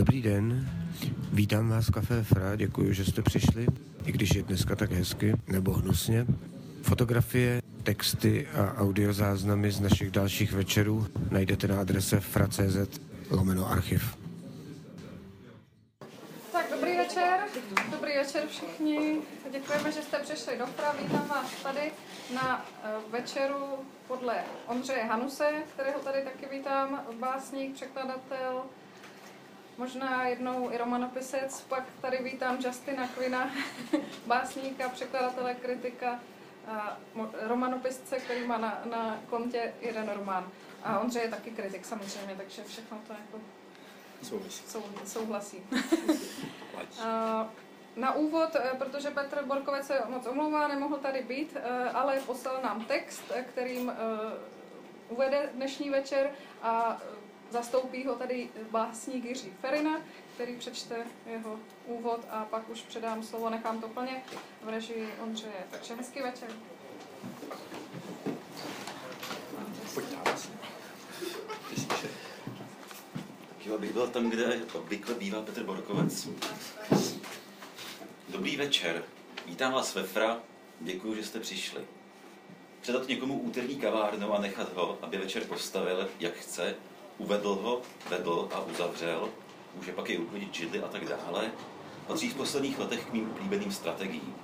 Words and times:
Dobrý 0.00 0.22
den, 0.22 0.68
vítám 1.32 1.68
vás 1.68 1.86
v 1.86 1.90
Café 1.90 2.22
Fra, 2.22 2.56
děkuji, 2.56 2.92
že 2.92 3.04
jste 3.04 3.22
přišli, 3.22 3.66
i 4.04 4.12
když 4.12 4.34
je 4.34 4.42
dneska 4.42 4.76
tak 4.76 4.92
hezky, 4.92 5.34
nebo 5.46 5.72
hnusně. 5.72 6.26
Fotografie, 6.82 7.62
texty 7.82 8.46
a 8.46 8.74
audiozáznamy 8.76 9.70
z 9.70 9.80
našich 9.80 10.10
dalších 10.10 10.52
večerů 10.52 11.06
najdete 11.30 11.68
na 11.68 11.80
adrese 11.80 12.20
fra.cz 12.20 13.00
lomeno 13.30 13.70
archiv. 13.70 14.16
Tak 16.52 16.66
dobrý 16.70 16.96
večer, 16.96 17.40
dobrý 17.90 18.12
večer 18.16 18.42
všichni. 18.48 19.18
Děkujeme, 19.52 19.92
že 19.92 20.02
jste 20.02 20.18
přišli 20.18 20.58
do 20.58 20.66
Fra. 20.66 20.92
Vítám 21.02 21.28
vás 21.28 21.62
tady 21.62 21.92
na 22.34 22.66
eh, 22.84 22.88
večeru 23.10 23.64
podle 24.08 24.34
Ondřeje 24.66 25.04
Hanuse, 25.04 25.50
kterého 25.74 26.00
tady 26.00 26.22
taky 26.22 26.56
vítám, 26.56 27.00
básník, 27.20 27.74
překladatel, 27.74 28.62
možná 29.80 30.26
jednou 30.26 30.72
i 30.72 30.78
romanopisec. 30.78 31.60
Pak 31.60 31.84
tady 32.00 32.18
vítám 32.22 32.58
Justina 32.64 33.08
Quina, 33.08 33.50
básníka, 34.26 34.88
překladatele, 34.88 35.54
kritika, 35.54 36.20
a 36.68 36.96
romanopisce, 37.42 38.18
který 38.18 38.46
má 38.46 38.58
na, 38.58 38.82
na 38.90 39.18
kontě 39.30 39.74
jeden 39.80 40.08
román. 40.08 40.48
A 40.84 41.00
Ondřej 41.00 41.22
je 41.22 41.30
taky 41.30 41.50
kritik 41.50 41.84
samozřejmě, 41.84 42.34
takže 42.36 42.64
všechno 42.64 42.98
to 43.06 43.12
jako 43.12 43.44
Souvisí. 44.22 44.62
sou, 44.66 44.84
souhlasí. 45.04 45.62
A 47.02 47.48
Na 47.96 48.14
úvod, 48.14 48.56
eh, 48.56 48.70
protože 48.78 49.10
Petr 49.10 49.44
Borkovec 49.44 49.86
se 49.86 50.02
moc 50.08 50.26
omlouvá, 50.26 50.68
nemohl 50.68 50.96
tady 50.96 51.22
být, 51.22 51.56
eh, 51.56 51.90
ale 51.90 52.20
poslal 52.20 52.62
nám 52.62 52.84
text, 52.84 53.22
eh, 53.34 53.42
kterým 53.42 53.92
uvede 55.08 55.48
dnešní 55.54 55.90
večer 55.90 56.30
a 56.62 57.00
zastoupí 57.50 58.04
ho 58.04 58.14
tady 58.14 58.48
básník 58.70 59.24
Jiří 59.24 59.52
Ferina, 59.60 60.00
který 60.34 60.56
přečte 60.56 61.06
jeho 61.26 61.58
úvod 61.86 62.26
a 62.30 62.44
pak 62.44 62.68
už 62.68 62.82
předám 62.82 63.22
slovo, 63.22 63.50
nechám 63.50 63.80
to 63.80 63.88
plně 63.88 64.22
v 64.62 64.68
režii 64.68 65.08
Ondřeje. 65.22 65.64
Takže 65.70 65.94
hezký 65.94 66.20
večer. 66.22 66.48
Tak 73.48 73.66
jo, 73.66 73.74
abych 73.74 73.92
byl 73.92 74.08
tam, 74.08 74.30
kde 74.30 74.60
obvykle 74.72 75.14
bývá 75.14 75.42
Petr 75.42 75.64
Borkovec. 75.64 76.28
Dobrý 78.28 78.56
večer. 78.56 79.04
Vítám 79.46 79.72
vás 79.72 79.94
ve 79.94 80.02
Fra. 80.02 80.40
Děkuji, 80.80 81.14
že 81.14 81.24
jste 81.24 81.40
přišli. 81.40 81.80
Předat 82.80 83.08
někomu 83.08 83.40
úterní 83.40 83.76
kavárnu 83.76 84.32
a 84.34 84.40
nechat 84.40 84.74
ho, 84.74 84.98
aby 85.02 85.18
večer 85.18 85.44
postavil, 85.44 86.08
jak 86.20 86.34
chce, 86.34 86.76
uvedl 87.20 87.58
ho, 87.62 87.82
vedl 88.10 88.48
a 88.52 88.60
uzavřel, 88.60 89.28
může 89.76 89.92
pak 89.92 90.10
i 90.10 90.18
uklidit 90.18 90.54
židly 90.54 90.82
a 90.82 90.88
tak 90.88 91.04
dále, 91.04 91.50
patří 92.06 92.28
v 92.28 92.34
posledních 92.34 92.78
letech 92.78 93.04
k 93.04 93.12
mým 93.12 93.30
oblíbeným 93.30 93.72
strategiím. 93.72 94.34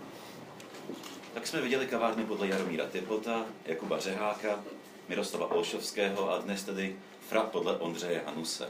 Tak 1.35 1.47
jsme 1.47 1.61
viděli 1.61 1.87
kavárny 1.87 2.25
podle 2.25 2.49
Jaromíra 2.49 2.87
Typota, 2.87 3.45
Jakuba 3.65 3.99
Řeháka, 3.99 4.65
Miroslava 5.09 5.51
Olšovského 5.51 6.33
a 6.33 6.39
dnes 6.39 6.63
tedy 6.63 6.97
Fra 7.29 7.43
podle 7.43 7.77
Ondřeje 7.77 8.23
Hanuse. 8.27 8.69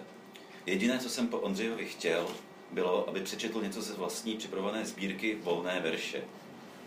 Jediné, 0.67 0.99
co 0.99 1.11
jsem 1.11 1.29
po 1.29 1.39
Ondřejovi 1.39 1.85
chtěl, 1.87 2.29
bylo, 2.71 3.09
aby 3.09 3.21
přečetl 3.21 3.63
něco 3.63 3.83
ze 3.83 3.95
vlastní 3.95 4.37
připravované 4.37 4.87
sbírky 4.87 5.39
Volné 5.43 5.81
verše. 5.81 6.25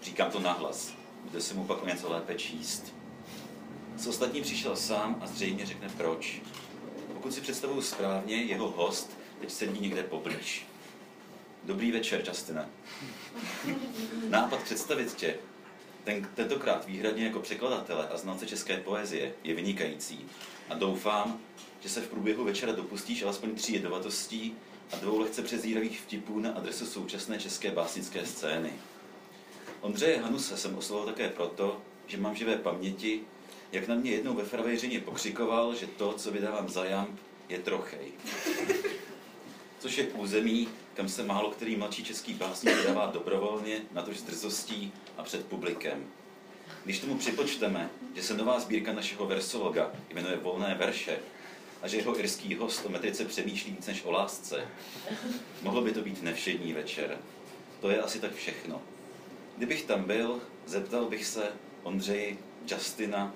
Říkám 0.04 0.31
to 0.31 0.39
nahlas, 0.39 0.94
bude 1.23 1.42
se 1.42 1.54
mu 1.54 1.66
pak 1.66 1.83
o 1.83 1.88
něco 1.88 2.11
lépe 2.11 2.36
číst. 2.36 2.94
S 3.98 4.08
ostatním 4.08 4.44
přišel 4.44 4.76
sám 4.76 5.20
a 5.22 5.28
zřejmě 5.28 5.66
řekne 5.66 5.89
proč. 5.98 6.42
Pokud 7.20 7.34
si 7.34 7.42
představuju 7.42 7.81
správně, 7.81 8.36
jeho 8.36 8.72
host 8.72 9.17
teď 9.42 9.52
sedí 9.52 9.80
někde 9.80 10.03
poblíž. 10.03 10.66
Dobrý 11.64 11.92
večer, 11.92 12.23
Justine. 12.28 12.70
Nápad 14.30 14.64
představit 14.64 15.14
tě, 15.14 15.36
ten, 16.04 16.30
tentokrát 16.36 16.86
výhradně 16.86 17.26
jako 17.26 17.39
překladatele 17.39 18.08
a 18.08 18.17
znalce 18.17 18.45
české 18.45 18.77
poezie, 18.77 19.33
je 19.43 19.55
vynikající. 19.55 20.26
A 20.70 20.76
doufám, 20.76 21.39
že 21.80 21.89
se 21.89 22.02
v 22.02 22.08
průběhu 22.08 22.43
večera 22.43 22.71
dopustíš 22.71 23.23
alespoň 23.23 23.55
tří 23.55 23.73
jedovatostí 23.73 24.55
a 24.93 24.95
dvou 24.95 25.20
lehce 25.20 25.42
přezíravých 25.42 26.02
vtipů 26.02 26.39
na 26.39 26.52
adresu 26.52 26.86
současné 26.86 27.39
české 27.39 27.72
básnické 27.72 28.26
scény. 28.26 28.73
Ondřeje 29.82 30.22
Hanuse 30.22 30.58
jsem 30.58 30.77
oslovil 30.77 31.05
také 31.05 31.30
proto, 31.30 31.82
že 32.08 32.17
mám 32.17 32.36
živé 32.36 32.55
paměti, 32.55 33.22
jak 33.71 33.87
na 33.87 33.95
mě 33.95 34.11
jednou 34.11 34.33
ve 34.33 34.43
Fravejřině 34.43 34.99
pokřikoval, 34.99 35.75
že 35.75 35.87
to, 35.87 36.13
co 36.13 36.31
vydávám 36.31 36.69
za 36.69 36.85
jamp, 36.85 37.19
je 37.49 37.59
trochej. 37.59 38.11
Což 39.80 39.97
je 39.97 40.07
území, 40.07 40.69
kam 40.93 41.09
se 41.09 41.23
málo 41.23 41.52
který 41.52 41.75
mladší 41.75 42.03
český 42.03 42.33
básník 42.33 42.75
vydává 42.75 43.05
dobrovolně, 43.05 43.81
natož 43.91 44.17
s 44.17 44.23
drzostí 44.23 44.93
a 45.17 45.23
před 45.23 45.45
publikem. 45.45 46.05
Když 46.85 46.99
tomu 46.99 47.17
připočteme, 47.17 47.89
že 48.15 48.23
se 48.23 48.37
nová 48.37 48.59
sbírka 48.59 48.93
našeho 48.93 49.25
versologa 49.25 49.91
jmenuje 50.13 50.37
Volné 50.37 50.75
verše 50.80 51.19
a 51.81 51.87
že 51.87 51.97
jeho 51.97 52.19
irský 52.19 52.55
host 52.55 52.86
o 52.86 52.89
metrice 52.89 53.25
přemýšlí 53.25 53.71
víc 53.71 53.87
než 53.87 54.03
o 54.03 54.11
lásce, 54.11 54.67
mohlo 55.61 55.81
by 55.81 55.91
to 55.91 56.01
být 56.01 56.23
nevšední 56.23 56.73
večer. 56.73 57.17
To 57.81 57.89
je 57.89 58.01
asi 58.01 58.19
tak 58.19 58.33
všechno. 58.33 58.81
Kdybych 59.57 59.83
tam 59.83 60.03
byl, 60.03 60.41
zeptal 60.65 61.05
bych 61.05 61.25
se 61.25 61.51
Ondřeji, 61.83 62.39
Justina, 62.71 63.33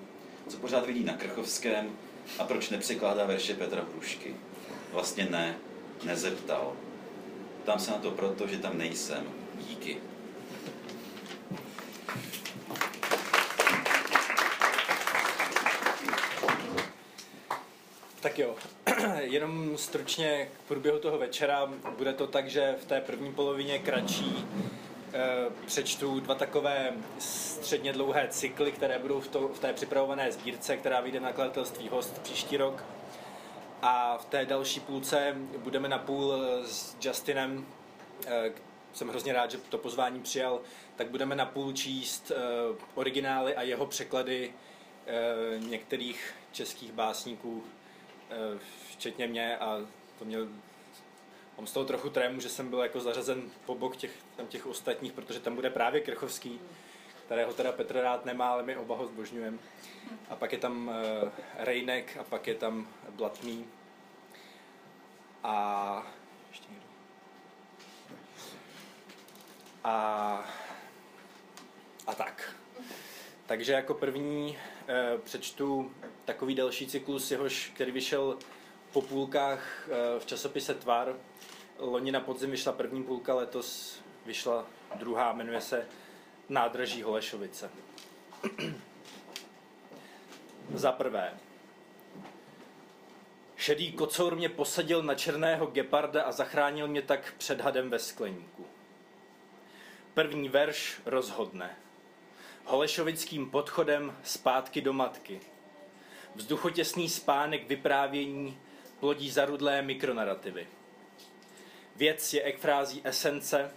co 0.48 0.56
pořád 0.56 0.86
vidí 0.86 1.04
na 1.04 1.12
Krchovském 1.12 1.90
a 2.38 2.44
proč 2.44 2.70
nepřekládá 2.70 3.24
verše 3.24 3.54
Petra 3.54 3.84
Hrušky. 3.92 4.34
Vlastně 4.92 5.24
ne, 5.30 5.56
nezeptal. 6.04 6.72
Ptám 7.62 7.78
se 7.78 7.90
na 7.90 7.98
to 7.98 8.10
proto, 8.10 8.46
že 8.46 8.58
tam 8.58 8.78
nejsem. 8.78 9.26
Díky. 9.68 9.96
Tak 18.20 18.38
jo, 18.38 18.56
jenom 19.20 19.78
stručně 19.78 20.48
k 20.56 20.68
průběhu 20.68 20.98
toho 20.98 21.18
večera. 21.18 21.72
Bude 21.98 22.12
to 22.12 22.26
tak, 22.26 22.48
že 22.50 22.74
v 22.82 22.84
té 22.84 23.00
první 23.00 23.32
polovině 23.32 23.78
kratší 23.78 24.46
přečtu 25.66 26.20
dva 26.20 26.34
takové 26.34 26.92
středně 27.18 27.92
dlouhé 27.92 28.28
cykly, 28.28 28.72
které 28.72 28.98
budou 28.98 29.20
v, 29.20 29.28
to, 29.28 29.48
v 29.48 29.58
té 29.58 29.72
připravované 29.72 30.32
sbírce, 30.32 30.76
která 30.76 31.00
vyjde 31.00 31.20
na 31.20 31.28
nakladatelství 31.28 31.88
Host 31.88 32.22
příští 32.22 32.56
rok. 32.56 32.84
A 33.82 34.18
v 34.18 34.24
té 34.24 34.46
další 34.46 34.80
půlce 34.80 35.34
budeme 35.58 35.88
na 35.88 35.98
půl 35.98 36.34
eh, 36.34 36.66
s 36.66 36.96
Justinem, 37.00 37.66
eh, 38.26 38.52
jsem 38.94 39.08
hrozně 39.08 39.32
rád, 39.32 39.50
že 39.50 39.58
to 39.58 39.78
pozvání 39.78 40.20
přijal, 40.20 40.60
tak 40.96 41.08
budeme 41.10 41.34
na 41.34 41.46
půl 41.46 41.72
číst 41.72 42.30
eh, 42.30 42.36
originály 42.94 43.56
a 43.56 43.62
jeho 43.62 43.86
překlady 43.86 44.52
eh, 45.06 45.58
některých 45.58 46.34
českých 46.52 46.92
básníků, 46.92 47.64
eh, 48.30 48.58
včetně 48.92 49.26
mě 49.26 49.58
a 49.58 49.80
to 50.18 50.24
měl 50.24 50.48
Mám 51.56 51.66
z 51.66 51.72
toho 51.72 51.86
trochu 51.86 52.10
trému, 52.10 52.40
že 52.40 52.48
jsem 52.48 52.70
byl 52.70 52.78
jako 52.78 53.00
zařazen 53.00 53.50
po 53.66 53.74
bok 53.74 53.96
těch, 53.96 54.10
tam 54.36 54.46
těch 54.46 54.66
ostatních, 54.66 55.12
protože 55.12 55.40
tam 55.40 55.54
bude 55.54 55.70
právě 55.70 56.00
Krchovský, 56.00 56.60
kterého 57.26 57.52
teda 57.52 57.72
Petr 57.72 57.94
rád 57.94 58.24
nemá, 58.24 58.48
ale 58.48 58.62
my 58.62 58.76
oba 58.76 58.96
ho 58.96 59.06
zbožňujeme. 59.06 59.58
A 60.28 60.36
pak 60.36 60.52
je 60.52 60.58
tam 60.58 60.88
uh, 60.88 61.28
Rejnek 61.58 62.16
a 62.20 62.24
pak 62.24 62.46
je 62.46 62.54
tam 62.54 62.88
Blatný. 63.10 63.64
A 65.42 66.06
ještě 66.50 66.66
někdo. 66.70 66.86
A, 69.84 70.44
a 72.06 72.14
tak. 72.14 72.54
Takže 73.46 73.72
jako 73.72 73.94
první 73.94 74.58
eh, 74.88 75.18
přečtu 75.24 75.92
takový 76.24 76.54
další 76.54 76.86
cyklus, 76.86 77.30
jehož, 77.30 77.72
který 77.74 77.92
vyšel 77.92 78.38
po 78.92 79.02
půlkách 79.02 79.88
eh, 79.88 80.20
v 80.20 80.26
časopise 80.26 80.74
Tvar. 80.74 81.14
Loni 81.78 82.12
na 82.12 82.20
podzim 82.20 82.50
vyšla 82.50 82.72
první 82.72 83.04
půlka, 83.04 83.34
letos 83.34 84.00
vyšla 84.26 84.66
druhá, 84.94 85.32
jmenuje 85.32 85.60
se 85.60 85.86
Nádraží 86.48 87.02
Holešovice. 87.02 87.70
Za 90.74 90.92
prvé. 90.92 91.34
Šedý 93.56 93.92
kocour 93.92 94.36
mě 94.36 94.48
posadil 94.48 95.02
na 95.02 95.14
černého 95.14 95.66
geparda 95.66 96.22
a 96.22 96.32
zachránil 96.32 96.88
mě 96.88 97.02
tak 97.02 97.34
před 97.38 97.60
hadem 97.60 97.90
ve 97.90 97.98
skleníku. 97.98 98.66
První 100.14 100.48
verš 100.48 101.00
rozhodne. 101.06 101.76
Holešovickým 102.64 103.50
podchodem 103.50 104.16
zpátky 104.22 104.80
do 104.80 104.92
matky. 104.92 105.40
Vzduchotěsný 106.34 107.08
spánek 107.08 107.68
vyprávění 107.68 108.58
plodí 109.00 109.30
zarudlé 109.30 109.82
mikronarativy. 109.82 110.66
Věc 111.96 112.34
je 112.34 112.42
ekfrází 112.42 113.00
esence 113.04 113.70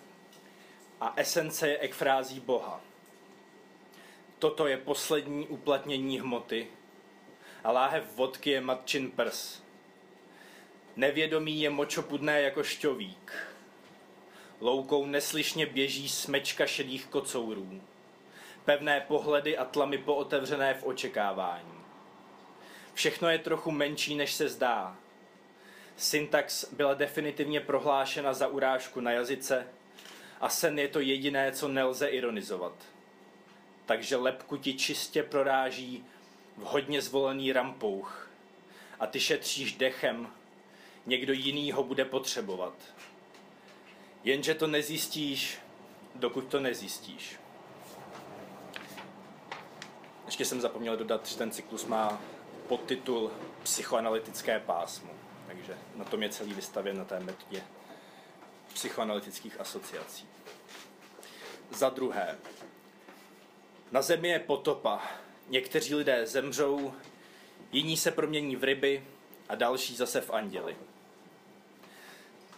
a 1.02 1.14
esence 1.16 1.69
je 1.69 1.80
ekfrází 1.80 2.40
Boha. 2.40 2.81
Toto 4.40 4.68
je 4.68 4.78
poslední 4.78 5.48
uplatnění 5.48 6.19
hmoty 6.19 6.68
a 7.64 7.72
láhev 7.72 8.16
vodky 8.16 8.50
je 8.50 8.62
matčin 8.62 9.12
prs. 9.12 9.62
Nevědomí 10.96 11.62
je 11.62 11.69
močopudné 11.69 12.42
jako 12.42 12.64
šťovík. 12.64 13.34
Loukou 14.62 15.06
neslyšně 15.06 15.66
běží 15.66 16.10
smečka 16.10 16.66
šedých 16.66 17.06
kocourů. 17.06 17.81
Pevné 18.66 19.02
pohledy 19.02 19.58
a 19.58 19.66
tlamy 19.66 19.98
pootevřené 19.98 20.74
v 20.74 20.84
očekávání. 20.84 21.78
Všechno 22.94 23.30
je 23.30 23.40
trochu 23.40 23.72
menší, 23.72 24.16
než 24.16 24.34
se 24.34 24.50
zdá. 24.50 24.98
Syntax 25.98 26.74
byla 26.74 26.94
definitivně 26.94 27.60
prohlášena 27.60 28.34
za 28.34 28.48
urážku 28.48 29.02
na 29.02 29.12
jazyce 29.12 29.68
a 30.42 30.50
sen 30.50 30.80
je 30.80 30.88
to 30.88 31.00
jediné, 31.00 31.52
co 31.52 31.68
nelze 31.68 32.08
ironizovat. 32.08 32.74
Takže 33.86 34.16
lepku 34.16 34.58
ti 34.58 34.74
čistě 34.74 35.24
proráží 35.24 36.06
vhodně 36.58 37.02
zvolený 37.02 37.54
rampouch 37.54 38.30
a 39.00 39.08
ty 39.08 39.20
šetříš 39.20 39.74
dechem, 39.74 40.30
někdo 41.06 41.34
jiný 41.34 41.72
ho 41.72 41.84
bude 41.84 42.06
potřebovat. 42.06 42.74
Jenže 44.24 44.54
to 44.54 44.68
nezjistíš, 44.68 45.58
dokud 46.16 46.48
to 46.48 46.60
nezjistíš. 46.60 47.40
Ještě 50.26 50.46
jsem 50.46 50.62
zapomněl 50.62 50.98
dodat, 50.98 51.28
že 51.28 51.38
ten 51.38 51.52
cyklus 51.52 51.86
má 51.86 52.22
podtitul 52.68 53.32
Psychoanalytické 53.64 54.60
pásmo. 54.60 55.26
Takže 55.68 55.81
na 55.96 56.06
tom 56.06 56.24
je 56.24 56.30
celý 56.30 56.54
vystavěn 56.54 56.98
na 56.98 57.06
té 57.06 57.19
metodě 57.19 57.64
psychoanalytických 58.74 59.60
asociací. 59.60 60.28
Za 61.72 61.90
druhé, 61.90 62.38
na 63.92 64.02
zemi 64.02 64.28
je 64.28 64.40
potopa. 64.40 65.02
Někteří 65.48 65.96
lidé 65.96 66.28
zemřou, 66.28 66.94
jiní 67.72 67.98
se 67.98 68.12
promění 68.12 68.56
v 68.56 68.64
ryby 68.64 69.08
a 69.50 69.56
další 69.56 69.96
zase 69.96 70.22
v 70.22 70.30
anděli. 70.30 70.75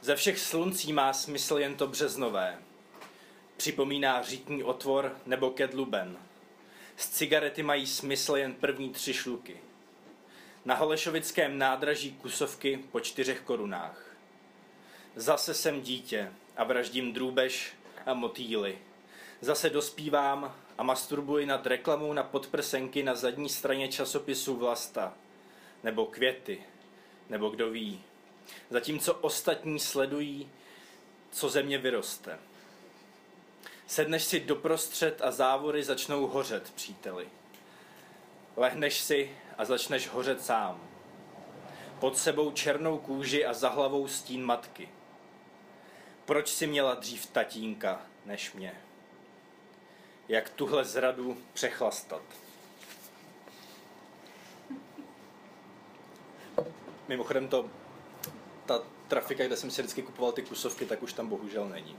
Ze 0.02 0.16
všech 0.16 0.40
sluncí 0.40 0.94
má 0.94 1.14
smysl 1.14 1.58
jen 1.58 1.76
to 1.76 1.88
březnové. 1.88 2.60
Připomíná 3.58 4.22
řítní 4.22 4.64
otvor 4.64 5.18
nebo 5.26 5.50
kedluben. 5.50 6.18
Z 6.96 7.10
cigarety 7.10 7.64
mají 7.64 7.88
smysl 7.88 8.36
jen 8.36 8.54
první 8.54 8.90
tři 8.90 9.14
šluky. 9.14 9.69
Na 10.70 10.76
Holešovickém 10.76 11.58
nádraží 11.58 12.12
kusovky 12.12 12.80
po 12.92 13.00
čtyřech 13.00 13.42
korunách. 13.42 14.16
Zase 15.16 15.54
jsem 15.54 15.82
dítě 15.82 16.32
a 16.58 16.64
vraždím 16.64 17.14
drůbež 17.14 17.74
a 18.06 18.14
motýly. 18.14 18.78
Zase 19.42 19.70
dospívám 19.70 20.56
a 20.78 20.84
masturbuji 20.84 21.46
nad 21.46 21.68
reklamou 21.68 22.14
na 22.14 22.24
podprsenky 22.24 23.04
na 23.04 23.16
zadní 23.16 23.50
straně 23.50 23.88
časopisu 23.88 24.56
Vlasta. 24.56 25.14
Nebo 25.84 26.06
květy. 26.06 26.64
Nebo 27.30 27.50
kdo 27.50 27.70
ví. 27.70 28.04
Zatímco 28.70 29.14
ostatní 29.14 29.80
sledují, 29.80 30.50
co 31.32 31.50
země 31.50 31.78
vyroste. 31.78 32.40
Sedneš 33.88 34.24
si 34.24 34.40
doprostřed 34.40 35.22
a 35.22 35.32
závory 35.32 35.84
začnou 35.84 36.28
hořet, 36.28 36.72
příteli. 36.76 37.28
Lehneš 38.58 39.00
si 39.00 39.32
a 39.60 39.66
začneš 39.66 40.08
hořet 40.08 40.46
sám. 40.46 40.82
Pod 42.00 42.18
sebou 42.18 42.52
černou 42.52 42.98
kůži 42.98 43.46
a 43.46 43.54
za 43.54 43.70
hlavou 43.70 44.08
stín 44.08 44.46
matky. 44.46 44.90
Proč 46.26 46.48
si 46.48 46.68
měla 46.68 46.94
dřív 46.94 47.26
tatínka 47.26 48.02
než 48.26 48.54
mě? 48.54 48.82
Jak 50.28 50.50
tuhle 50.50 50.86
zradu 50.86 51.38
přechlastat? 51.54 52.22
Mimochodem 57.08 57.48
to, 57.48 57.70
ta 58.66 58.84
trafika, 59.08 59.46
kde 59.46 59.58
jsem 59.58 59.72
si 59.72 59.82
vždycky 59.82 60.02
kupoval 60.02 60.32
ty 60.32 60.42
kusovky, 60.42 60.86
tak 60.86 61.04
už 61.04 61.14
tam 61.14 61.28
bohužel 61.28 61.70
není. 61.70 61.98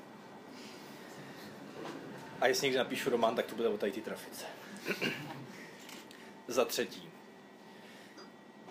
A 2.41 2.47
jestli 2.47 2.67
někdy 2.67 2.79
napíšu 2.79 3.11
román, 3.11 3.37
tak 3.37 3.47
to 3.47 3.55
bude 3.55 3.69
o 3.69 3.79
tady 3.79 3.93
trafice. 3.93 4.47
Za 6.49 6.65
třetí. 6.65 7.10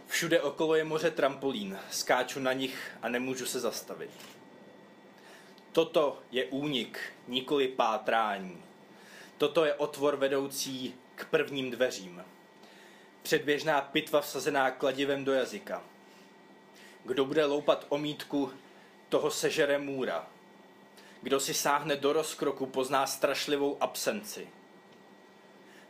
Všude 0.10 0.42
okolo 0.42 0.76
je 0.76 0.84
moře 0.84 1.12
trampolín, 1.12 1.80
skáču 1.92 2.40
na 2.40 2.54
nich 2.54 2.92
a 3.02 3.10
nemůžu 3.10 3.46
se 3.46 3.60
zastavit. 3.60 4.10
Toto 5.72 6.20
je 6.32 6.46
únik, 6.46 7.00
nikoli 7.28 7.68
pátrání. 7.68 8.64
Toto 9.38 9.66
je 9.66 9.74
otvor 9.74 10.16
vedoucí 10.16 10.96
k 11.16 11.26
prvním 11.26 11.72
dveřím. 11.72 12.24
Předběžná 13.22 13.82
pitva 13.82 14.22
vsazená 14.22 14.72
kladivem 14.72 15.26
do 15.26 15.34
jazyka. 15.34 15.84
Kdo 17.06 17.26
bude 17.26 17.46
loupat 17.46 17.86
omítku, 17.90 18.54
toho 19.10 19.32
sežere 19.32 19.78
můra. 19.78 20.28
Kdo 21.22 21.40
si 21.40 21.54
sáhne 21.54 21.96
do 21.96 22.14
rozkroku, 22.14 22.66
pozná 22.66 23.08
strašlivou 23.08 23.78
absenci. 23.82 24.50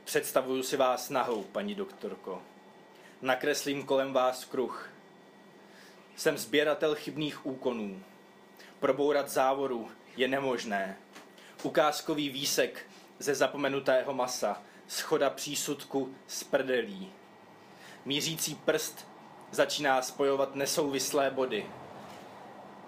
Představuju 0.04 0.63
si 0.63 0.77
vás 0.77 1.10
nahou, 1.10 1.44
paní 1.44 1.75
doktorko. 1.75 2.42
Nakreslím 3.21 3.83
kolem 3.83 4.13
vás 4.13 4.45
kruh. 4.45 4.89
Jsem 6.16 6.38
sběratel 6.38 6.95
chybných 6.95 7.45
úkonů. 7.45 8.04
Probourat 8.80 9.30
závoru 9.30 9.92
je 10.18 10.27
nemožné. 10.27 10.98
Ukázkový 11.63 12.30
výsek 12.30 12.86
ze 13.19 13.36
zapomenutého 13.36 14.13
masa, 14.13 14.62
schoda 14.88 15.30
přísudku 15.30 16.16
z 16.27 16.44
prdelí. 16.44 17.12
Mířící 18.06 18.56
prst 18.56 19.07
začíná 19.51 20.01
spojovat 20.01 20.56
nesouvislé 20.56 21.31
body. 21.31 21.66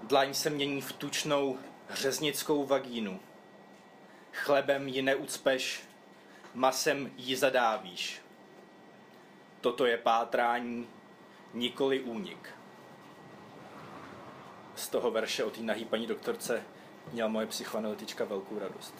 Dlaň 0.03 0.33
se 0.33 0.49
mění 0.49 0.81
v 0.81 0.91
tučnou 0.91 1.59
řeznickou 1.89 2.65
vagínu. 2.65 3.19
Chlebem 4.33 4.87
ji 4.87 5.01
neucpeš, 5.01 5.83
masem 6.53 7.11
ji 7.17 7.35
zadávíš. 7.35 8.20
Toto 9.61 9.85
je 9.85 9.97
pátrání, 9.97 10.87
nikoli 11.53 11.99
únik. 11.99 12.49
Z 14.75 14.87
toho 14.87 15.11
verše 15.11 15.43
o 15.43 15.49
té 15.49 15.61
nahý 15.61 15.85
paní 15.85 16.07
doktorce 16.07 16.63
měla 17.11 17.29
moje 17.29 17.47
psychoanalytička 17.47 18.25
velkou 18.25 18.59
radost. 18.59 18.95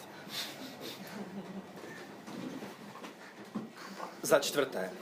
Za 4.21 4.39
čtvrté. 4.39 4.93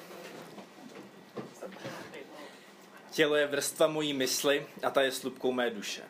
Tělo 3.11 3.35
je 3.35 3.47
vrstva 3.47 3.87
mojí 3.87 4.13
mysli 4.13 4.67
a 4.83 4.89
ta 4.89 5.01
je 5.01 5.11
slupkou 5.11 5.51
mé 5.51 5.69
duše. 5.69 6.03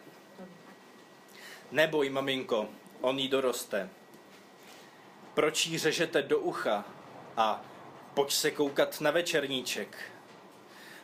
Neboj, 1.71 2.09
maminko, 2.09 2.69
on 3.02 3.19
jí 3.19 3.28
doroste. 3.28 3.90
Proč 5.33 5.66
jí 5.66 5.78
řežete 5.78 6.21
do 6.21 6.40
ucha 6.40 6.85
a 7.38 7.62
pojď 8.19 8.31
se 8.31 8.52
koukat 8.52 9.02
na 9.02 9.11
večerníček. 9.11 9.97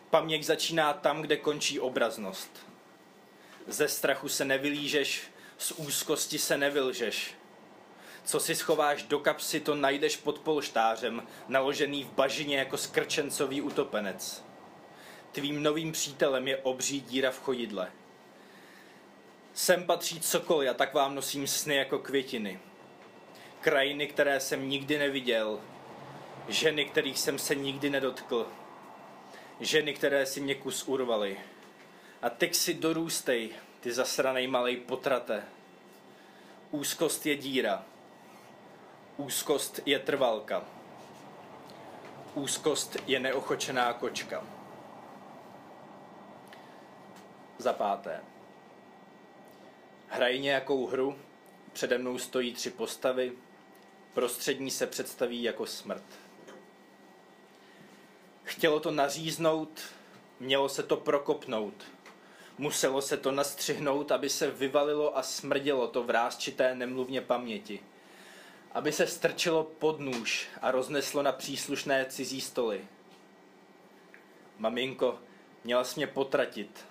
Paměť 0.09 0.43
začíná 0.43 0.93
tam, 0.93 1.21
kde 1.21 1.37
končí 1.37 1.79
obraznost. 1.79 2.67
Ze 3.67 3.87
strachu 3.87 4.29
se 4.29 4.45
nevylížeš, 4.45 5.23
z 5.57 5.71
úzkosti 5.71 6.39
se 6.39 6.57
nevylžeš. 6.57 7.35
Co 8.23 8.39
si 8.39 8.55
schováš 8.55 9.03
do 9.03 9.19
kapsy, 9.19 9.59
to 9.59 9.75
najdeš 9.75 10.17
pod 10.17 10.39
polštářem, 10.39 11.27
naložený 11.47 12.03
v 12.03 12.11
bažině 12.11 12.57
jako 12.57 12.77
skrčencový 12.77 13.61
utopenec. 13.61 14.45
Tvým 15.31 15.63
novým 15.63 15.91
přítelem 15.91 16.47
je 16.47 16.57
obří 16.57 17.01
díra 17.01 17.31
v 17.31 17.39
chodidle. 17.39 17.91
Sem 19.53 19.83
patří 19.83 20.19
cokoliv 20.19 20.69
a 20.69 20.73
tak 20.73 20.93
vám 20.93 21.15
nosím 21.15 21.47
sny 21.47 21.75
jako 21.75 21.99
květiny. 21.99 22.59
Krajiny, 23.61 24.07
které 24.07 24.39
jsem 24.39 24.69
nikdy 24.69 24.97
neviděl. 24.97 25.59
Ženy, 26.47 26.85
kterých 26.85 27.19
jsem 27.19 27.39
se 27.39 27.55
nikdy 27.55 27.89
nedotkl. 27.89 28.47
Ženy, 29.59 29.93
které 29.93 30.25
si 30.25 30.41
mě 30.41 30.55
kus 30.55 30.83
urvaly. 30.83 31.39
A 32.21 32.29
teď 32.29 32.55
si 32.55 32.73
dorůstej, 32.73 33.49
ty 33.79 33.93
zasranej 33.93 34.47
malej 34.47 34.77
potrate. 34.77 35.43
Úzkost 36.71 37.25
je 37.25 37.35
díra. 37.35 37.85
Úzkost 39.17 39.79
je 39.85 39.99
trvalka. 39.99 40.63
Úzkost 42.33 42.97
je 43.07 43.19
neochočená 43.19 43.93
kočka. 43.93 44.43
Za 47.57 47.73
páté. 47.73 48.21
Hrají 50.07 50.39
nějakou 50.39 50.87
hru, 50.87 51.19
přede 51.73 51.97
mnou 51.97 52.17
stojí 52.17 52.53
tři 52.53 52.69
postavy, 52.69 53.33
prostřední 54.13 54.71
se 54.71 54.87
představí 54.87 55.43
jako 55.43 55.65
smrt. 55.65 56.24
Chtělo 58.45 58.79
to 58.79 58.91
naříznout, 58.91 59.81
mělo 60.39 60.69
se 60.69 60.83
to 60.83 60.97
prokopnout. 60.97 61.73
Muselo 62.57 63.01
se 63.01 63.17
to 63.17 63.31
nastřihnout, 63.31 64.11
aby 64.11 64.29
se 64.29 64.51
vyvalilo 64.51 65.17
a 65.17 65.23
smrdělo 65.23 65.87
to 65.87 66.03
vrázčité 66.03 66.75
nemluvně 66.75 67.21
paměti. 67.21 67.79
Aby 68.71 68.91
se 68.91 69.07
strčilo 69.07 69.63
pod 69.63 69.99
nůž 69.99 70.47
a 70.61 70.71
rozneslo 70.71 71.21
na 71.23 71.31
příslušné 71.31 72.05
cizí 72.09 72.41
stoly. 72.41 72.87
Maminko, 74.57 75.19
měla 75.63 75.83
jsi 75.83 75.99
mě 75.99 76.07
potratit. 76.07 76.85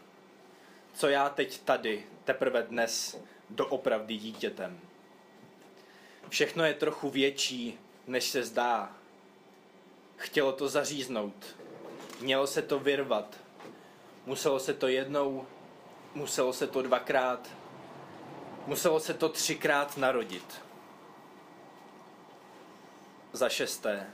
co 0.95 1.09
já 1.09 1.29
teď 1.29 1.61
tady, 1.61 2.05
teprve 2.25 2.63
dnes, 2.63 3.19
doopravdy 3.51 4.17
dítětem. 4.17 4.81
Všechno 6.29 6.65
je 6.65 6.75
trochu 6.75 7.11
větší, 7.11 7.79
než 8.07 8.25
se 8.25 8.43
zdá. 8.43 8.97
Chtělo 10.17 10.53
to 10.53 10.69
zaříznout. 10.69 11.57
Mělo 12.21 12.47
se 12.47 12.63
to 12.63 12.79
vyrvat. 12.79 13.39
Muselo 14.27 14.61
se 14.61 14.75
to 14.75 14.89
jednou, 14.89 15.47
muselo 16.15 16.53
se 16.53 16.67
to 16.67 16.83
dvakrát, 16.83 17.51
muselo 18.67 19.01
se 19.01 19.15
to 19.15 19.29
třikrát 19.29 19.97
narodit. 19.97 20.63
Za 23.33 23.49
šesté. 23.49 24.07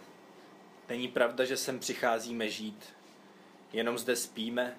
Není 0.89 1.09
pravda, 1.09 1.45
že 1.45 1.57
sem 1.57 1.79
přicházíme 1.79 2.49
žít. 2.49 2.95
Jenom 3.73 3.99
zde 3.99 4.17
spíme, 4.17 4.79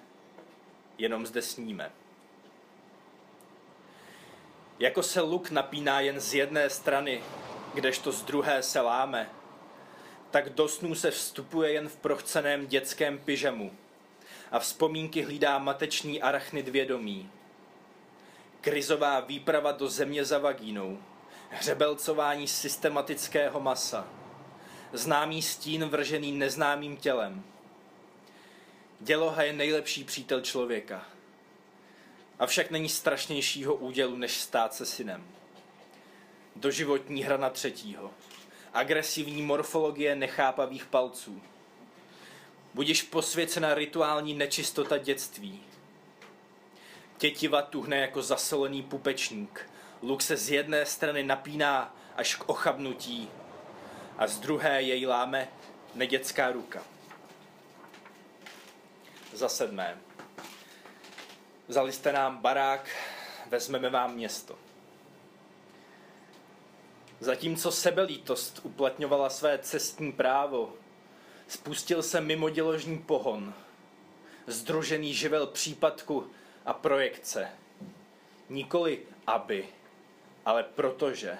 jenom 0.98 1.26
zde 1.26 1.42
sníme. 1.42 1.92
Jako 4.78 5.02
se 5.02 5.20
luk 5.20 5.50
napíná 5.50 6.00
jen 6.00 6.20
z 6.20 6.34
jedné 6.34 6.70
strany, 6.70 7.22
kdežto 7.74 8.12
z 8.12 8.22
druhé 8.22 8.62
se 8.62 8.80
láme, 8.80 9.30
tak 10.32 10.48
do 10.48 10.68
snů 10.68 10.94
se 10.94 11.10
vstupuje 11.10 11.72
jen 11.72 11.88
v 11.88 11.96
prochceném 11.96 12.66
dětském 12.66 13.18
pyžamu 13.18 13.72
a 14.50 14.58
vzpomínky 14.58 15.22
hlídá 15.22 15.58
mateční 15.58 16.22
arachnid 16.22 16.68
vědomí. 16.68 17.30
Krizová 18.60 19.20
výprava 19.20 19.72
do 19.72 19.88
země 19.88 20.24
za 20.24 20.38
vagínou, 20.38 20.98
hřebelcování 21.50 22.48
systematického 22.48 23.60
masa, 23.60 24.08
známý 24.92 25.42
stín 25.42 25.84
vržený 25.84 26.32
neznámým 26.32 26.96
tělem. 26.96 27.44
Děloha 29.00 29.42
je 29.42 29.52
nejlepší 29.52 30.04
přítel 30.04 30.40
člověka. 30.40 31.06
Avšak 32.38 32.70
není 32.70 32.88
strašnějšího 32.88 33.74
údělu, 33.74 34.16
než 34.16 34.40
stát 34.40 34.74
se 34.74 34.86
synem. 34.86 35.24
Doživotní 36.56 37.22
hra 37.22 37.36
na 37.36 37.50
třetího. 37.50 38.10
Agresivní 38.74 39.42
morfologie 39.42 40.14
nechápavých 40.14 40.84
palců. 40.84 41.42
Budiš 42.74 43.02
posvěcena 43.02 43.74
rituální 43.74 44.34
nečistota 44.34 44.98
dětství. 44.98 45.62
Tětiva 47.18 47.62
tuhne 47.62 47.96
jako 47.96 48.22
zasolený 48.22 48.82
pupečník. 48.82 49.70
Luk 50.02 50.22
se 50.22 50.36
z 50.36 50.50
jedné 50.50 50.86
strany 50.86 51.22
napíná 51.22 51.96
až 52.16 52.34
k 52.34 52.48
ochabnutí 52.48 53.30
a 54.18 54.26
z 54.26 54.38
druhé 54.38 54.82
jej 54.82 55.06
láme 55.06 55.48
nedětská 55.94 56.52
ruka. 56.52 56.82
Za 59.32 59.48
sedmé. 59.48 59.98
Vzali 61.68 61.92
jste 61.92 62.12
nám 62.12 62.38
barák, 62.38 62.90
vezmeme 63.46 63.90
vám 63.90 64.14
město. 64.14 64.58
Zatímco 67.22 67.72
sebelítost 67.72 68.60
uplatňovala 68.62 69.30
své 69.30 69.58
cestní 69.58 70.12
právo, 70.12 70.72
spustil 71.48 72.02
se 72.02 72.20
mimoděložní 72.20 72.98
pohon, 72.98 73.54
združený 74.46 75.14
živel 75.14 75.46
případku 75.46 76.30
a 76.64 76.72
projekce. 76.72 77.48
Nikoli 78.48 78.98
aby, 79.26 79.68
ale 80.44 80.62
protože. 80.62 81.38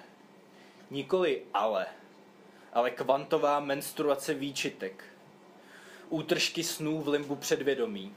Nikoli 0.90 1.42
ale, 1.54 1.86
ale 2.72 2.90
kvantová 2.90 3.60
menstruace 3.60 4.34
výčitek. 4.34 5.04
Útržky 6.08 6.64
snů 6.64 7.00
v 7.00 7.08
limbu 7.08 7.36
předvědomí 7.36 8.14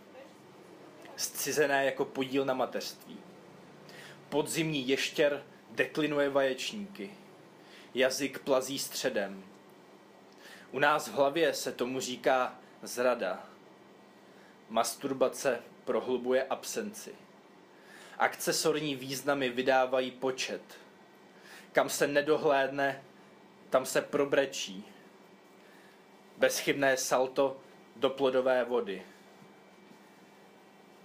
zcizené 1.15 1.85
jako 1.85 2.05
podíl 2.05 2.45
na 2.45 2.53
mateřství. 2.53 3.17
Podzimní 4.29 4.87
ještěr 4.87 5.43
deklinuje 5.71 6.29
vaječníky. 6.29 7.24
Jazyk 7.95 8.39
plazí 8.39 8.79
středem. 8.79 9.43
U 10.71 10.79
nás 10.79 11.07
v 11.07 11.13
hlavě 11.13 11.53
se 11.53 11.71
tomu 11.71 11.99
říká 11.99 12.59
zrada. 12.81 13.43
Masturbace 14.69 15.61
prohlubuje 15.85 16.43
absenci. 16.43 17.15
Akcesorní 18.17 18.95
významy 18.95 19.49
vydávají 19.49 20.11
počet. 20.11 20.61
Kam 21.71 21.89
se 21.89 22.07
nedohlédne, 22.07 23.03
tam 23.69 23.85
se 23.85 24.01
probrečí. 24.01 24.85
Bezchybné 26.37 26.97
salto 26.97 27.57
do 27.95 28.09
plodové 28.09 28.63
vody. 28.63 29.03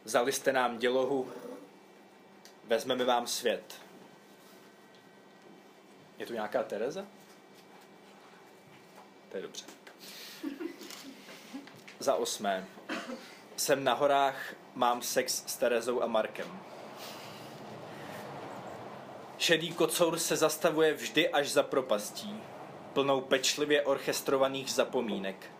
Vzali 0.05 0.33
jste 0.33 0.53
nám 0.53 0.79
dělohu, 0.79 1.33
vezmeme 2.65 3.05
vám 3.05 3.27
svět. 3.27 3.90
Je 6.21 6.27
tu 6.27 6.33
nějaká 6.33 6.62
Tereza? 6.62 7.07
To 9.29 9.37
je 9.37 9.43
dobře. 9.43 9.65
Za 11.99 12.15
osmé. 12.15 12.67
Jsem 13.57 13.85
na 13.85 13.95
horách, 13.95 14.55
mám 14.75 15.03
sex 15.03 15.43
s 15.47 15.57
Terezou 15.57 16.03
a 16.03 16.07
Markem. 16.07 16.61
Šedý 19.39 19.73
kocour 19.73 20.19
se 20.19 20.37
zastavuje 20.37 20.95
vždy 20.95 21.29
až 21.29 21.50
za 21.50 21.62
propastí, 21.62 22.41
plnou 22.93 23.21
pečlivě 23.21 23.83
orchestrovaných 23.83 24.71
zapomínek. 24.71 25.50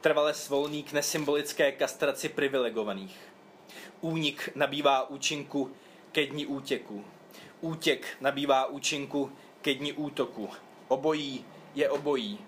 trvale 0.00 0.34
svolný 0.34 0.82
k 0.82 0.92
nesymbolické 0.92 1.72
kastraci 1.72 2.28
privilegovaných. 2.28 3.18
Únik 4.00 4.48
nabývá 4.54 5.10
účinku 5.10 5.76
ke 6.14 6.26
dni 6.26 6.46
útěku. 6.46 7.04
Útěk 7.60 8.06
nabývá 8.20 8.66
účinku 8.66 9.32
ke 9.62 9.74
dni 9.74 9.92
útoku. 9.92 10.50
Obojí 10.88 11.44
je 11.74 11.90
obojí. 11.90 12.38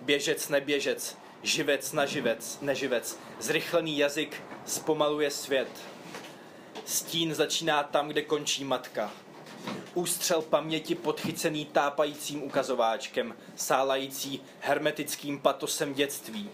Běžec 0.00 0.48
neběžec, 0.48 1.18
živec 1.42 1.92
na 1.92 2.06
živec, 2.06 2.58
neživec. 2.60 3.18
Zrychlený 3.40 3.98
jazyk 3.98 4.42
zpomaluje 4.66 5.30
svět. 5.30 5.68
Stín 6.84 7.34
začíná 7.34 7.82
tam, 7.82 8.08
kde 8.08 8.22
končí 8.22 8.64
matka. 8.64 9.12
Ústřel 9.94 10.42
paměti 10.42 10.94
podchycený 10.94 11.64
tápajícím 11.64 12.42
ukazováčkem, 12.42 13.36
sálající 13.56 14.42
hermetickým 14.60 15.38
patosem 15.38 15.94
dětství. 15.94 16.50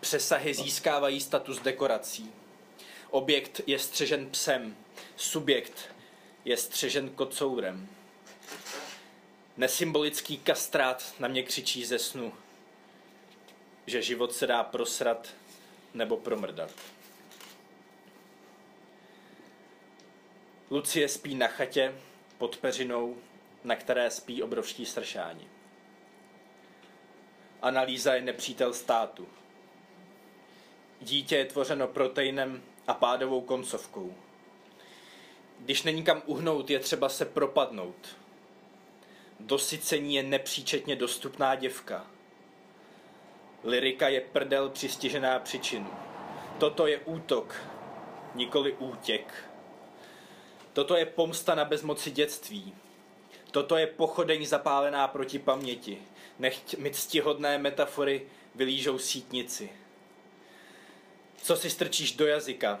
Přesahy 0.00 0.54
získávají 0.54 1.20
status 1.20 1.60
dekorací. 1.60 2.32
Objekt 3.10 3.60
je 3.66 3.78
střežen 3.78 4.30
psem, 4.30 4.76
subjekt 5.18 5.94
je 6.44 6.56
střežen 6.56 7.10
kocourem. 7.10 7.88
Nesymbolický 9.56 10.38
kastrát 10.38 11.14
na 11.18 11.28
mě 11.28 11.42
křičí 11.42 11.84
ze 11.84 11.98
snu, 11.98 12.32
že 13.86 14.02
život 14.02 14.34
se 14.34 14.46
dá 14.46 14.64
prosrat 14.64 15.28
nebo 15.94 16.16
promrdat. 16.16 16.70
Lucie 20.70 21.08
spí 21.08 21.34
na 21.34 21.46
chatě 21.46 21.94
pod 22.38 22.56
peřinou, 22.56 23.16
na 23.64 23.76
které 23.76 24.10
spí 24.10 24.42
obrovští 24.42 24.86
sršáni. 24.86 25.48
Analýza 27.62 28.14
je 28.14 28.22
nepřítel 28.22 28.74
státu. 28.74 29.28
Dítě 31.00 31.36
je 31.36 31.44
tvořeno 31.44 31.88
proteinem 31.88 32.62
a 32.86 32.94
pádovou 32.94 33.40
koncovkou. 33.40 34.14
Když 35.58 35.82
není 35.82 36.02
kam 36.02 36.22
uhnout, 36.26 36.70
je 36.70 36.78
třeba 36.78 37.08
se 37.08 37.24
propadnout. 37.24 38.16
Dosycení 39.40 40.14
je 40.14 40.22
nepříčetně 40.22 40.96
dostupná 40.96 41.54
děvka. 41.54 42.06
Lyrika 43.64 44.08
je 44.08 44.20
prdel 44.20 44.68
přistižená 44.68 45.38
příčinu. 45.38 45.90
Toto 46.58 46.86
je 46.86 46.98
útok, 46.98 47.62
nikoli 48.34 48.72
útěk. 48.72 49.44
Toto 50.72 50.96
je 50.96 51.06
pomsta 51.06 51.54
na 51.54 51.64
bezmoci 51.64 52.10
dětství. 52.10 52.74
Toto 53.50 53.76
je 53.76 53.86
pochodeň 53.86 54.46
zapálená 54.46 55.08
proti 55.08 55.38
paměti. 55.38 56.02
Nechť 56.38 56.74
mi 56.74 56.90
ctihodné 56.90 57.58
metafory 57.58 58.26
vylížou 58.54 58.98
sítnici. 58.98 59.70
Co 61.42 61.56
si 61.56 61.70
strčíš 61.70 62.12
do 62.12 62.26
jazyka, 62.26 62.80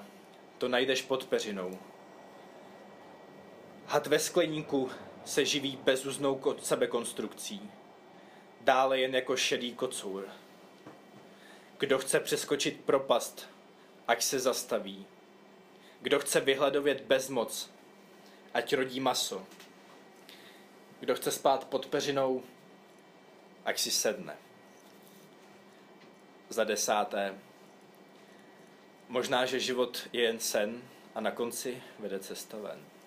to 0.58 0.68
najdeš 0.68 1.02
pod 1.02 1.24
peřinou. 1.24 1.78
Had 3.90 4.06
ve 4.06 4.18
skleníku 4.18 4.90
se 5.24 5.44
živí 5.44 5.76
bezuznou 5.76 6.42
sebekonstrukcí. 6.62 7.70
Dále 8.60 9.00
jen 9.00 9.14
jako 9.14 9.36
šedý 9.36 9.74
kocour. 9.74 10.28
Kdo 11.78 11.98
chce 11.98 12.20
přeskočit 12.20 12.80
propast, 12.80 13.48
ať 14.08 14.22
se 14.22 14.38
zastaví. 14.38 15.06
Kdo 16.00 16.18
chce 16.18 16.40
vyhladovět 16.40 17.00
bezmoc, 17.00 17.70
ať 18.54 18.72
rodí 18.72 19.00
maso. 19.00 19.46
Kdo 21.00 21.14
chce 21.14 21.30
spát 21.30 21.64
pod 21.64 21.86
peřinou, 21.86 22.42
ať 23.64 23.78
si 23.78 23.90
sedne. 23.90 24.36
Za 26.48 26.64
desáté 26.64 27.38
Možná, 29.08 29.46
že 29.46 29.60
život 29.60 30.08
je 30.12 30.22
jen 30.22 30.40
sen 30.40 30.82
a 31.14 31.20
na 31.20 31.30
konci 31.30 31.82
vede 31.98 32.18
cesta 32.18 32.56
ven. 32.56 32.97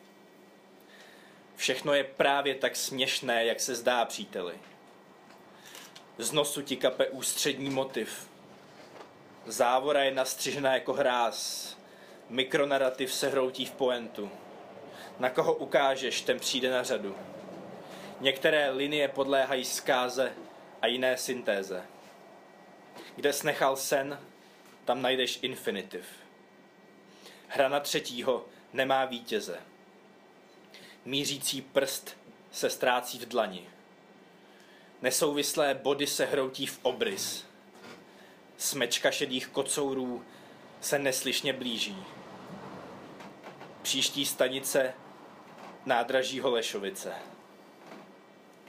Všechno 1.62 1.94
je 1.94 2.03
právě 2.03 2.56
tak 2.56 2.75
směšné, 2.75 3.46
jak 3.46 3.60
se 3.60 3.75
zdá, 3.75 4.06
příteli. 4.06 4.60
Z 6.18 6.32
nosu 6.32 6.62
ti 6.62 6.75
kape 6.75 7.08
ústřední 7.08 7.70
motiv. 7.70 8.30
Závora 9.46 10.03
je 10.03 10.12
nastřižená 10.12 10.74
jako 10.74 10.94
hráz. 10.94 11.77
Mikronarativ 12.30 13.13
se 13.13 13.30
hroutí 13.30 13.65
v 13.65 13.72
poentu. 13.72 14.32
Na 15.20 15.30
koho 15.30 15.53
ukážeš, 15.53 16.22
ten 16.22 16.39
přijde 16.39 16.72
na 16.72 16.84
řadu. 16.84 17.15
Některé 18.20 18.70
linie 18.70 19.08
podléhají 19.08 19.65
zkáze 19.65 20.34
a 20.82 20.88
jiné 20.88 21.18
syntéze. 21.18 21.86
Kde 23.15 23.34
snechal 23.34 23.75
sen, 23.75 24.20
tam 24.86 25.01
najdeš 25.01 25.39
infinitiv. 25.41 26.06
Hra 27.48 27.70
na 27.70 27.80
třetího 27.80 28.46
nemá 28.74 29.06
vítěze. 29.06 29.70
Mířící 31.05 31.62
prst 31.62 32.17
se 32.51 32.70
ztrácí 32.70 33.20
v 33.20 33.25
dlani. 33.25 33.70
Nesouvislé 35.01 35.74
body 35.74 36.08
se 36.08 36.25
hroutí 36.25 36.65
v 36.67 36.79
obrys. 36.81 37.46
Smečka 38.58 39.12
šedých 39.12 39.48
kocourů 39.48 40.25
se 40.81 41.00
neslyšně 41.00 41.53
blíží. 41.53 42.03
Příští 43.81 44.25
stanice 44.25 44.93
nádraží 45.86 46.39
Holešovice. 46.39 47.13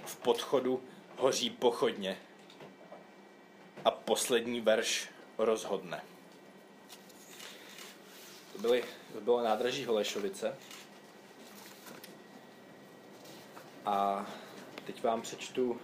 V 0.04 0.16
podchodu 0.16 0.82
hoří 1.16 1.50
pochodně. 1.50 2.18
A 3.84 3.90
poslední 3.90 4.60
verš 4.60 5.08
rozhodne. 5.38 6.02
To, 8.52 8.58
byly, 8.58 8.84
to 9.12 9.20
bylo 9.20 9.42
nádraží 9.42 9.84
Holešovice. 9.84 10.56
A 13.86 14.26
teď 14.86 15.02
vám 15.02 15.22
přečtu 15.22 15.80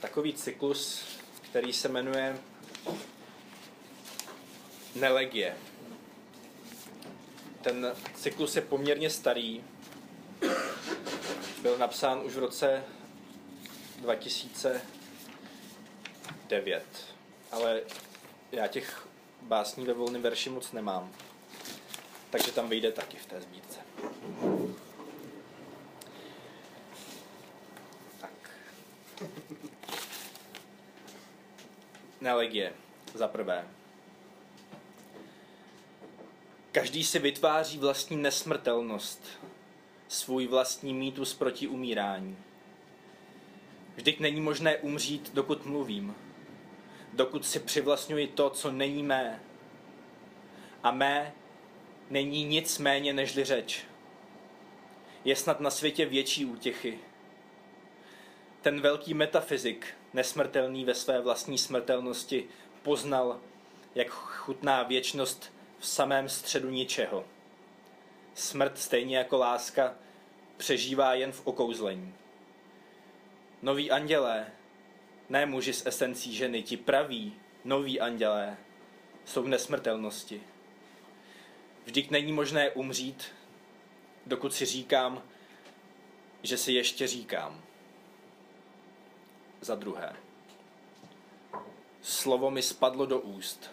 takový 0.00 0.34
cyklus, 0.34 1.04
který 1.42 1.72
se 1.72 1.88
jmenuje 1.88 2.38
Nelegie. 4.94 5.56
Ten 7.62 7.94
cyklus 8.14 8.56
je 8.56 8.62
poměrně 8.62 9.10
starý. 9.10 9.64
Byl 11.62 11.78
napsán 11.78 12.20
už 12.24 12.34
v 12.34 12.38
roce 12.38 12.84
2009. 13.96 16.84
Ale 17.50 17.80
já 18.52 18.66
těch 18.66 19.08
básní 19.42 19.84
ve 19.84 19.92
volném 19.92 20.22
verši 20.22 20.50
moc 20.50 20.72
nemám. 20.72 21.12
Takže 22.30 22.52
tam 22.52 22.68
vyjde 22.68 22.92
taky 22.92 23.16
v 23.16 23.26
té 23.26 23.40
sbírce. 23.40 23.80
Nelegie. 32.20 32.72
Za 33.14 33.28
prvé. 33.28 33.68
Každý 36.72 37.04
si 37.04 37.18
vytváří 37.18 37.78
vlastní 37.78 38.16
nesmrtelnost, 38.16 39.28
svůj 40.08 40.46
vlastní 40.46 40.94
mýtus 40.94 41.34
proti 41.34 41.68
umírání. 41.68 42.38
Vždyť 43.96 44.20
není 44.20 44.40
možné 44.40 44.76
umřít, 44.76 45.30
dokud 45.34 45.66
mluvím, 45.66 46.14
dokud 47.12 47.46
si 47.46 47.60
přivlastňuji 47.60 48.26
to, 48.26 48.50
co 48.50 48.70
není 48.70 49.02
mé. 49.02 49.40
A 50.82 50.90
mé 50.90 51.32
není 52.10 52.44
nic 52.44 52.78
méně 52.78 53.12
nežli 53.12 53.44
řeč. 53.44 53.84
Je 55.24 55.36
snad 55.36 55.60
na 55.60 55.70
světě 55.70 56.06
větší 56.06 56.44
útěchy. 56.44 56.98
Ten 58.62 58.80
velký 58.80 59.14
metafyzik, 59.14 59.86
nesmrtelný 60.12 60.84
ve 60.84 60.94
své 60.94 61.20
vlastní 61.20 61.58
smrtelnosti, 61.58 62.48
poznal, 62.82 63.40
jak 63.94 64.08
chutná 64.08 64.82
věčnost 64.82 65.52
v 65.78 65.86
samém 65.86 66.28
středu 66.28 66.70
ničeho. 66.70 67.24
Smrt, 68.34 68.78
stejně 68.78 69.18
jako 69.18 69.38
láska, 69.38 69.94
přežívá 70.56 71.14
jen 71.14 71.32
v 71.32 71.46
okouzlení. 71.46 72.14
Noví 73.62 73.90
andělé, 73.90 74.46
ne 75.28 75.46
muži 75.46 75.72
s 75.72 75.86
esencí 75.86 76.34
ženy, 76.34 76.62
ti 76.62 76.76
praví, 76.76 77.34
noví 77.64 78.00
andělé, 78.00 78.56
jsou 79.24 79.42
v 79.42 79.48
nesmrtelnosti. 79.48 80.42
Vždyť 81.84 82.10
není 82.10 82.32
možné 82.32 82.70
umřít, 82.70 83.24
dokud 84.26 84.54
si 84.54 84.64
říkám, 84.64 85.22
že 86.42 86.56
si 86.56 86.72
ještě 86.72 87.06
říkám. 87.06 87.62
Za 89.60 89.74
druhé. 89.74 90.16
Slovo 92.02 92.50
mi 92.50 92.62
spadlo 92.62 93.06
do 93.06 93.20
úst. 93.20 93.70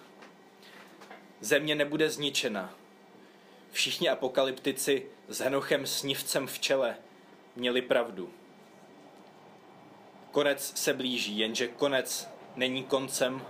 Země 1.42 1.76
nebude 1.76 2.10
zničena. 2.10 2.74
Všichni 3.72 4.10
apokalyptici 4.10 5.06
s 5.28 5.40
Henochem 5.40 5.88
snivcem 5.88 6.48
v 6.48 6.60
čele 6.60 6.98
měli 7.56 7.82
pravdu. 7.82 8.34
Konec 10.32 10.78
se 10.78 10.94
blíží, 10.94 11.38
jenže 11.38 11.68
konec 11.68 12.30
není 12.56 12.84
koncem 12.84 13.46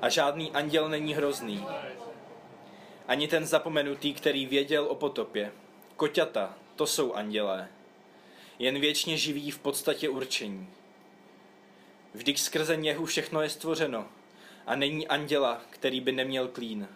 a 0.00 0.08
žádný 0.08 0.52
anděl 0.52 0.88
není 0.88 1.14
hrozný. 1.14 1.66
Ani 3.08 3.28
ten 3.28 3.46
zapomenutý, 3.46 4.14
který 4.14 4.46
věděl 4.46 4.84
o 4.84 4.94
potopě. 4.94 5.52
Koťata, 5.96 6.54
to 6.76 6.86
jsou 6.86 7.12
andělé. 7.12 7.68
Jen 8.58 8.80
věčně 8.80 9.16
živí 9.16 9.50
v 9.50 9.58
podstatě 9.58 10.08
určení. 10.08 10.68
Vždyť 12.14 12.40
skrze 12.40 12.76
něhu 12.76 13.06
všechno 13.06 13.42
je 13.42 13.50
stvořeno 13.50 14.08
a 14.66 14.76
není 14.76 15.08
anděla, 15.08 15.62
který 15.70 16.00
by 16.00 16.12
neměl 16.12 16.48
klín. 16.48 16.88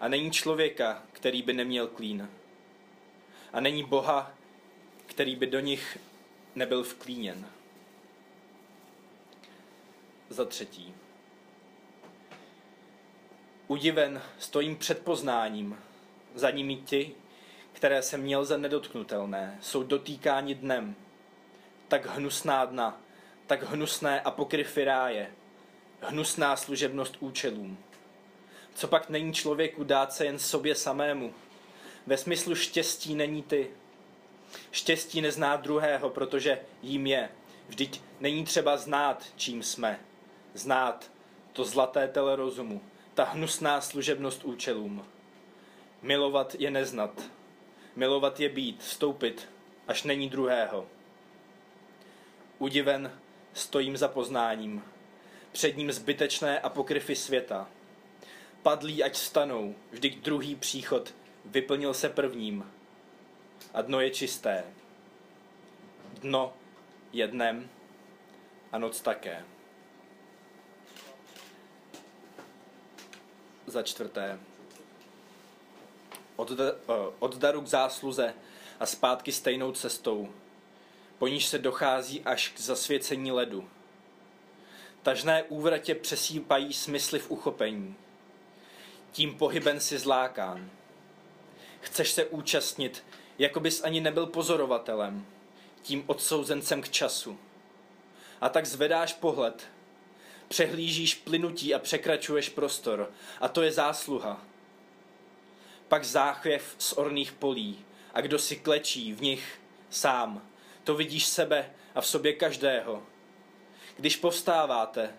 A 0.00 0.08
není 0.08 0.30
člověka, 0.30 1.02
který 1.12 1.42
by 1.42 1.52
neměl 1.52 1.86
klín. 1.86 2.30
A 3.52 3.60
není 3.60 3.84
Boha, 3.84 4.32
který 5.06 5.36
by 5.36 5.46
do 5.46 5.60
nich 5.60 5.98
nebyl 6.54 6.82
vklíněn. 6.82 7.46
Za 10.28 10.44
třetí. 10.44 10.94
Udiven 13.68 14.22
stojím 14.38 14.76
před 14.76 15.04
poznáním. 15.04 15.78
Za 16.34 16.50
nimi 16.50 16.76
ti, 16.76 17.14
které 17.72 18.02
jsem 18.02 18.20
měl 18.22 18.44
za 18.44 18.56
nedotknutelné, 18.56 19.58
jsou 19.60 19.82
dotýkáni 19.82 20.54
dnem. 20.54 20.96
Tak 21.88 22.06
hnusná 22.06 22.64
dna, 22.64 23.00
tak 23.46 23.62
hnusné 23.62 24.20
apokryfy 24.20 24.84
ráje, 24.84 25.30
hnusná 26.00 26.56
služebnost 26.56 27.16
účelům. 27.20 27.78
Co 28.74 28.88
pak 28.88 29.08
není 29.08 29.34
člověku 29.34 29.84
dát 29.84 30.12
se 30.12 30.24
jen 30.24 30.38
sobě 30.38 30.74
samému? 30.74 31.34
Ve 32.06 32.16
smyslu 32.16 32.54
štěstí 32.54 33.14
není 33.14 33.42
ty. 33.42 33.70
Štěstí 34.70 35.20
nezná 35.20 35.56
druhého, 35.56 36.10
protože 36.10 36.60
jím 36.82 37.06
je. 37.06 37.28
Vždyť 37.68 38.00
není 38.20 38.44
třeba 38.44 38.76
znát, 38.76 39.26
čím 39.36 39.62
jsme. 39.62 40.00
Znát 40.54 41.10
to 41.52 41.64
zlaté 41.64 42.08
tele 42.08 42.36
rozumu, 42.36 42.80
ta 43.14 43.24
hnusná 43.24 43.80
služebnost 43.80 44.44
účelům. 44.44 45.06
Milovat 46.02 46.54
je 46.58 46.70
neznat. 46.70 47.22
Milovat 47.96 48.40
je 48.40 48.48
být, 48.48 48.82
vstoupit, 48.82 49.48
až 49.88 50.02
není 50.02 50.28
druhého. 50.28 50.86
Udiven 52.58 53.12
stojím 53.56 53.96
za 53.96 54.08
poznáním. 54.08 54.82
Před 55.52 55.76
ním 55.76 55.92
zbytečné 55.92 56.60
apokryfy 56.60 57.16
světa. 57.16 57.68
Padlí, 58.62 59.02
ať 59.02 59.16
stanou, 59.16 59.74
vždyť 59.90 60.18
druhý 60.18 60.56
příchod 60.56 61.14
vyplnil 61.44 61.94
se 61.94 62.08
prvním. 62.08 62.72
A 63.74 63.82
dno 63.82 64.00
je 64.00 64.10
čisté. 64.10 64.64
Dno 66.20 66.52
je 67.12 67.28
dnem 67.28 67.68
a 68.72 68.78
noc 68.78 69.00
také. 69.00 69.44
Za 73.66 73.82
čtvrté. 73.82 74.40
Od, 76.36 76.50
eh, 76.50 76.72
od 77.18 77.36
daru 77.36 77.60
k 77.60 77.66
zásluze 77.66 78.34
a 78.80 78.86
zpátky 78.86 79.32
stejnou 79.32 79.72
cestou, 79.72 80.28
po 81.18 81.26
níž 81.26 81.46
se 81.46 81.58
dochází 81.58 82.22
až 82.22 82.48
k 82.48 82.60
zasvěcení 82.60 83.32
ledu. 83.32 83.68
Tažné 85.02 85.42
úvratě 85.42 85.94
přesýpají 85.94 86.72
smysly 86.72 87.18
v 87.18 87.30
uchopení. 87.30 87.94
Tím 89.12 89.34
pohybem 89.34 89.80
si 89.80 89.98
zlákán. 89.98 90.70
Chceš 91.80 92.10
se 92.10 92.24
účastnit, 92.24 93.04
jako 93.38 93.60
bys 93.60 93.84
ani 93.84 94.00
nebyl 94.00 94.26
pozorovatelem, 94.26 95.26
tím 95.82 96.04
odsouzencem 96.06 96.82
k 96.82 96.88
času. 96.88 97.38
A 98.40 98.48
tak 98.48 98.66
zvedáš 98.66 99.12
pohled. 99.12 99.68
Přehlížíš 100.48 101.14
plynutí 101.14 101.74
a 101.74 101.78
překračuješ 101.78 102.48
prostor. 102.48 103.10
A 103.40 103.48
to 103.48 103.62
je 103.62 103.72
zásluha. 103.72 104.44
Pak 105.88 106.04
záchvěv 106.04 106.74
z 106.78 106.92
orných 106.92 107.32
polí. 107.32 107.84
A 108.14 108.20
kdo 108.20 108.38
si 108.38 108.56
klečí 108.56 109.12
v 109.12 109.22
nich 109.22 109.60
sám. 109.90 110.42
To 110.86 110.94
vidíš 110.94 111.26
sebe 111.26 111.70
a 111.94 112.00
v 112.00 112.06
sobě 112.06 112.32
každého. 112.32 113.02
Když 113.96 114.16
povstáváte, 114.16 115.14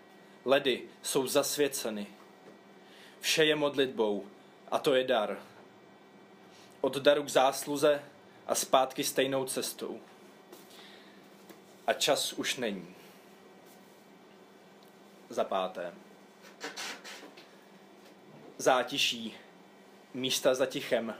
ledy 0.46 0.84
jsou 1.02 1.28
zasvěceny. 1.28 2.08
Vše 3.20 3.46
je 3.46 3.56
modlitbou 3.56 4.26
a 4.72 4.80
to 4.80 4.96
je 4.96 5.04
dar. 5.04 5.40
Od 6.82 6.98
daru 6.98 7.24
k 7.24 7.30
zásluze 7.30 8.04
a 8.48 8.56
zpátky 8.56 9.04
stejnou 9.04 9.46
cestou. 9.46 10.00
A 11.88 11.94
čas 11.94 12.34
už 12.34 12.56
není. 12.56 12.96
Za 15.30 15.44
páté. 15.44 15.94
Zátiší, 18.58 19.36
místa 20.14 20.56
za 20.56 20.66
tichem, 20.66 21.16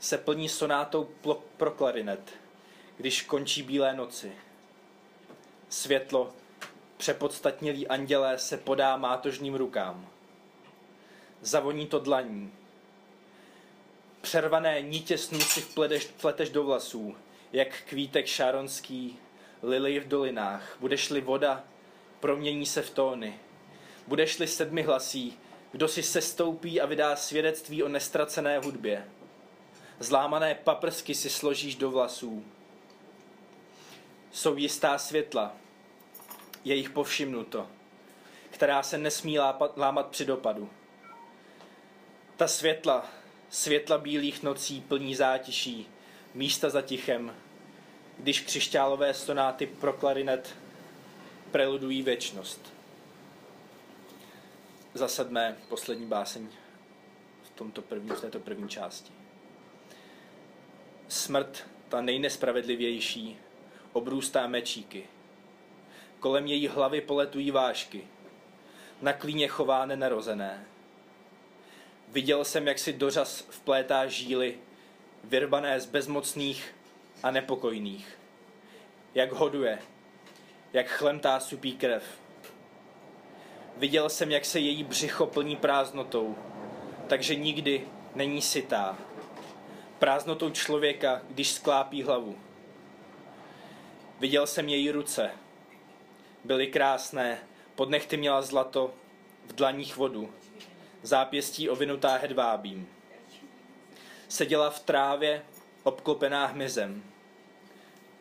se 0.00 0.18
plní 0.18 0.48
sonátou 0.48 1.08
pro 1.56 1.70
klarinet, 1.70 2.45
když 2.96 3.22
končí 3.22 3.62
bílé 3.62 3.94
noci. 3.94 4.32
Světlo, 5.68 6.32
přepodstatnělí 6.96 7.88
andělé 7.88 8.38
se 8.38 8.56
podá 8.56 8.96
mátožným 8.96 9.54
rukám. 9.54 10.08
Zavoní 11.40 11.86
to 11.86 11.98
dlaní. 11.98 12.52
Přervané 14.20 14.82
nítě 14.82 15.18
snů 15.18 15.40
si 15.40 15.60
vpleteš, 15.60 16.04
vpleteš 16.04 16.50
do 16.50 16.64
vlasů, 16.64 17.16
jak 17.52 17.82
kvítek 17.88 18.26
šáronský, 18.26 19.18
lily 19.62 20.00
v 20.00 20.08
dolinách. 20.08 20.76
Budeš-li 20.80 21.20
voda, 21.20 21.64
promění 22.20 22.66
se 22.66 22.82
v 22.82 22.90
tóny. 22.90 23.38
Budeš-li 24.06 24.46
sedmi 24.46 24.82
hlasí, 24.82 25.38
kdo 25.72 25.88
si 25.88 26.02
sestoupí 26.02 26.80
a 26.80 26.86
vydá 26.86 27.16
svědectví 27.16 27.82
o 27.82 27.88
nestracené 27.88 28.58
hudbě. 28.58 29.08
Zlámané 29.98 30.54
paprsky 30.54 31.14
si 31.14 31.30
složíš 31.30 31.74
do 31.74 31.90
vlasů. 31.90 32.44
Jsou 34.36 34.56
jistá 34.56 34.98
světla, 34.98 35.54
je 36.64 36.74
jich 36.74 36.90
povšimnuto, 36.90 37.68
která 38.50 38.82
se 38.82 38.98
nesmí 38.98 39.38
lápat, 39.38 39.76
lámat 39.76 40.06
při 40.06 40.24
dopadu. 40.24 40.70
Ta 42.36 42.48
světla, 42.48 43.06
světla 43.50 43.98
bílých 43.98 44.42
nocí 44.42 44.80
plní 44.80 45.14
zátiší, 45.14 45.88
místa 46.34 46.70
za 46.70 46.82
tichem, 46.82 47.34
když 48.18 48.40
křišťálové 48.40 49.14
sonáty 49.14 49.66
pro 49.66 49.92
klarinet 49.92 50.56
preludují 51.50 52.02
věčnost. 52.02 52.72
Za 54.94 55.08
sedmé, 55.08 55.56
poslední 55.68 56.06
báseň 56.06 56.48
v, 57.42 57.50
tomto 57.50 57.82
první, 57.82 58.10
v 58.10 58.20
této 58.20 58.40
první 58.40 58.68
části. 58.68 59.12
Smrt, 61.08 61.66
ta 61.88 62.00
nejnespravedlivější, 62.00 63.38
obrůstá 63.96 64.46
mečíky. 64.46 65.04
Kolem 66.20 66.46
její 66.46 66.68
hlavy 66.68 67.00
poletují 67.00 67.50
vášky. 67.50 68.04
Na 69.02 69.12
klíně 69.12 69.48
chová 69.48 69.86
nenarozené. 69.86 70.66
Viděl 72.08 72.44
jsem, 72.44 72.66
jak 72.66 72.78
si 72.78 72.92
dořas 72.92 73.40
vplétá 73.50 74.06
žíly, 74.06 74.58
vyrbané 75.24 75.80
z 75.80 75.86
bezmocných 75.86 76.74
a 77.22 77.30
nepokojných. 77.30 78.18
Jak 79.14 79.32
hoduje, 79.32 79.78
jak 80.72 80.86
chlemtá 80.86 81.40
supí 81.40 81.76
krev. 81.76 82.20
Viděl 83.76 84.08
jsem, 84.08 84.30
jak 84.30 84.44
se 84.44 84.60
její 84.60 84.84
břicho 84.84 85.26
plní 85.26 85.56
prázdnotou, 85.56 86.36
takže 87.06 87.34
nikdy 87.34 87.88
není 88.14 88.42
sytá. 88.42 88.98
Prázdnotou 89.98 90.50
člověka, 90.50 91.22
když 91.28 91.52
sklápí 91.52 92.02
hlavu. 92.02 92.45
Viděl 94.20 94.46
jsem 94.46 94.68
její 94.68 94.90
ruce. 94.90 95.30
Byly 96.44 96.66
krásné, 96.66 97.38
pod 97.74 97.90
nechty 97.90 98.16
měla 98.16 98.42
zlato, 98.42 98.94
v 99.46 99.52
dlaních 99.52 99.96
vodu, 99.96 100.32
zápěstí 101.02 101.68
ovinutá 101.70 102.16
hedvábím. 102.16 102.88
Seděla 104.28 104.70
v 104.70 104.80
trávě, 104.80 105.44
obklopená 105.82 106.46
hmyzem. 106.46 107.02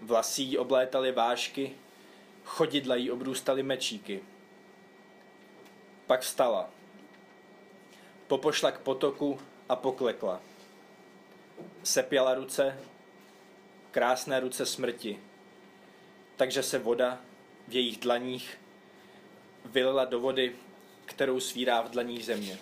Vlasí 0.02 0.58
oblétaly 0.58 1.12
vášky, 1.12 1.76
chodidla 2.44 2.96
jí 2.96 3.12
obrůstaly 3.12 3.64
mečíky. 3.64 4.24
Pak 6.08 6.22
vstala. 6.22 6.70
Popošla 8.28 8.72
k 8.72 8.80
potoku 8.80 9.40
a 9.70 9.76
poklekla. 9.76 10.42
Sepěla 11.84 12.34
ruce, 12.34 12.80
krásné 13.92 14.40
ruce 14.40 14.66
smrti, 14.66 15.20
takže 16.36 16.64
se 16.64 16.80
voda 16.80 17.20
v 17.68 17.74
jejich 17.74 17.98
dlaních 17.98 18.60
vylila 19.66 20.06
do 20.06 20.20
vody, 20.20 20.56
kterou 21.06 21.40
svírá 21.40 21.82
v 21.82 21.90
dlaních 21.90 22.26
země. 22.26 22.58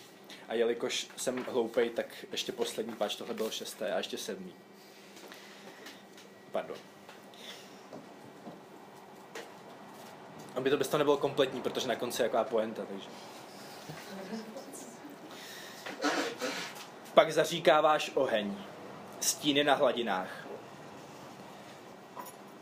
A 0.47 0.53
jelikož 0.53 1.07
jsem 1.17 1.43
hloupej, 1.43 1.89
tak 1.89 2.25
ještě 2.31 2.51
poslední 2.51 2.95
páč, 2.95 3.15
tohle 3.15 3.33
bylo 3.33 3.51
šesté 3.51 3.93
a 3.93 3.97
ještě 3.97 4.17
sedmý. 4.17 4.53
Pardon. 6.51 6.77
Aby 10.55 10.69
to 10.69 10.77
bez 10.77 10.87
toho 10.87 10.97
nebylo 10.97 11.17
kompletní, 11.17 11.61
protože 11.61 11.87
na 11.87 11.95
konci 11.95 12.21
je 12.21 12.23
jaká 12.23 12.43
poenta, 12.43 12.85
takže... 12.85 13.09
Pak 17.13 17.31
zaříkáváš 17.31 18.11
oheň, 18.13 18.57
stíny 19.19 19.63
na 19.63 19.73
hladinách. 19.73 20.42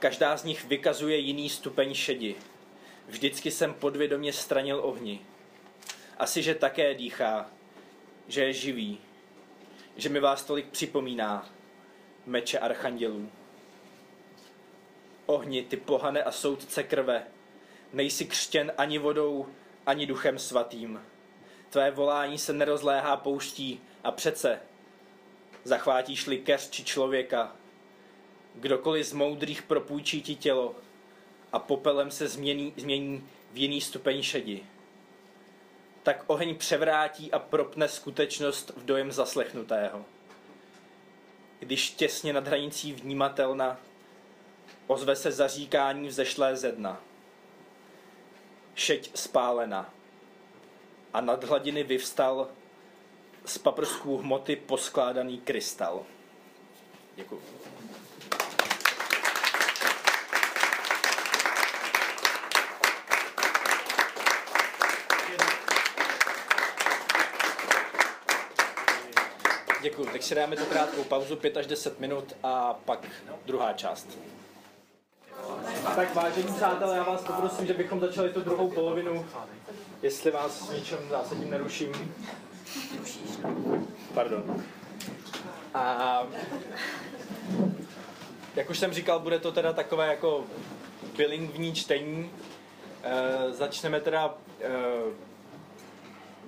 Každá 0.02 0.38
z 0.38 0.44
nich 0.44 0.66
vykazuje 0.66 1.18
jiný 1.18 1.50
stupeň 1.50 1.94
šedi. 1.94 2.36
Vždycky 3.08 3.52
jsem 3.52 3.74
podvědomě 3.74 4.34
stranil 4.34 4.80
ohni. 4.84 5.22
Asi, 6.18 6.44
že 6.44 6.56
také 6.56 6.94
dýchá, 6.94 7.50
že 8.28 8.44
je 8.44 8.54
živý, 8.54 9.00
že 9.96 10.10
mi 10.10 10.20
vás 10.20 10.44
tolik 10.44 10.70
připomíná, 10.70 11.50
meče 12.26 12.60
archandělů. 12.60 13.30
Ohni, 15.26 15.64
ty 15.64 15.78
pohane 15.78 16.24
a 16.24 16.32
soudce 16.32 16.84
krve, 16.84 17.24
nejsi 17.94 18.26
křtěn 18.26 18.72
ani 18.78 18.98
vodou, 18.98 19.48
ani 19.86 20.06
duchem 20.06 20.40
svatým. 20.40 21.02
Tvé 21.70 21.92
volání 21.92 22.38
se 22.38 22.54
nerozléhá 22.54 23.18
pouští 23.18 23.82
a 24.04 24.12
přece 24.12 24.60
zachvátíš-li 25.64 26.38
keř 26.38 26.70
či 26.70 26.84
člověka, 26.84 27.56
kdokoliv 28.56 29.06
z 29.06 29.14
moudrých 29.14 29.62
propůjčí 29.62 30.22
ti 30.22 30.36
tělo 30.36 30.76
a 31.54 31.60
popelem 31.60 32.12
se 32.12 32.28
změní, 32.28 32.74
změní 32.78 33.28
v 33.54 33.58
jiný 33.58 33.82
stupeň 33.82 34.22
šedi 34.22 34.64
tak 36.04 36.24
oheň 36.28 36.58
převrátí 36.58 37.32
a 37.32 37.40
propne 37.40 37.88
skutečnost 37.88 38.72
v 38.76 38.86
dojem 38.86 39.12
zaslechnutého. 39.12 40.06
Když 41.60 41.90
těsně 41.92 42.34
nad 42.34 42.48
hranicí 42.48 42.94
vnímatelna, 42.94 43.80
ozve 44.88 45.16
se 45.16 45.32
zaříkání 45.32 46.08
vzešlé 46.08 46.56
ze 46.56 46.72
dna. 46.72 47.02
Šeť 48.76 49.12
spálena 49.18 49.94
a 51.14 51.22
nad 51.22 51.44
hladiny 51.44 51.84
vyvstal 51.84 52.48
z 53.46 53.58
paprsků 53.58 54.18
hmoty 54.18 54.56
poskládaný 54.56 55.42
krystal. 55.42 56.06
Děkuji. 57.16 57.42
Děkuji, 69.82 70.06
tak 70.06 70.24
si 70.24 70.36
dáme 70.36 70.56
tu 70.56 70.65
krátkou 70.65 71.04
pauzu, 71.04 71.36
5 71.36 71.58
až 71.58 71.67
10 71.67 72.00
minut 72.00 72.36
a 72.44 72.74
pak 72.74 73.08
druhá 73.46 73.74
část. 73.74 74.17
Tak 75.96 76.15
vážení 76.15 76.54
přátelé, 76.54 76.98
já 76.98 77.04
vás 77.04 77.22
poprosím, 77.22 77.67
že 77.67 77.74
bychom 77.74 78.00
začali 78.00 78.30
tu 78.30 78.41
druhou 78.41 78.72
polovinu, 78.72 79.26
jestli 80.02 80.32
vás 80.32 80.70
ničem 80.70 81.00
zásadním 81.10 81.50
neruším. 81.50 82.15
Pardon. 84.13 84.63
A 85.74 86.24
jak 88.56 88.70
už 88.70 88.80
jsem 88.80 88.94
říkal, 88.94 89.20
bude 89.20 89.39
to 89.39 89.52
teda 89.52 89.74
takové 89.74 90.08
jako 90.08 90.44
bilingvní 91.17 91.74
čtení. 91.74 92.32
E, 93.04 93.54
začneme 93.54 94.02
teda 94.02 94.36
e, 94.62 94.70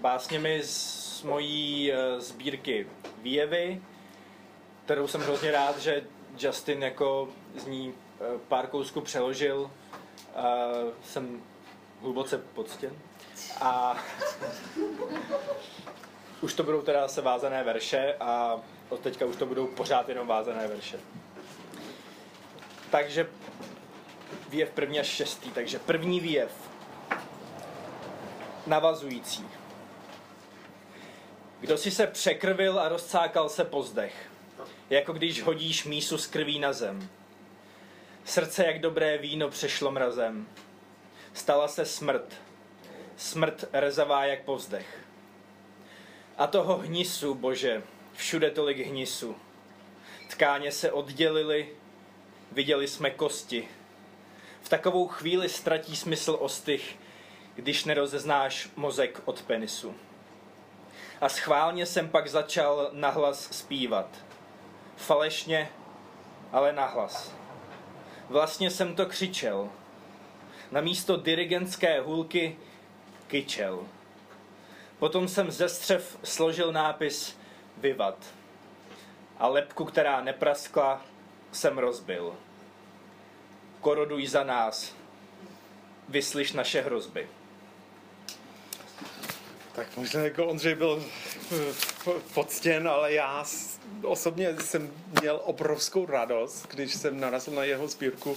básněmi 0.01 0.63
z 0.63 1.02
mojí 1.23 1.91
e, 1.91 2.21
sbírky 2.21 2.87
výjevy, 3.21 3.81
kterou 4.85 5.07
jsem 5.07 5.21
hrozně 5.21 5.51
rád, 5.51 5.79
že 5.79 6.03
Justin 6.39 6.83
jako 6.83 7.29
z 7.55 7.65
ní 7.65 7.93
eh, 8.21 8.25
pár 8.47 8.67
kousků 8.67 9.01
přeložil. 9.01 9.71
A 10.35 10.67
jsem 11.03 11.41
hluboce 12.01 12.37
poctěn. 12.37 12.93
A 13.61 13.97
už 16.41 16.53
to 16.53 16.63
budou 16.63 16.81
teda 16.81 17.01
zase 17.01 17.21
vázané 17.21 17.63
verše 17.63 18.15
a 18.19 18.59
od 18.89 18.99
teďka 18.99 19.25
už 19.25 19.35
to 19.35 19.45
budou 19.45 19.67
pořád 19.67 20.09
jenom 20.09 20.27
vázané 20.27 20.67
verše. 20.67 20.99
Takže 22.89 23.29
výjev 24.49 24.69
první 24.69 24.99
až 24.99 25.07
šestý. 25.07 25.51
Takže 25.51 25.79
první 25.79 26.19
výjev. 26.19 26.51
Navazující. 28.67 29.45
Kdo 31.63 31.77
si 31.77 31.91
se 31.91 32.07
překrvil 32.07 32.79
a 32.79 32.89
rozcákal 32.89 33.49
se 33.49 33.63
po 33.65 33.83
zdech, 33.83 34.31
jako 34.89 35.13
když 35.13 35.41
hodíš 35.41 35.85
mísu 35.85 36.17
z 36.17 36.27
krví 36.27 36.59
na 36.59 36.73
zem. 36.73 37.09
Srdce 38.25 38.65
jak 38.65 38.79
dobré 38.79 39.17
víno 39.17 39.49
přešlo 39.49 39.91
mrazem. 39.91 40.47
Stala 41.33 41.67
se 41.67 41.85
smrt. 41.85 42.41
Smrt 43.17 43.65
rezavá 43.73 44.25
jak 44.25 44.43
povzdech. 44.43 44.99
A 46.37 46.47
toho 46.47 46.77
hnisu, 46.77 47.35
bože, 47.35 47.83
všude 48.13 48.51
tolik 48.51 48.77
hnisu. 48.77 49.35
Tkáně 50.29 50.71
se 50.71 50.91
oddělily, 50.91 51.69
viděli 52.51 52.87
jsme 52.87 53.11
kosti. 53.11 53.67
V 54.61 54.69
takovou 54.69 55.07
chvíli 55.07 55.49
ztratí 55.49 55.95
smysl 55.95 56.37
ostych, 56.39 56.97
když 57.55 57.85
nerozeznáš 57.85 58.69
mozek 58.75 59.21
od 59.25 59.41
penisu. 59.41 59.95
A 61.23 61.29
schválně 61.29 61.85
jsem 61.85 62.09
pak 62.09 62.27
začal 62.27 62.89
nahlas 62.91 63.47
zpívat. 63.51 64.07
Falešně, 64.95 65.69
ale 66.51 66.73
nahlas. 66.73 67.33
Vlastně 68.29 68.71
jsem 68.71 68.95
to 68.95 69.05
křičel. 69.05 69.69
Na 70.71 70.81
místo 70.81 71.17
dirigentské 71.17 72.01
hůlky 72.01 72.57
kyčel. 73.27 73.87
Potom 74.99 75.27
jsem 75.27 75.51
ze 75.51 75.69
střev 75.69 76.17
složil 76.23 76.71
nápis 76.71 77.37
Vivat. 77.77 78.17
A 79.39 79.47
lepku, 79.47 79.85
která 79.85 80.21
nepraskla, 80.21 81.01
jsem 81.51 81.77
rozbil. 81.77 82.35
Koroduj 83.81 84.27
za 84.27 84.43
nás. 84.43 84.95
Vyslyš 86.09 86.51
naše 86.51 86.81
hrozby. 86.81 87.27
Tak 89.75 89.97
možná 89.97 90.21
jako 90.21 90.45
Ondřej 90.45 90.75
byl 90.75 91.05
poctěn, 92.33 92.87
ale 92.87 93.13
já 93.13 93.45
osobně 94.03 94.55
jsem 94.61 94.91
měl 95.21 95.41
obrovskou 95.43 96.05
radost, 96.05 96.67
když 96.69 96.93
jsem 96.93 97.19
narazil 97.19 97.53
na 97.53 97.63
jeho 97.63 97.87
sbírku 97.87 98.31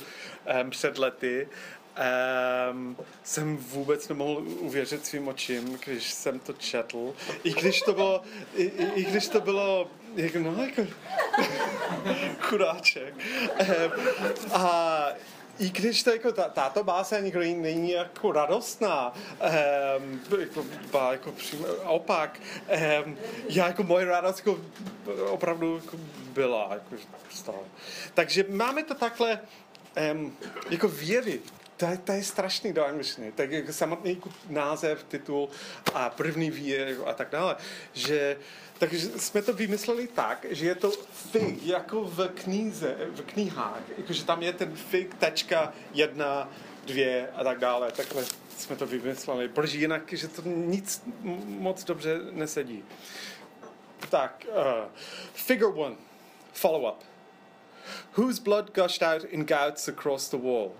um, 0.62 0.70
před 0.70 0.98
lety. 0.98 1.48
Um, 2.70 2.96
jsem 3.24 3.56
vůbec 3.56 4.08
nemohl 4.08 4.42
uvěřit 4.46 5.06
svým 5.06 5.28
očím, 5.28 5.78
když 5.84 6.12
jsem 6.12 6.38
to 6.38 6.52
četl. 6.52 7.14
I 7.44 7.50
když 7.50 7.80
to 7.82 7.92
bylo, 7.92 8.22
i, 8.54 8.62
i, 8.64 8.86
i 8.94 9.04
když 9.04 9.28
to 9.28 9.40
bylo 9.40 9.90
jako, 10.16 10.38
no, 10.38 10.62
jako 10.64 10.82
chudáček. 12.40 13.14
Um, 13.60 13.92
a 14.52 15.08
i 15.58 15.70
když 15.70 16.02
to 16.02 16.10
jako, 16.10 16.32
tato 16.32 16.84
báseň 16.84 17.26
jako 17.26 17.38
není 17.38 17.90
jako 17.90 18.32
radostná, 18.32 19.14
um, 19.98 20.40
jako, 20.40 20.64
ba, 20.92 21.12
jako 21.12 21.32
přímo, 21.32 21.66
opak, 21.84 22.40
um, 23.04 23.16
já 23.48 23.66
jako 23.66 23.82
moje 23.82 24.04
radost 24.04 24.38
jako, 24.38 24.60
opravdu 25.28 25.76
jako 25.84 25.96
byla. 26.32 26.68
Jako, 26.70 27.02
stala. 27.30 27.58
Takže 28.14 28.44
máme 28.48 28.82
to 28.82 28.94
takhle 28.94 29.40
um, 30.12 30.36
jako 30.70 30.88
věry. 30.88 31.40
To, 31.76 31.86
to 32.04 32.12
je 32.12 32.24
strašný 32.24 32.72
do 32.72 32.84
angličtiny. 32.84 33.32
Tak 33.32 33.50
jako 33.50 33.72
samotný 33.72 34.22
název, 34.48 35.04
titul 35.08 35.48
a 35.94 36.10
první 36.10 36.50
vír 36.50 36.96
a 37.06 37.12
tak 37.12 37.30
dále. 37.30 37.56
Že 37.92 38.36
takže 38.78 38.98
jsme 38.98 39.42
to 39.42 39.52
vymysleli 39.52 40.06
tak, 40.06 40.46
že 40.50 40.66
je 40.66 40.74
to 40.74 40.90
fig, 41.10 41.62
jako 41.62 42.04
v 42.04 42.28
knize, 42.28 42.96
v 43.14 43.22
knihách. 43.22 43.82
Jakože 43.98 44.24
tam 44.24 44.42
je 44.42 44.52
ten 44.52 44.76
fig, 44.76 45.14
tečka, 45.14 45.72
jedna, 45.94 46.48
dvě 46.86 47.28
a 47.34 47.44
tak 47.44 47.58
dále. 47.58 47.92
Takhle 47.92 48.24
jsme 48.58 48.76
to 48.76 48.86
vymysleli, 48.86 49.48
protože 49.48 49.78
jinak, 49.78 50.12
že 50.12 50.28
to 50.28 50.42
nic 50.44 51.02
moc 51.44 51.84
dobře 51.84 52.18
nesedí. 52.30 52.84
Tak, 54.10 54.46
uh, 54.48 54.90
figure 55.34 55.72
one, 55.72 55.96
follow 56.52 56.92
up. 56.92 57.04
Whose 58.16 58.42
blood 58.42 58.74
gushed 58.74 59.02
out 59.02 59.24
in 59.24 59.44
gouts 59.44 59.88
across 59.88 60.28
the 60.28 60.36
wall? 60.36 60.72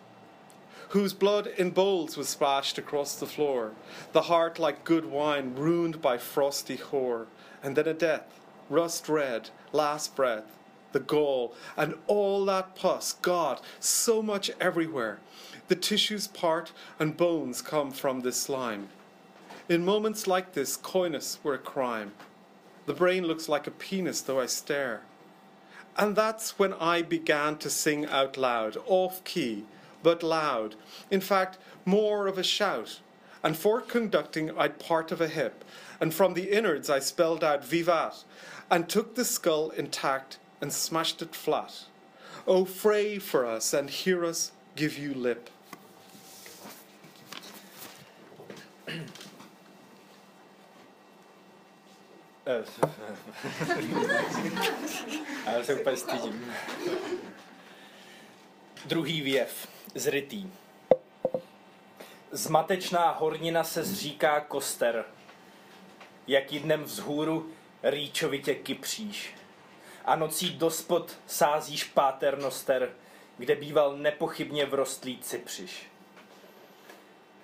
whose 0.90 1.12
blood 1.12 1.46
in 1.59 1.70
bowls 1.70 2.16
was 2.16 2.28
splashed 2.28 2.78
across 2.78 3.16
the 3.16 3.26
floor, 3.26 3.72
the 4.12 4.22
heart 4.22 4.59
like 4.59 4.85
good 4.85 5.04
wine 5.04 5.54
ruined 5.54 6.00
by 6.00 6.16
frosty 6.16 6.76
whore, 6.76 7.26
and 7.66 7.74
then 7.74 7.88
a 7.88 7.92
death, 7.92 8.38
rust 8.70 9.09
red, 9.09 9.50
last 9.72 10.14
breath, 10.14 10.57
the 10.92 11.00
gall, 11.00 11.52
and 11.76 11.96
all 12.07 12.44
that 12.44 12.76
pus, 12.76 13.14
God, 13.14 13.61
so 13.81 14.22
much 14.22 14.52
everywhere. 14.61 15.18
The 15.66 15.74
tissues 15.74 16.29
part 16.29 16.70
and 17.00 17.16
bones 17.16 17.61
come 17.61 17.90
from 17.90 18.20
this 18.20 18.37
slime. 18.37 18.88
In 19.68 19.85
moments 19.85 20.29
like 20.29 20.52
this, 20.52 20.76
coyness 20.76 21.40
were 21.42 21.55
a 21.55 21.59
crime. 21.59 22.12
The 22.87 22.94
brain 22.94 23.24
looks 23.24 23.48
like 23.48 23.66
a 23.66 23.72
penis, 23.72 24.20
though 24.20 24.38
I 24.38 24.46
stare. 24.46 25.00
And 25.96 26.14
that's 26.14 26.61
when 26.61 26.72
I 26.74 27.02
began 27.02 27.57
to 27.59 27.68
sing 27.68 28.07
out 28.07 28.37
loud, 28.37 28.76
off 28.87 29.24
key, 29.24 29.64
but 30.05 30.22
loud. 30.22 30.76
In 31.11 31.20
fact, 31.20 31.59
more 31.85 32.29
of 32.29 32.38
a 32.38 32.44
shout. 32.44 33.00
And 33.42 33.57
for 33.57 33.81
conducting, 33.81 34.57
I'd 34.57 34.79
part 34.79 35.11
of 35.11 35.20
a 35.20 35.29
hip, 35.29 35.64
and 36.00 36.12
from 36.12 36.35
the 36.35 36.50
innards 36.50 36.90
I 36.90 36.98
spelled 36.98 37.42
out 37.42 37.64
vivat, 37.64 38.24
and 38.70 38.88
took 38.88 39.14
the 39.14 39.24
skull 39.24 39.70
intact 39.70 40.38
and 40.61 40.72
smashed 40.72 41.22
it 41.22 41.35
flat. 41.35 41.85
Oh, 42.46 42.64
fray 42.64 43.18
for 43.18 43.44
us 43.44 43.74
and 43.74 43.90
hear 43.90 44.24
us 44.24 44.52
give 44.76 44.98
you 44.98 45.14
lip. 45.14 45.50
Druhý 58.87 59.20
věv 59.20 59.68
zrytý. 59.94 60.50
Zmatečná 62.32 63.11
hornina 63.11 63.64
se 63.64 63.85
zříká 63.85 64.40
koster, 64.40 65.04
jaký 66.26 66.58
dnem 66.58 66.84
vzhůru 66.84 67.50
rýčovitě 67.82 68.54
kypříš. 68.54 69.34
A 70.04 70.16
nocí 70.16 70.50
dospod 70.50 71.18
sázíš 71.26 71.84
páternoster, 71.84 72.92
kde 73.38 73.56
býval 73.56 73.96
nepochybně 73.96 74.66
vrostlý 74.66 75.18
cypřiš. 75.18 75.86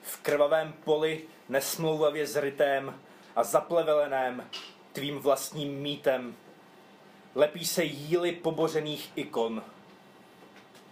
V 0.02 0.16
krvavém 0.16 0.72
poli 0.84 1.24
nesmlouvavě 1.48 2.26
zrytém 2.26 3.00
a 3.36 3.44
zapleveleném 3.44 4.48
tvým 4.92 5.18
vlastním 5.18 5.74
mítem 5.74 6.36
lepí 7.34 7.66
se 7.66 7.84
jíly 7.84 8.32
pobořených 8.32 9.12
ikon. 9.16 9.62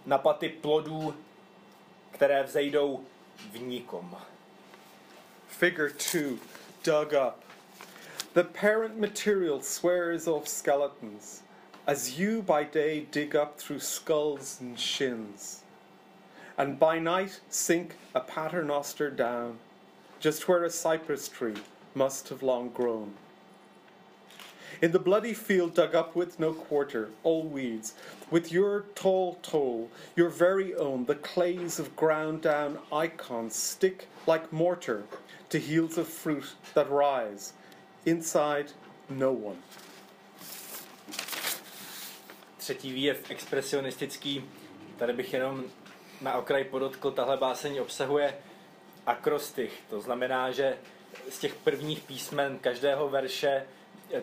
Na 0.05 0.17
paty 0.17 0.49
plodů 0.49 1.15
které 2.21 2.43
vzejdou 2.43 3.05
v 3.51 3.59
nikom. 3.59 4.17
Figure 5.47 5.93
2, 6.13 6.37
dug 6.85 7.13
up. 7.27 7.40
The 8.33 8.45
parent 8.45 8.97
material 8.97 9.59
swears 9.59 10.25
off 10.25 10.47
skeletons, 10.47 11.41
as 11.85 12.17
you 12.17 12.41
by 12.41 12.63
day 12.63 13.01
dig 13.11 13.35
up 13.35 13.59
through 13.59 13.81
skulls 13.81 14.57
and 14.61 14.79
shins, 14.79 15.63
and 16.57 16.79
by 16.79 16.97
night 16.97 17.41
sink 17.49 17.95
a 18.15 18.21
paternoster 18.21 19.09
down, 19.09 19.59
just 20.21 20.47
where 20.47 20.63
a 20.63 20.69
cypress 20.69 21.27
tree 21.27 21.57
must 21.93 22.29
have 22.29 22.41
long 22.41 22.69
grown. 22.69 23.15
In 24.81 24.93
the 24.93 24.99
bloody 24.99 25.33
field 25.33 25.73
dug 25.73 25.93
up 25.93 26.15
with 26.15 26.39
no 26.39 26.53
quarter, 26.53 27.09
all 27.23 27.43
weeds, 27.43 27.95
with 28.29 28.49
your 28.49 28.85
tall 28.95 29.39
toll, 29.41 29.89
your 30.15 30.29
very 30.29 30.73
own, 30.75 31.03
the 31.03 31.15
clays 31.15 31.79
of 31.79 31.97
ground 31.97 32.41
down 32.41 32.79
icons 32.93 33.57
stick 33.57 34.07
like 34.25 34.53
mortar 34.53 35.03
to 35.49 35.59
heels 35.59 35.97
of 35.97 36.07
fruit 36.07 36.55
that 36.75 36.89
rise. 36.89 37.51
Inside, 38.05 38.65
no 39.09 39.33
one. 39.33 39.59
Třetí 42.57 42.93
výjev 42.93 43.31
expresionistický, 43.31 44.49
tady 44.97 45.13
bych 45.13 45.33
jenom 45.33 45.63
na 46.21 46.33
okraj 46.33 46.63
podotkl, 46.63 47.11
tahle 47.11 47.37
báseň 47.37 47.79
obsahuje 47.79 48.37
akrostych, 49.05 49.83
to 49.89 50.01
znamená, 50.01 50.51
že 50.51 50.77
z 51.29 51.39
těch 51.39 51.55
prvních 51.55 52.01
písmen 52.01 52.59
každého 52.59 53.09
verše 53.09 53.65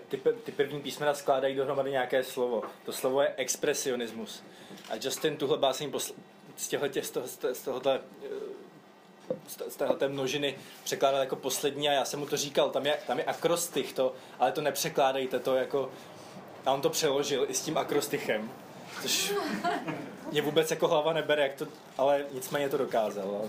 ty, 0.09 0.21
ty 0.45 0.53
první 0.53 0.81
písmena 0.81 1.15
skládají 1.15 1.57
dohromady 1.57 1.91
nějaké 1.91 2.25
slovo. 2.25 2.63
To 2.85 2.93
slovo 2.93 3.23
je 3.23 3.35
expresionismus. 3.37 4.43
A 4.91 4.95
Justin 4.95 5.37
tuhle 5.37 5.59
báseň 5.59 5.91
posl- 5.91 6.15
z, 6.57 6.69
těchto, 6.69 7.03
z, 7.03 7.11
toho, 7.11 7.27
z 7.55 7.63
tohohle 7.63 7.99
uh, 7.99 8.48
z 9.69 9.77
téhle 9.77 10.09
množiny 10.09 10.59
překládal 10.85 11.21
jako 11.21 11.37
poslední 11.37 11.89
a 11.89 11.93
já 11.93 12.05
jsem 12.05 12.21
mu 12.21 12.27
to 12.27 12.37
říkal, 12.37 12.71
tam 12.71 12.87
je, 12.87 12.99
tam 13.07 13.19
je 13.19 13.25
akrostych 13.25 13.93
to, 13.93 14.15
ale 14.39 14.53
to 14.53 14.61
nepřekládejte 14.61 15.39
to 15.39 15.55
jako, 15.55 15.91
a 16.67 16.73
on 16.73 16.81
to 16.81 16.91
přeložil 16.91 17.47
i 17.49 17.55
s 17.55 17.61
tím 17.61 17.79
akrostychem, 17.79 18.51
což 19.03 19.33
mě 20.33 20.43
vůbec 20.43 20.71
jako 20.71 20.89
hlava 20.89 21.13
nebere, 21.13 21.43
jak 21.43 21.55
to, 21.55 21.67
ale 21.99 22.25
nicméně 22.33 22.69
to 22.69 22.79
dokázal. 22.79 23.43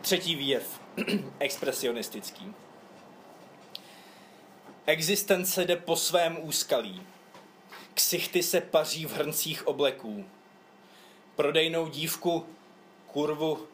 Třetí 0.00 0.36
výjev, 0.36 0.80
expresionistický. 1.38 2.54
Existence 4.86 5.64
jde 5.64 5.76
po 5.76 5.96
svém 5.96 6.38
úskalí. 6.40 7.02
Ksichty 7.94 8.42
se 8.42 8.60
paří 8.60 9.06
v 9.06 9.12
hrncích 9.12 9.66
obleků. 9.66 10.24
Prodejnou 11.36 11.88
dívku, 11.88 12.46
kurvu, 13.06 13.68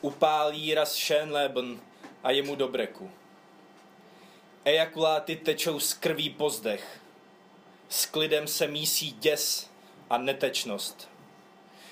upálí 0.00 0.74
raz 0.74 0.94
Schönleben 0.94 1.80
a 2.24 2.30
jemu 2.30 2.54
do 2.54 2.68
breku. 2.68 3.10
Ejakuláty 4.64 5.36
tečou 5.36 5.80
z 5.80 5.94
krví 5.94 6.30
pozdech. 6.30 7.00
S 7.88 8.06
klidem 8.06 8.46
se 8.46 8.66
mísí 8.66 9.10
děs 9.10 9.70
a 10.10 10.18
netečnost. 10.18 11.08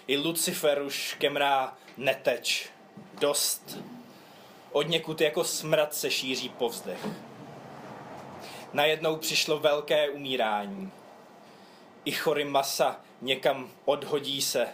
I 0.07 0.17
Lucifer 0.17 0.83
už 0.83 1.17
kemrá 1.19 1.77
neteč. 1.97 2.69
Dost. 3.21 3.79
Od 4.73 4.89
někud 4.89 5.21
jako 5.21 5.45
smrad 5.45 5.95
se 5.95 6.11
šíří 6.11 6.49
povzdech. 6.49 7.07
Najednou 8.73 9.17
přišlo 9.17 9.59
velké 9.59 10.09
umírání. 10.09 10.93
I 12.05 12.13
chory 12.13 12.45
masa 12.45 13.01
někam 13.21 13.71
odhodí 13.85 14.43
se. 14.43 14.69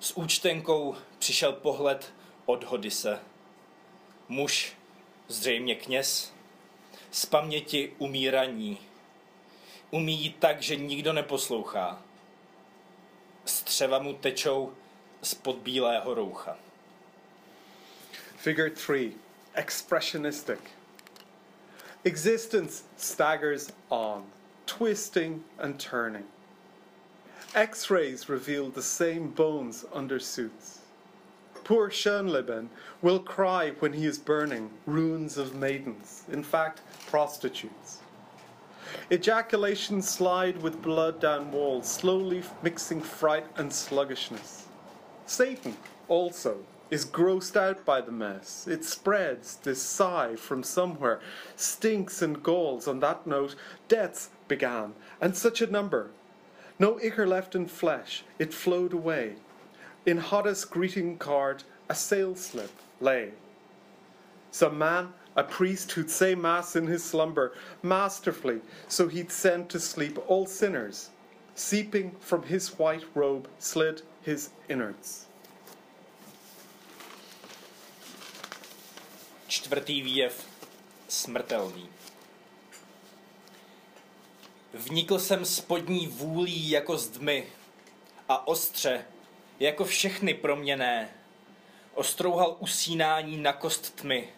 S 0.00 0.16
účtenkou 0.16 0.96
přišel 1.18 1.52
pohled 1.52 2.12
odhody 2.46 2.90
se. 2.90 3.20
Muž, 4.28 4.76
zřejmě 5.28 5.74
kněz, 5.74 6.32
z 7.10 7.26
paměti 7.26 7.92
umíraní. 7.98 8.78
Umí 9.90 10.22
jít 10.22 10.36
tak, 10.38 10.62
že 10.62 10.76
nikdo 10.76 11.12
neposlouchá. 11.12 12.02
Střeva 13.44 13.98
mu 13.98 14.14
tečou 14.14 14.72
spod 15.22 15.56
bílého 15.56 16.14
roucha. 16.14 16.56
Figure 18.36 18.70
three, 18.70 19.12
expressionistic. 19.54 20.60
Existence 22.04 22.84
staggers 22.96 23.70
on, 23.88 24.26
twisting 24.66 25.42
and 25.58 25.78
turning. 25.90 26.26
X 27.54 27.90
rays 27.90 28.28
reveal 28.28 28.70
the 28.70 28.82
same 28.82 29.28
bones 29.28 29.84
under 29.92 30.20
suits. 30.20 30.83
Poor 31.64 31.88
Schönleben 31.88 32.68
will 33.00 33.18
cry 33.18 33.70
when 33.78 33.94
he 33.94 34.04
is 34.04 34.18
burning 34.18 34.70
ruins 34.84 35.38
of 35.38 35.54
maidens, 35.54 36.24
in 36.30 36.42
fact, 36.42 36.82
prostitutes. 37.06 38.00
Ejaculations 39.10 40.08
slide 40.08 40.60
with 40.62 40.82
blood 40.82 41.20
down 41.20 41.50
walls, 41.50 41.88
slowly 41.88 42.42
mixing 42.62 43.00
fright 43.00 43.46
and 43.56 43.72
sluggishness. 43.72 44.66
Satan 45.24 45.76
also 46.06 46.58
is 46.90 47.06
grossed 47.06 47.56
out 47.56 47.84
by 47.86 48.02
the 48.02 48.12
mess. 48.12 48.68
It 48.68 48.84
spreads 48.84 49.56
this 49.56 49.82
sigh 49.82 50.36
from 50.36 50.62
somewhere, 50.62 51.20
stinks 51.56 52.20
and 52.20 52.42
galls. 52.42 52.86
On 52.86 53.00
that 53.00 53.26
note, 53.26 53.56
deaths 53.88 54.28
began, 54.48 54.92
and 55.18 55.34
such 55.34 55.62
a 55.62 55.66
number. 55.66 56.10
No 56.78 57.00
ichor 57.00 57.26
left 57.26 57.54
in 57.54 57.66
flesh, 57.66 58.22
it 58.38 58.52
flowed 58.52 58.92
away. 58.92 59.36
In 60.06 60.18
hottest 60.18 60.70
greeting 60.70 61.16
card, 61.16 61.64
a 61.88 61.94
sale 61.94 62.36
slip 62.36 62.70
lay. 63.00 63.30
Some 64.50 64.78
man, 64.78 65.14
a 65.34 65.42
priest 65.42 65.92
who'd 65.92 66.10
say 66.10 66.34
mass 66.34 66.76
in 66.76 66.86
his 66.86 67.02
slumber, 67.02 67.54
masterfully, 67.82 68.60
so 68.86 69.08
he'd 69.08 69.32
send 69.32 69.70
to 69.70 69.80
sleep 69.80 70.18
all 70.28 70.46
sinners. 70.46 71.10
Seeping 71.54 72.12
from 72.20 72.42
his 72.42 72.78
white 72.78 73.04
robe 73.14 73.48
slid 73.58 74.02
his 74.22 74.50
innards. 74.68 75.26
Čtvrtý 79.48 80.02
výjev 80.02 80.46
smrtelný. 81.08 81.88
Vnikl 84.74 85.18
jsem 85.18 85.44
spodní 85.44 86.06
vůlí 86.06 86.70
jako 86.70 86.98
z 86.98 87.08
dmy 87.08 87.46
a 88.28 88.46
ostře, 88.46 89.04
jako 89.60 89.84
všechny 89.84 90.34
proměné, 90.34 91.08
ostrouhal 91.94 92.56
usínání 92.58 93.36
na 93.36 93.52
kost 93.52 93.96
tmy. 93.96 94.28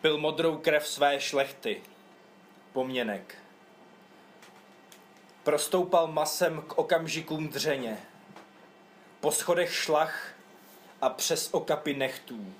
Pil 0.00 0.18
modrou 0.18 0.56
krev 0.56 0.88
své 0.88 1.20
šlechty, 1.20 1.82
poměnek. 2.72 3.34
Prostoupal 5.42 6.06
masem 6.06 6.62
k 6.62 6.78
okamžikům 6.78 7.48
dřeně. 7.48 7.98
Po 9.20 9.32
schodech 9.32 9.74
šlach 9.74 10.34
a 11.00 11.08
přes 11.08 11.48
okapy 11.52 11.94
nechtů 11.94 12.54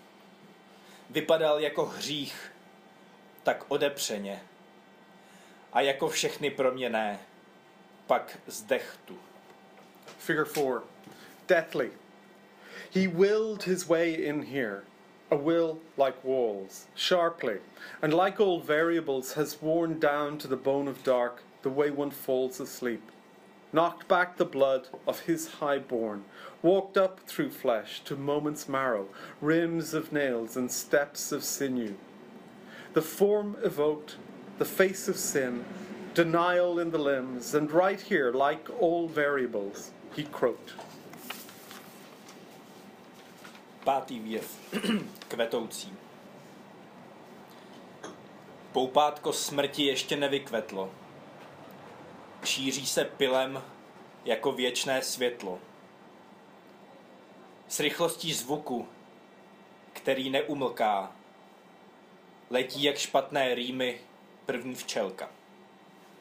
vypadal 1.10 1.60
jako 1.60 1.84
hřích, 1.84 2.52
tak 3.42 3.64
odepřeně. 3.68 4.42
A 5.72 5.80
jako 5.80 6.08
všechny 6.08 6.50
proměné, 6.50 7.18
pak 8.06 8.38
zdech 8.46 8.96
tu. 9.04 9.18
Figure 10.18 10.44
four, 10.44 10.84
deathly. 11.46 11.90
He 12.90 13.06
willed 13.06 13.62
his 13.64 13.88
way 13.88 14.12
in 14.12 14.42
here, 14.42 14.84
a 15.30 15.36
will 15.36 15.78
like 15.96 16.22
walls, 16.22 16.86
sharply, 16.94 17.58
and 18.02 18.12
like 18.12 18.38
all 18.38 18.60
variables 18.60 19.32
has 19.32 19.62
worn 19.62 19.98
down 19.98 20.38
to 20.38 20.48
the 20.48 20.56
bone 20.56 20.88
of 20.88 21.02
dark 21.02 21.42
the 21.62 21.70
way 21.70 21.90
one 21.90 22.10
falls 22.10 22.60
asleep. 22.60 23.02
Knocked 23.72 24.06
back 24.06 24.36
the 24.36 24.44
blood 24.44 24.88
of 25.06 25.20
his 25.20 25.54
highborn, 25.54 26.24
walked 26.60 26.98
up 26.98 27.20
through 27.20 27.50
flesh 27.50 28.02
to 28.04 28.14
moment's 28.14 28.68
marrow, 28.68 29.08
rims 29.40 29.94
of 29.94 30.12
nails 30.12 30.56
and 30.56 30.70
steps 30.70 31.32
of 31.32 31.42
sinew. 31.42 31.94
The 32.92 33.00
form 33.00 33.56
evoked, 33.64 34.16
the 34.58 34.66
face 34.66 35.08
of 35.08 35.16
sin, 35.16 35.64
denial 36.12 36.78
in 36.78 36.90
the 36.90 36.98
limbs, 36.98 37.54
and 37.54 37.72
right 37.72 38.00
here, 38.00 38.30
like 38.32 38.68
all 38.78 39.08
variables, 39.08 39.92
he 40.14 40.24
croaked. 40.24 40.74
Pátý 43.84 44.20
věv. 44.20 44.58
Kvetoucí. 45.28 45.96
Poupátko 48.72 49.32
smrti 49.32 49.82
ještě 49.82 50.16
nevykvetlo. 50.16 50.90
Šíří 52.44 52.86
se 52.86 53.04
pilem 53.04 53.62
jako 54.24 54.52
věčné 54.52 55.02
světlo. 55.02 55.58
S 57.68 57.80
rychlostí 57.80 58.32
zvuku, 58.32 58.88
který 59.92 60.30
neumlká, 60.30 61.12
letí 62.50 62.82
jak 62.82 62.96
špatné 62.96 63.54
rýmy 63.54 64.00
první 64.46 64.74
včelka. 64.74 65.30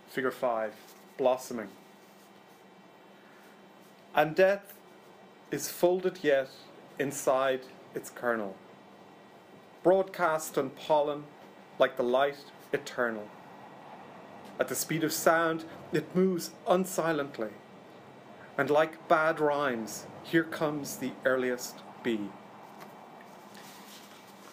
Figure 0.09 0.35
five, 0.35 0.73
blossoming. 1.17 1.69
And 4.13 4.37
death 4.37 4.75
is 5.51 5.69
folded 5.69 6.25
yet 6.25 6.49
inside 6.99 7.61
its 7.95 8.09
kernel, 8.09 8.55
broadcast 9.83 10.57
on 10.57 10.69
pollen 10.71 11.23
like 11.79 11.97
the 11.97 12.03
light 12.03 12.45
eternal. 12.73 13.27
At 14.59 14.67
the 14.67 14.75
speed 14.75 15.03
of 15.03 15.11
sound, 15.11 15.65
it 15.91 16.15
moves 16.15 16.51
unsilently, 16.67 17.51
and 18.57 18.69
like 18.69 19.07
bad 19.07 19.39
rhymes, 19.39 20.05
here 20.23 20.43
comes 20.43 20.97
the 20.97 21.11
earliest 21.25 21.75
bee. 22.03 22.29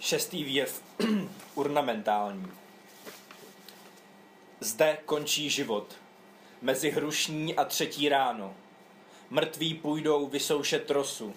Šestý 0.01 0.45
věv. 0.45 0.83
Ornamentální. 1.55 2.53
Zde 4.61 4.99
končí 5.05 5.51
život. 5.51 5.97
Mezi 6.63 6.91
hrušní 6.91 7.57
a 7.57 7.65
třetí 7.65 8.09
ráno. 8.09 8.55
Mrtví 9.31 9.75
půjdou 9.75 10.27
vysoušet 10.27 10.91
rosu. 10.91 11.35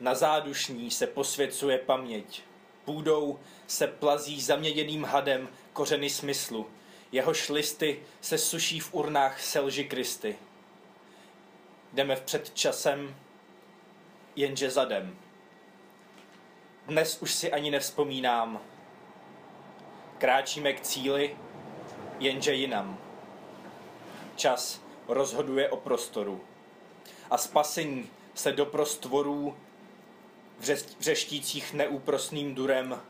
Na 0.00 0.14
zádušní 0.14 0.90
se 0.90 1.06
posvěcuje 1.06 1.78
paměť. 1.78 2.42
Půdou 2.84 3.38
se 3.66 3.86
plazí 3.86 4.40
zaměděným 4.40 5.04
hadem 5.04 5.48
kořeny 5.72 6.10
smyslu. 6.10 6.66
Jehož 7.12 7.48
listy 7.48 8.02
se 8.20 8.38
suší 8.38 8.80
v 8.80 8.94
urnách 8.94 9.40
selži 9.40 9.84
Kristy. 9.84 10.38
Jdeme 11.92 12.16
vpřed 12.16 12.54
časem, 12.54 13.16
jenže 14.36 14.70
zadem. 14.70 15.18
Dnes 16.86 17.22
už 17.22 17.34
si 17.34 17.52
ani 17.52 17.70
nevzpomínám. 17.70 18.60
Kráčíme 20.18 20.72
k 20.72 20.80
cíli, 20.80 21.36
jenže 22.18 22.54
jinam. 22.54 22.98
Čas 24.36 24.82
rozhoduje 25.08 25.68
o 25.68 25.76
prostoru. 25.76 26.44
A 27.30 27.38
spasení 27.38 28.10
se 28.34 28.52
do 28.52 28.66
prostvorů 28.66 29.50
vřes- 29.50 29.69
vřeštících 30.98 31.74
neúprosným 31.74 32.54
durem, 32.54 33.00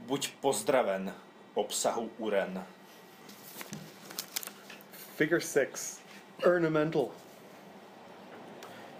buď 0.00 0.30
pozdraven 0.40 1.14
obsahu 1.54 2.10
uren. 2.18 2.64
Figure 5.16 5.40
six, 5.40 6.00
ornamental. 6.46 7.10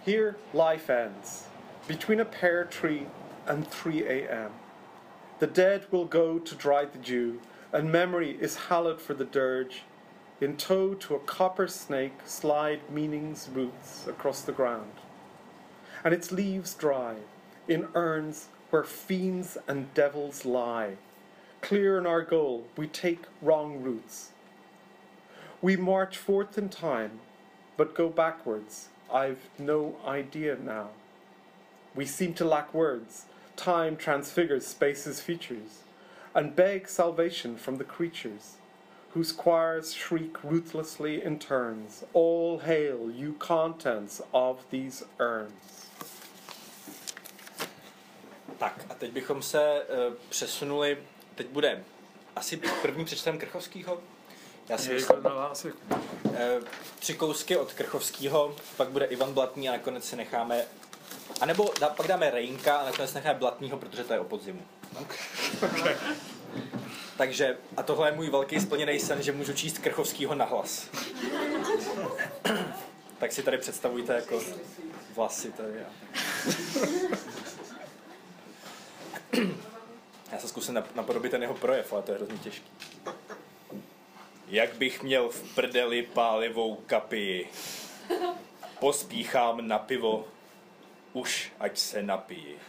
Here 0.05 0.35
life 0.53 0.89
ends, 0.89 1.47
between 1.87 2.21
a 2.21 2.25
pear 2.25 2.65
tree 2.65 3.07
and 3.47 3.67
3 3.67 4.03
a.m. 4.07 4.51
The 5.39 5.47
dead 5.47 5.85
will 5.91 6.05
go 6.05 6.39
to 6.39 6.55
dry 6.55 6.85
the 6.85 6.99
dew, 6.99 7.39
and 7.73 7.91
memory 7.91 8.37
is 8.41 8.67
hallowed 8.69 9.01
for 9.01 9.13
the 9.13 9.25
dirge. 9.25 9.83
In 10.41 10.57
tow 10.57 10.93
to 10.93 11.15
a 11.15 11.19
copper 11.19 11.67
snake 11.67 12.19
slide 12.25 12.81
meaning's 12.89 13.49
roots 13.53 14.07
across 14.07 14.41
the 14.41 14.51
ground, 14.51 14.91
and 16.03 16.13
its 16.13 16.31
leaves 16.31 16.73
dry 16.73 17.15
in 17.67 17.87
urns 17.93 18.47
where 18.69 18.83
fiends 18.83 19.57
and 19.67 19.93
devils 19.93 20.45
lie. 20.45 20.97
Clear 21.61 21.97
in 21.97 22.05
our 22.05 22.21
goal, 22.21 22.65
we 22.77 22.87
take 22.87 23.23
wrong 23.41 23.81
routes. 23.81 24.31
We 25.61 25.75
march 25.75 26.17
forth 26.17 26.57
in 26.57 26.69
time, 26.69 27.19
but 27.77 27.95
go 27.95 28.09
backwards. 28.09 28.89
I've 29.11 29.49
no 29.57 29.95
idea 30.05 30.57
now. 30.63 30.89
We 31.95 32.05
seem 32.05 32.33
to 32.35 32.45
lack 32.45 32.73
words. 32.73 33.25
Time 33.55 33.95
transfigures 33.95 34.67
space's 34.67 35.21
features, 35.21 35.83
and 36.33 36.55
beg 36.55 36.89
salvation 36.89 37.55
from 37.55 37.77
the 37.77 37.85
creatures, 37.85 38.57
whose 39.11 39.31
choirs 39.31 39.93
shriek 39.93 40.43
ruthlessly 40.43 41.23
in 41.23 41.39
turns. 41.39 42.03
All 42.11 42.59
hail, 42.59 43.09
you 43.09 43.33
contents 43.39 44.21
of 44.33 44.65
these 44.71 45.03
urns. 45.19 45.74
Tak 48.57 48.85
a 48.89 48.93
teď 48.93 49.11
bychom 49.11 49.41
se 49.41 49.81
uh, 49.81 50.13
přesunuli, 50.29 50.97
teď 51.35 51.47
bude 51.47 51.83
asi 52.35 52.57
první 52.81 53.05
přečtem 53.05 53.37
Krchovskýho. 53.37 53.99
Já 54.69 54.77
si 54.77 54.93
myslím, 54.93 55.23
na 55.23 55.53
eh, 56.33 56.59
tři 56.99 57.13
kousky 57.13 57.57
od 57.57 57.73
Krchovskýho, 57.73 58.55
pak 58.77 58.89
bude 58.89 59.05
Ivan 59.05 59.33
Blatný 59.33 59.69
a 59.69 59.71
nakonec 59.71 60.05
si 60.05 60.15
necháme, 60.15 60.65
a 61.41 61.45
nebo 61.45 61.71
dá, 61.79 61.89
pak 61.89 62.07
dáme 62.07 62.31
Rejnka 62.31 62.77
a 62.77 62.85
nakonec 62.85 63.13
necháme 63.13 63.39
Blatnýho, 63.39 63.77
protože 63.77 64.03
to 64.03 64.13
je 64.13 64.19
o 64.19 64.23
podzimu. 64.23 64.61
Okay. 65.01 65.95
Takže, 67.17 67.57
a 67.77 67.83
tohle 67.83 68.07
je 68.07 68.15
můj 68.15 68.29
velký 68.29 68.59
splněný 68.59 68.99
sen, 68.99 69.23
že 69.23 69.31
můžu 69.31 69.53
číst 69.53 69.77
Krchovskýho 69.77 70.35
nahlas. 70.35 70.89
tak 73.17 73.31
si 73.31 73.43
tady 73.43 73.57
představujte 73.57 74.13
jako 74.13 74.41
vlasy 75.15 75.51
tady. 75.51 75.79
A... 75.79 75.89
Já 80.31 80.39
se 80.39 80.47
zkusím 80.47 80.75
nap- 80.75 80.95
napodobit 80.95 81.31
ten 81.31 81.41
jeho 81.41 81.53
projev, 81.53 81.93
ale 81.93 82.01
to 82.03 82.11
je 82.11 82.17
hrozně 82.17 82.37
těžký. 82.37 82.71
Jak 84.47 84.75
bych 84.75 85.03
měl 85.03 85.29
v 85.29 85.55
prdeli 85.55 86.03
pálivou 86.03 86.75
kapii. 86.75 87.49
Pospíchám 88.79 89.67
na 89.67 89.79
pivo, 89.79 90.27
už 91.13 91.51
ať 91.59 91.77
se 91.77 92.03
napiji. 92.03 92.59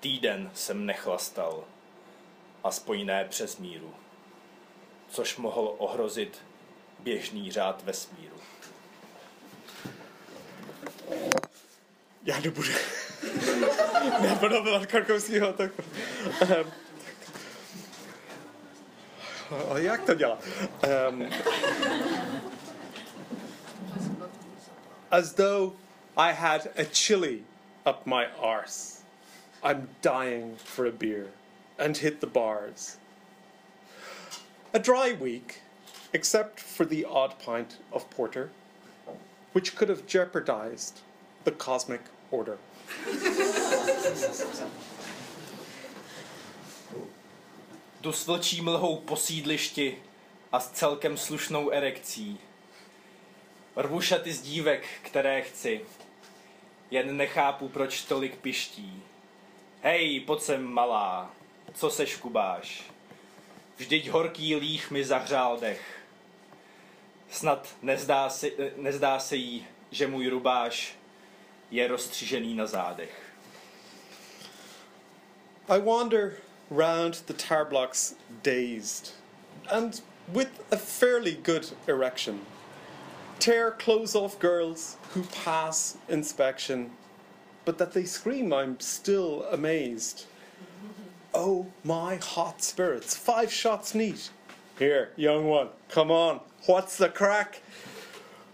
Týden 0.00 0.50
jsem 0.54 0.86
nechlastal, 0.86 1.64
aspoň 2.64 3.06
ne 3.06 3.24
přes 3.24 3.58
míru, 3.58 3.94
což 5.08 5.36
mohl 5.36 5.74
ohrozit 5.78 6.42
běžný 6.98 7.52
řád 7.52 7.82
vesmíru. 7.82 8.36
Já 12.24 12.40
nebudu. 12.40 12.72
Ale 19.68 19.82
jak 19.82 20.04
to 20.04 20.14
dělá? 20.14 20.38
Um, 21.08 21.28
as 25.10 25.34
though 25.34 25.72
I 26.16 26.32
had 26.32 26.68
a 26.76 26.84
chili 26.84 27.42
up 27.86 28.06
my 28.06 28.26
arse. 28.42 29.02
I'm 29.62 29.88
dying 30.02 30.56
for 30.56 30.86
a 30.86 30.92
beer 30.92 31.26
and 31.78 31.96
hit 31.96 32.20
the 32.20 32.26
bars. 32.26 32.98
A 34.72 34.78
dry 34.78 35.12
week, 35.12 35.62
except 36.12 36.60
for 36.60 36.84
the 36.84 37.04
odd 37.04 37.38
pint 37.38 37.78
of 37.92 38.08
porter, 38.10 38.50
which 39.52 39.76
could 39.76 39.88
have 39.88 40.06
jeopardized 40.06 41.00
the 41.44 41.52
cosmic 41.52 42.02
order. 42.30 42.58
Jdu 48.00 48.12
s 48.12 48.26
vlčí 48.26 48.60
mlhou 48.60 48.96
po 48.96 49.16
sídlišti 49.16 49.98
a 50.52 50.60
s 50.60 50.70
celkem 50.70 51.16
slušnou 51.16 51.70
erekcí. 51.70 52.38
Rvu 53.76 54.00
šaty 54.00 54.32
z 54.32 54.42
dívek, 54.42 54.86
které 55.02 55.42
chci. 55.42 55.80
Jen 56.90 57.16
nechápu, 57.16 57.68
proč 57.68 58.02
tolik 58.02 58.36
piští. 58.36 59.02
Hej, 59.82 60.20
pojď 60.20 60.40
sem, 60.40 60.64
malá, 60.64 61.30
co 61.74 61.90
se 61.90 62.06
škubáš? 62.06 62.82
Vždyť 63.76 64.08
horký 64.08 64.56
líh 64.56 64.90
mi 64.90 65.04
zahřál 65.04 65.56
dech. 65.60 66.02
Snad 67.30 67.76
nezdá 67.82 68.30
se, 68.30 68.50
nezdá 68.76 69.18
se 69.18 69.36
jí, 69.36 69.66
že 69.90 70.06
můj 70.06 70.28
rubáš 70.28 70.95
je 71.70 71.88
rozstřížený 71.88 72.54
na 72.54 72.66
zádech. 72.66 73.22
I 75.68 75.78
wander 75.78 76.32
round 76.70 77.26
the 77.26 77.32
tar 77.32 77.64
blocks 77.64 78.14
dazed 78.42 79.12
and 79.70 80.02
with 80.28 80.48
a 80.70 80.76
fairly 80.76 81.32
good 81.32 81.72
erection. 81.88 82.40
Tear 83.38 83.72
clothes 83.72 84.14
off 84.14 84.38
girls 84.38 84.96
who 85.14 85.22
pass 85.44 85.98
inspection, 86.08 86.90
but 87.64 87.78
that 87.78 87.92
they 87.92 88.04
scream, 88.04 88.52
I'm 88.52 88.78
still 88.80 89.44
amazed. 89.50 90.26
Oh, 91.34 91.66
my 91.84 92.16
hot 92.16 92.62
spirits, 92.62 93.16
five 93.16 93.52
shots 93.52 93.94
neat. 93.94 94.30
Here, 94.78 95.10
young 95.16 95.46
one, 95.46 95.68
come 95.88 96.10
on, 96.10 96.40
what's 96.66 96.96
the 96.96 97.08
crack? 97.08 97.60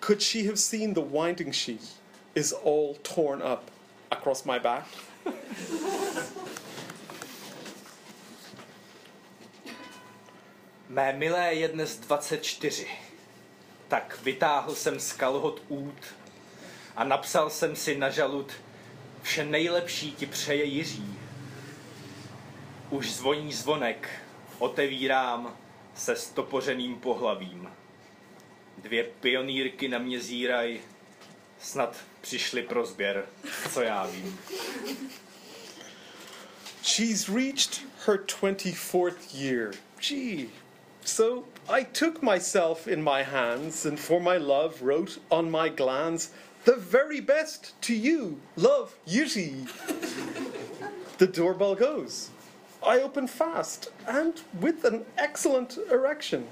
Could 0.00 0.20
she 0.20 0.46
have 0.46 0.58
seen 0.58 0.94
the 0.94 1.00
winding 1.00 1.52
sheet 1.52 1.92
is 2.34 2.52
all 2.52 2.94
torn 3.02 3.42
up 3.42 3.70
across 4.10 4.44
my 4.44 4.58
back? 4.58 4.86
Mé 10.88 11.12
milé 11.12 11.54
je 11.54 11.68
dnes 11.68 11.98
24. 11.98 12.86
Tak 13.88 14.18
vytáhl 14.22 14.74
jsem 14.74 15.00
z 15.00 15.12
kalhot 15.12 15.62
út 15.68 16.14
a 16.96 17.04
napsal 17.04 17.50
jsem 17.50 17.76
si 17.76 17.98
na 17.98 18.10
žalud 18.10 18.52
Vše 19.22 19.44
nejlepší 19.44 20.12
ti 20.12 20.26
přeje 20.26 20.64
Jiří. 20.64 21.18
Už 22.90 23.12
zvoní 23.12 23.52
zvonek, 23.52 24.08
otevírám 24.58 25.56
se 25.94 26.16
stopořeným 26.16 26.96
pohlavím. 26.96 27.70
Dvě 28.78 29.04
pionýrky 29.04 29.88
na 29.88 29.98
mě 29.98 30.20
zíraj, 30.20 30.80
snad 31.62 31.96
přišli 32.20 32.62
pro 32.62 32.86
sběr, 32.86 33.26
co 33.72 33.82
já 33.82 34.06
vím. 34.06 34.38
She's 36.82 37.28
reached 37.28 37.80
her 38.06 38.16
24th 38.18 39.34
year. 39.34 39.72
Gee. 40.00 40.48
So 41.04 41.44
I 41.68 41.84
took 41.84 42.22
myself 42.22 42.86
in 42.88 43.02
my 43.02 43.22
hands 43.22 43.86
and 43.86 43.98
for 44.00 44.20
my 44.20 44.36
love 44.38 44.82
wrote 44.82 45.20
on 45.30 45.50
my 45.50 45.68
glands, 45.68 46.30
The 46.64 46.76
very 46.76 47.20
best 47.20 47.74
to 47.82 47.92
you, 47.92 48.40
love, 48.56 48.94
Yuji. 49.06 49.66
the 51.18 51.26
doorbell 51.26 51.74
goes. 51.74 52.30
I 52.86 53.00
open 53.00 53.26
fast 53.28 53.90
and 54.06 54.40
with 54.60 54.84
an 54.84 55.04
excellent 55.18 55.76
erection. 55.90 56.46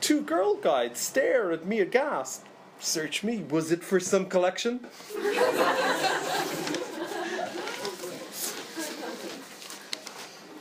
Two 0.00 0.20
girl 0.22 0.54
guides 0.56 1.00
stare 1.00 1.50
at 1.52 1.66
me 1.66 1.80
aghast. 1.80 2.42
Search 2.80 3.22
me, 3.22 3.44
was 3.48 3.70
it 3.70 3.82
for 3.82 4.00
some 4.00 4.26
collection? 4.26 4.80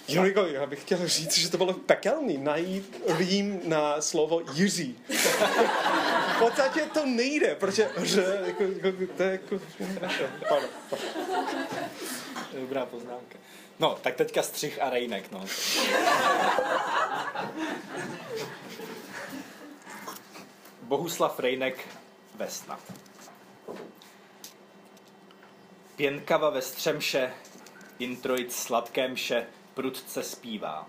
Jo, 0.07 0.45
já 0.45 0.65
bych 0.65 0.81
chtěl 0.81 1.07
říct, 1.07 1.37
že 1.37 1.49
to 1.49 1.57
bylo 1.57 1.73
pekelný 1.73 2.37
najít 2.37 3.01
rým 3.17 3.61
na 3.63 4.01
slovo 4.01 4.41
Jiří. 4.53 4.99
V 6.35 6.39
podstatě 6.39 6.81
to 6.93 7.05
nejde, 7.05 7.55
protože 7.55 7.89
že, 8.03 8.39
jako, 8.45 8.63
jako, 8.63 9.13
to 9.17 9.23
je 9.23 9.31
jako... 9.31 9.59
Pardon. 10.49 10.69
Dobrá 12.53 12.85
poznámka. 12.85 13.37
No, 13.79 13.97
tak 14.01 14.15
teďka 14.15 14.43
střih 14.43 14.81
a 14.81 14.89
rejnek, 14.89 15.31
no. 15.31 15.45
Bohuslav 20.81 21.39
Rejnek, 21.39 21.87
Vesna. 22.35 22.79
Pěnkava 25.95 26.49
ve 26.49 26.61
střemše, 26.61 27.33
introit 27.99 28.53
sladkémše, 28.53 29.47
prudce 29.73 30.23
zpívá. 30.23 30.87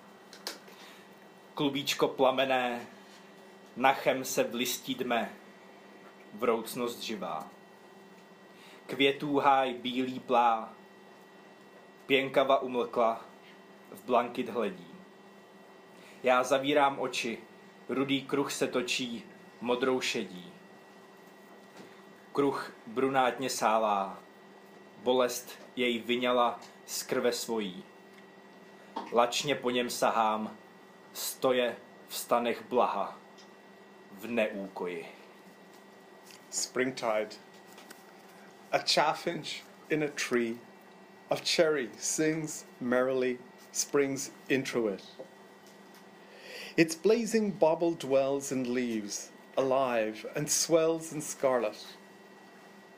Klubíčko 1.55 2.09
plamené, 2.09 2.87
nachem 3.77 4.25
se 4.25 4.45
v 4.45 4.55
listí 4.55 4.95
dme, 4.95 5.33
vroucnost 6.35 7.03
živá. 7.03 7.49
Květů 8.87 9.39
háj 9.39 9.75
bílý 9.75 10.21
plá, 10.21 10.73
pěnkava 12.07 12.63
umlkla, 12.63 13.21
v 13.91 14.05
blankit 14.05 14.49
hledí. 14.49 14.95
Já 16.23 16.45
zavírám 16.45 17.01
oči, 17.01 17.39
rudý 17.89 18.23
kruh 18.23 18.53
se 18.53 18.67
točí, 18.67 19.25
modrou 19.61 20.01
šedí. 20.01 20.56
Kruh 22.37 22.73
brunátně 22.87 23.51
sálá, 23.51 24.19
bolest 25.03 25.59
jej 25.77 25.99
vyňala 25.99 26.61
z 26.87 27.03
krve 27.03 27.33
svojí. 27.33 27.85
Lačně 29.13 29.55
po 29.55 29.71
něm 29.71 29.91
sahám, 29.91 30.57
stoje 31.13 31.77
v 32.09 32.17
stanech 32.17 32.65
blaha, 32.69 33.19
v 34.13 34.27
neúkoji. 34.27 35.07
Springtide. 36.51 37.31
A 38.73 38.79
chaffinch 38.79 39.65
in 39.89 40.05
a 40.05 40.09
tree 40.29 40.59
of 41.29 41.41
cherry 41.57 41.91
sings 41.99 42.67
merrily 42.81 43.39
spring's 43.73 44.31
intro 44.49 44.89
it. 44.89 45.05
Its 46.77 46.97
blazing 46.97 47.55
bauble 47.59 47.95
dwells 47.95 48.53
in 48.53 48.75
leaves, 48.75 49.31
alive, 49.57 50.27
and 50.35 50.51
swells 50.51 51.13
in 51.13 51.23
scarlet. 51.23 51.96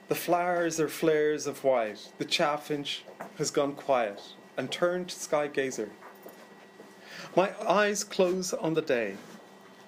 The 0.08 0.14
flowers 0.14 0.80
are 0.80 0.88
flares 0.88 1.46
of 1.46 1.62
white. 1.62 2.08
The 2.16 2.24
chaffinch 2.24 3.02
has 3.36 3.50
gone 3.50 3.74
quiet 3.74 4.22
and 4.56 4.72
turned 4.72 5.10
sky 5.10 5.48
gazer. 5.48 5.90
My 7.36 7.52
eyes 7.68 8.04
close 8.04 8.54
on 8.54 8.72
the 8.72 8.82
day. 8.82 9.16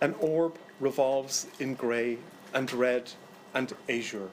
An 0.01 0.15
orb 0.21 0.59
revolves 0.79 1.47
in 1.59 1.75
grey 1.75 2.19
and 2.53 2.71
red 2.73 3.13
and 3.55 3.73
azure. 3.89 4.29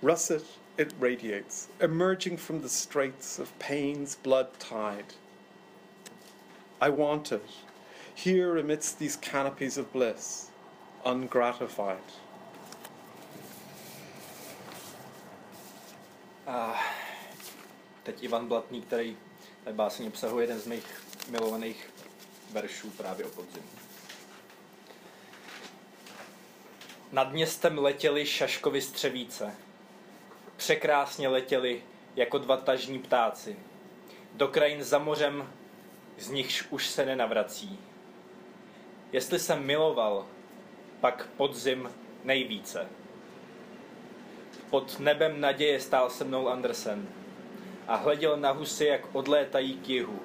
Russet 0.00 0.44
it 0.78 0.92
radiates, 0.98 1.68
emerging 1.80 2.36
from 2.36 2.62
the 2.62 2.68
straits 2.68 3.38
of 3.38 3.58
pain's 3.58 4.14
blood 4.14 4.48
tide. 4.58 5.14
I 6.80 6.88
want 6.88 7.30
it, 7.30 7.44
here 8.14 8.56
amidst 8.56 8.98
these 8.98 9.16
canopies 9.16 9.76
of 9.76 9.92
bliss, 9.92 10.50
ungratified. 11.04 11.98
A 16.46 16.80
teď 18.02 18.22
Ivan 18.22 18.48
Blatný, 18.48 18.82
který 18.82 19.16
tady 19.64 19.76
báseň 19.76 20.06
obsahuje 20.06 20.44
jeden 20.44 20.60
z 20.60 20.66
mých 20.66 21.02
milovaných 21.28 21.90
veršů 22.52 22.90
právě 22.90 23.26
o 23.26 23.28
podzimu. 23.28 23.66
Nad 27.12 27.32
městem 27.32 27.78
letěli 27.78 28.26
šaškovi 28.26 28.82
střevíce. 28.82 29.54
Překrásně 30.56 31.28
letěli 31.28 31.82
jako 32.16 32.38
dva 32.38 32.56
tažní 32.56 32.98
ptáci. 32.98 33.56
Do 34.32 34.48
krajin 34.48 34.84
za 34.84 34.98
mořem, 34.98 35.52
z 36.18 36.28
nichž 36.30 36.64
už 36.70 36.86
se 36.86 37.06
nenavrací. 37.06 37.78
Jestli 39.12 39.38
jsem 39.38 39.66
miloval, 39.66 40.26
pak 41.00 41.26
podzim 41.26 41.90
nejvíce. 42.24 42.88
Pod 44.72 45.00
nebem 45.00 45.40
naděje 45.40 45.80
stál 45.80 46.10
se 46.10 46.24
mnou 46.24 46.48
Andersen 46.48 47.08
a 47.88 47.96
hleděl 47.96 48.36
na 48.36 48.50
husy, 48.50 48.84
jak 48.84 49.14
odlétají 49.14 49.74
k 49.74 49.88
jihu. 49.88 50.20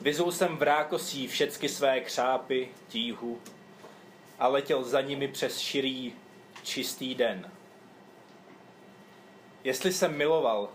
Vyzul 0.00 0.32
jsem 0.32 0.56
v 0.56 0.62
rákosí 0.62 1.26
všecky 1.26 1.68
své 1.68 2.00
křápy, 2.00 2.68
tíhu 2.88 3.40
a 4.38 4.48
letěl 4.48 4.84
za 4.84 5.00
nimi 5.00 5.28
přes 5.28 5.58
širý, 5.58 6.12
čistý 6.62 7.14
den. 7.14 7.50
Jestli 9.64 9.92
jsem 9.92 10.16
miloval, 10.16 10.68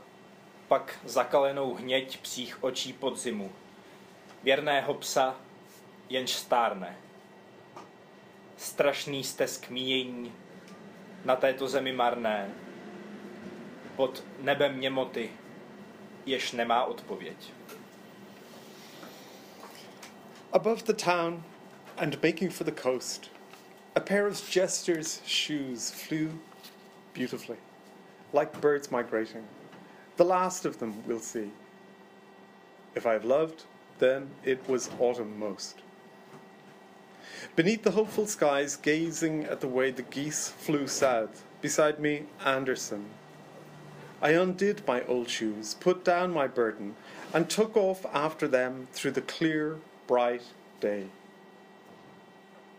pak 0.67 0.99
zakalenou 1.05 1.73
hněď 1.73 2.19
psích 2.19 2.63
očí 2.63 2.93
podzimu, 2.93 3.51
věrného 4.43 4.93
psa, 4.93 5.35
jenž 6.09 6.31
stárne. 6.31 6.97
Strašný 8.57 9.23
stesk 9.23 9.69
míjení 9.69 10.33
na 11.25 11.35
této 11.35 11.67
zemi 11.67 11.93
marné, 11.93 12.49
pod 13.95 14.23
nebem 14.39 14.79
němoty, 14.79 15.29
jež 16.25 16.51
nemá 16.51 16.85
odpověď. 16.85 17.53
Above 20.53 20.83
the 20.83 20.93
town 20.93 21.43
and 21.97 22.23
making 22.23 22.51
for 22.51 22.65
the 22.65 22.81
coast, 22.81 23.31
a 23.95 23.99
pair 23.99 24.27
of 24.27 24.55
jester's 24.55 25.21
shoes 25.25 25.91
flew 25.91 26.39
beautifully, 27.13 27.57
like 28.33 28.59
birds 28.59 28.89
migrating. 28.89 29.45
The 30.15 30.23
last 30.23 30.65
of 30.65 30.77
them 30.77 31.03
we'll 31.07 31.19
see. 31.19 31.51
If 32.95 33.05
I 33.05 33.13
have 33.13 33.25
loved, 33.25 33.63
then 33.99 34.29
it 34.43 34.59
was 34.67 34.89
autumn 34.99 35.39
most. 35.39 35.81
Beneath 37.55 37.83
the 37.83 37.91
hopeful 37.91 38.25
skies, 38.25 38.75
gazing 38.75 39.45
at 39.45 39.61
the 39.61 39.67
way 39.67 39.91
the 39.91 40.01
geese 40.01 40.49
flew 40.49 40.87
south, 40.87 41.43
beside 41.61 41.99
me, 41.99 42.23
Anderson. 42.43 43.05
I 44.21 44.31
undid 44.31 44.87
my 44.87 45.03
old 45.05 45.29
shoes, 45.29 45.73
put 45.73 46.03
down 46.03 46.31
my 46.31 46.47
burden, 46.47 46.95
and 47.33 47.49
took 47.49 47.75
off 47.75 48.05
after 48.13 48.47
them 48.47 48.87
through 48.93 49.11
the 49.11 49.21
clear, 49.21 49.79
bright 50.07 50.43
day. 50.79 51.07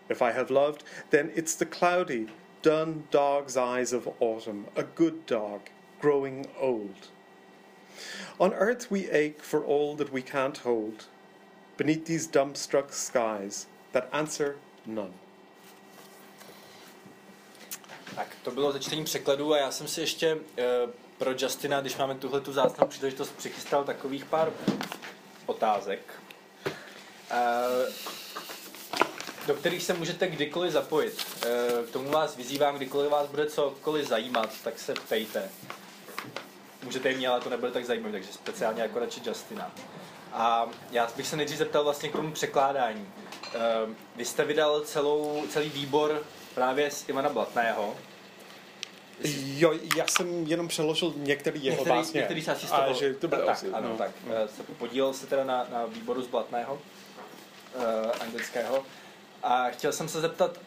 If 0.09 0.23
I 0.23 0.33
have 0.33 0.51
loved, 0.51 0.83
then 1.11 1.31
it's 1.35 1.55
the 1.55 1.67
cloudy, 1.67 2.29
dun 2.63 3.05
dog's 3.11 3.57
eyes 3.57 3.93
of 3.93 4.09
autumn, 4.21 4.67
a 4.75 4.83
good 4.83 5.27
dog, 5.27 5.61
growing 6.01 6.47
old. 6.59 7.09
On 8.41 8.53
earth 8.55 8.91
we 8.91 9.11
ache 9.11 9.43
for 9.43 9.63
all 9.65 9.95
that 9.97 10.13
we 10.13 10.23
can't 10.23 10.59
hold, 10.59 11.07
beneath 11.77 12.07
these 12.07 12.27
dumbstruck 12.27 12.93
skies 12.93 13.67
that 13.95 14.09
answer 14.13 14.55
none. 14.87 15.13
Tak, 18.15 18.29
to 18.43 18.51
bylo 18.51 18.73
ze 18.73 18.81
čtení 18.81 19.05
překladů 19.05 19.53
a 19.53 19.59
já 19.59 19.71
jsem 19.71 19.89
si 19.89 20.01
ještě 20.01 20.39
e, 20.59 20.65
pro 21.19 21.31
Justina, 21.39 21.81
když 21.81 21.97
máme 21.97 22.15
tuhle 22.15 22.41
tu 22.41 22.53
záznam 22.53 22.89
příležitost, 22.89 23.37
přichystal 23.37 23.85
takových 23.85 24.25
pár 24.25 24.53
otázek, 25.47 26.01
e, 27.31 27.43
do 29.47 29.55
kterých 29.55 29.83
se 29.83 29.95
můžete 29.95 30.29
kdykoliv 30.29 30.73
zapojit. 30.73 31.27
E, 31.47 31.87
k 31.87 31.91
tomu 31.91 32.11
vás 32.11 32.37
vyzývám, 32.37 32.77
kdykoliv 32.77 33.11
vás 33.11 33.29
bude 33.29 33.47
cokoliv 33.47 34.09
zajímat, 34.09 34.51
tak 34.65 34.79
se 34.79 34.95
ptejte. 34.95 35.51
Můžete 36.83 37.11
jim 37.11 37.31
ale 37.31 37.41
to 37.41 37.51
nebude 37.51 37.73
tak 37.73 37.85
zajímavé, 37.85 38.13
takže 38.13 38.33
speciálně 38.33 38.83
jako 38.83 38.99
radši 38.99 39.21
Justina. 39.25 39.75
A 40.35 40.67
já 40.91 41.09
bych 41.17 41.27
se 41.27 41.37
nejdřív 41.37 41.59
zeptal 41.59 41.85
vlastně 41.85 42.09
k 42.09 42.13
tomu 42.13 42.33
překládání. 42.33 43.09
Uh, 43.55 43.91
vy 44.17 44.25
jste 44.25 44.45
vydal 44.45 44.81
celou, 44.81 45.45
celý 45.49 45.69
výbor 45.69 46.23
právě 46.55 46.91
z 46.91 47.09
Ivana 47.09 47.29
Blatného. 47.29 47.95
Jo, 49.57 49.75
já 49.97 50.05
jsem 50.09 50.47
jenom 50.47 50.69
přeložil 50.69 51.13
některé 51.17 51.59
jeho 51.59 51.77
Některý, 51.77 51.97
básně. 51.99 52.19
některý 52.21 52.43
z 52.43 52.45
z 52.45 52.71
toho. 52.71 52.83
A 52.83 52.93
že 52.93 53.15
to 53.15 53.29
bylo 53.29 53.41
tak, 53.41 53.51
asi, 53.51 53.71
ano, 53.71 53.89
no. 53.89 53.97
tak. 53.97 54.11
eh, 54.31 54.49
Se 54.49 54.63
podílel 54.63 55.13
se 55.15 55.27
teda 55.27 55.45
na, 55.45 55.67
na 55.73 55.87
výboru 55.87 56.23
z 56.23 56.27
Blatného, 56.27 56.75
uh, 56.75 57.83
anglického. 58.21 58.85
A 59.43 59.71
chtěl 59.71 59.93
jsem 59.93 60.09
se 60.09 60.21
zeptat, 60.21 60.59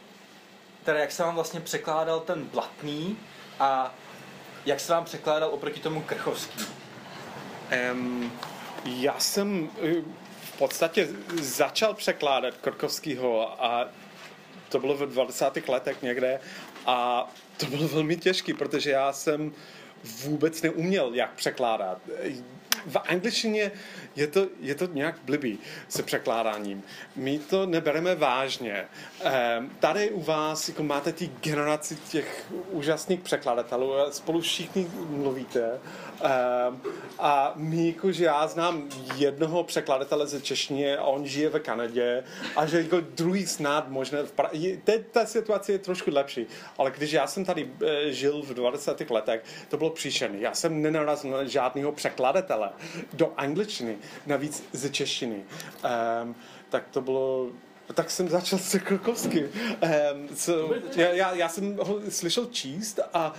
teda 0.84 1.00
jak 1.00 1.12
se 1.12 1.24
vám 1.24 1.36
vlastně 1.36 1.60
překládal 1.60 2.20
ten 2.20 2.44
Blatný 2.46 3.18
a 3.60 3.94
jak 4.66 4.80
se 4.80 4.94
vám 4.94 5.06
překládal 5.06 5.50
oproti 5.50 5.80
tomu 5.80 6.02
Krchovský? 6.02 6.66
Um, 7.92 8.32
já 8.88 9.20
jsem 9.20 9.70
eh, 9.82 10.02
v 10.42 10.58
podstatě 10.58 11.08
začal 11.42 11.94
překládat 11.94 12.58
Korkovskýho 12.58 13.64
a 13.64 13.88
to 14.70 14.80
bylo 14.80 14.98
v 14.98 15.14
20. 15.14 15.68
letech 15.68 16.02
někde 16.02 16.40
a 16.86 17.28
to 17.58 17.66
bylo 17.66 17.88
velmi 17.88 18.18
těžké, 18.18 18.54
protože 18.54 18.92
já 18.92 19.14
jsem 19.14 19.54
vůbec 20.24 20.62
neuměl, 20.62 21.14
jak 21.14 21.34
překládat. 21.34 22.02
V 22.86 22.98
angličtině 22.98 23.72
je 24.16 24.28
to, 24.28 24.48
je 24.60 24.76
to 24.76 24.86
nějak 24.86 25.16
blbý 25.24 25.60
se 25.88 26.04
překládáním. 26.04 26.84
My 27.16 27.40
to 27.40 27.66
nebereme 27.66 28.16
vážně. 28.16 28.86
Um, 29.60 29.72
tady 29.80 30.10
u 30.10 30.22
vás 30.22 30.70
jako 30.70 30.84
máte 30.84 31.14
ty 31.14 31.30
generaci 31.42 31.96
těch 31.96 32.46
úžasných 32.70 33.20
překladatelů 33.20 33.96
a 33.96 34.12
spolu 34.12 34.42
všichni 34.42 34.88
mluvíte. 35.10 35.72
Um, 35.72 36.82
a 37.20 37.54
my, 37.56 37.88
jakože 37.88 38.26
já 38.26 38.48
znám 38.48 38.90
jednoho 39.16 39.64
překladatele 39.64 40.28
ze 40.28 40.42
češtině 40.42 40.98
a 40.98 41.04
on 41.04 41.26
žije 41.26 41.50
v 41.50 41.60
Kanadě 41.60 42.24
a 42.56 42.66
že 42.66 42.78
jako 42.78 43.00
druhý 43.00 43.48
snad 43.48 43.90
možná 43.90 44.20
v 44.24 44.32
pra... 44.32 44.50
teď 44.84 45.02
ta 45.12 45.26
situace 45.26 45.72
je 45.72 45.80
trošku 45.80 46.12
lepší, 46.14 46.46
ale 46.78 46.92
když 46.92 47.12
já 47.12 47.28
jsem 47.28 47.46
tady 47.46 47.70
e, 47.86 48.12
žil 48.12 48.42
v 48.42 48.54
20. 48.54 49.10
letech, 49.10 49.44
to 49.70 49.78
bylo 49.78 49.90
příšerné. 49.90 50.38
Já 50.40 50.54
jsem 50.54 50.82
nenarazil 50.82 51.32
na 51.32 51.44
žádného 51.44 51.92
překladatele 51.92 52.67
do 53.14 53.34
angličtiny, 53.38 53.98
navíc 54.26 54.64
ze 54.74 54.90
češtiny. 54.90 55.44
Um, 56.24 56.36
tak 56.70 56.84
to 56.92 57.02
bylo 57.02 57.50
tak 57.94 58.12
jsem 58.12 58.30
začal 58.30 58.60
se 58.60 58.80
Krokovským. 58.80 59.44
Um, 59.44 60.30
so, 60.36 60.76
já, 60.96 61.08
já, 61.08 61.36
já 61.36 61.50
jsem 61.50 61.78
ho 61.78 62.00
slyšel 62.10 62.46
číst 62.46 63.00
a 63.14 63.34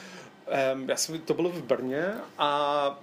um, 0.74 0.88
já 0.88 0.96
jsem, 0.96 1.20
to 1.20 1.34
bylo 1.34 1.48
v 1.48 1.62
Brně 1.62 2.12
a 2.38 3.00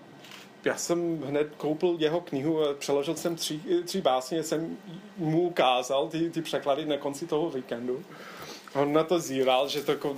já 0.65 0.77
jsem 0.77 1.21
hned 1.21 1.55
koupil 1.57 1.95
jeho 1.99 2.21
knihu, 2.21 2.59
přeložil 2.79 3.15
jsem 3.15 3.35
tři, 3.35 3.59
tři 3.85 4.01
básně, 4.01 4.43
jsem 4.43 4.77
mu 5.17 5.41
ukázal 5.41 6.07
ty, 6.07 6.29
ty 6.29 6.41
překlady 6.41 6.85
na 6.85 6.97
konci 6.97 7.27
toho 7.27 7.49
víkendu. 7.49 8.03
On 8.75 8.93
na 8.93 9.03
to 9.03 9.19
zíral, 9.19 9.67
že 9.67 9.83
to 9.83 9.91
jako 9.91 10.17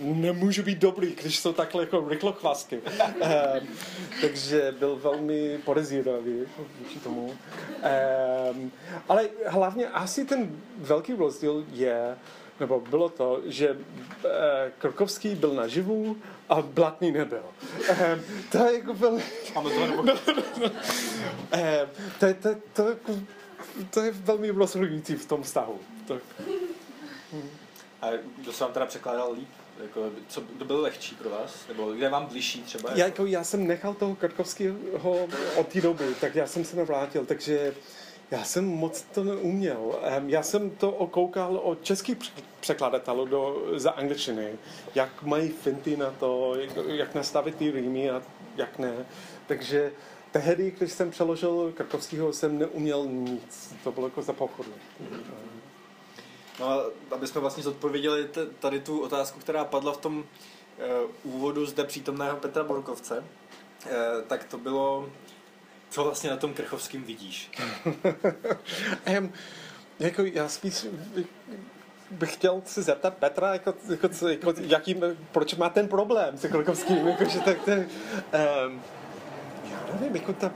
nemůžu 0.00 0.62
být 0.62 0.78
dobrý, 0.78 1.14
když 1.14 1.38
jsou 1.38 1.52
takhle 1.52 1.82
jako 1.82 2.08
rychlokvasky. 2.08 2.76
um, 2.78 3.68
takže 4.20 4.74
byl 4.78 4.96
velmi 4.96 5.58
podezíravý 5.64 6.44
vůči 6.78 6.98
tomu. 6.98 7.24
Um, 7.24 8.72
ale 9.08 9.28
hlavně 9.46 9.88
asi 9.88 10.24
ten 10.24 10.60
velký 10.76 11.12
rozdíl 11.12 11.64
je, 11.72 12.16
nebo 12.60 12.80
bylo 12.80 13.08
to, 13.08 13.40
že 13.44 13.70
uh, 13.70 13.78
Krokovský 14.78 15.34
byl 15.34 15.54
naživu 15.54 16.16
a 16.48 16.62
Blatný 16.62 17.12
nebyl. 17.12 17.44
Um, 17.90 18.22
to 18.52 18.64
je 18.64 18.74
jako 18.74 18.94
velmi... 18.94 19.22
Ano, 19.54 19.70
to 19.70 19.86
nebo... 19.86 20.02
um, 20.02 20.10
to, 22.20 22.26
je, 22.26 22.34
to, 22.34 22.48
to, 22.72 22.84
to 23.90 24.00
je 24.00 24.10
velmi 24.10 24.50
rozhodující 24.50 25.14
v 25.14 25.26
tom 25.26 25.42
vztahu. 25.42 25.78
To, 26.06 26.18
A 28.02 28.06
kdo 28.36 28.52
se 28.52 28.64
vám 28.64 28.72
teda 28.72 28.86
překládal 28.86 29.32
líp? 29.32 29.48
Jako, 29.82 30.10
co, 30.28 30.40
kdo 30.40 30.64
byl 30.64 30.80
lehčí 30.80 31.14
pro 31.14 31.30
vás? 31.30 31.68
Nebo 31.68 31.92
kde 31.92 32.08
vám 32.08 32.26
bližší 32.26 32.62
třeba? 32.62 32.90
Já, 32.94 33.04
jako, 33.04 33.26
já 33.26 33.44
jsem 33.44 33.66
nechal 33.66 33.94
toho 33.94 34.16
Krkovského 34.16 35.28
od 35.56 35.68
té 35.68 35.80
doby, 35.80 36.04
tak 36.20 36.34
já 36.34 36.46
jsem 36.46 36.64
se 36.64 36.76
nevrátil, 36.76 37.26
takže 37.26 37.74
já 38.30 38.44
jsem 38.44 38.64
moc 38.64 39.02
to 39.02 39.24
neuměl. 39.24 39.98
Em, 40.02 40.30
Já 40.30 40.42
jsem 40.42 40.70
to 40.70 40.90
okoukal 40.92 41.56
od 41.56 41.84
českých 41.84 42.16
pře- 42.16 42.32
překladatelů 42.60 43.24
do, 43.26 43.62
za 43.76 43.90
angličtiny, 43.90 44.52
jak 44.94 45.22
mají 45.22 45.48
finty 45.48 45.96
na 45.96 46.10
to, 46.10 46.54
jak, 46.54 46.70
jak 46.86 47.14
nastavit 47.14 47.54
ty 47.54 47.70
rýmy 47.70 48.10
a 48.10 48.22
jak 48.56 48.78
ne. 48.78 48.92
Takže 49.46 49.92
tehdy, 50.32 50.70
když 50.78 50.92
jsem 50.92 51.10
přeložil 51.10 51.72
Krkovského, 51.76 52.32
jsem 52.32 52.58
neuměl 52.58 53.06
nic. 53.06 53.74
To 53.84 53.92
bylo 53.92 54.06
jako 54.06 54.22
za 54.22 54.32
pochodu. 54.32 54.72
No 56.60 56.70
a 56.70 56.84
aby 57.10 57.26
jsme 57.26 57.40
vlastně 57.40 57.62
zodpověděli 57.62 58.28
tady 58.58 58.80
tu 58.80 59.00
otázku, 59.00 59.40
která 59.40 59.64
padla 59.64 59.92
v 59.92 59.96
tom 59.96 60.18
uh, 60.18 61.34
úvodu 61.34 61.66
zde 61.66 61.84
přítomného 61.84 62.36
Petra 62.36 62.64
Borkovce, 62.64 63.18
uh, 63.18 63.92
tak 64.26 64.44
to 64.44 64.58
bylo, 64.58 65.10
co 65.90 66.04
vlastně 66.04 66.30
na 66.30 66.36
tom 66.36 66.54
Krchovským 66.54 67.04
vidíš? 67.04 67.50
um, 69.18 69.32
jako 69.98 70.22
já 70.22 70.48
spíš 70.48 70.86
bych 72.10 72.34
chtěl 72.34 72.62
se 72.64 72.82
zeptat 72.82 73.14
Petra, 73.14 73.52
jako, 73.52 73.74
jako, 73.90 74.28
jako, 74.28 74.54
jaký, 74.60 75.00
proč 75.32 75.54
má 75.54 75.68
ten 75.68 75.88
problém 75.88 76.38
s 76.38 76.48
Krkovským, 76.48 77.06
jako, 77.08 77.24
že 77.24 77.40
tak 77.40 77.58
to, 77.64 77.70
um, 77.72 78.82
já 79.70 79.98
nevím, 80.00 80.16
jako 80.16 80.32
ta, 80.32 80.52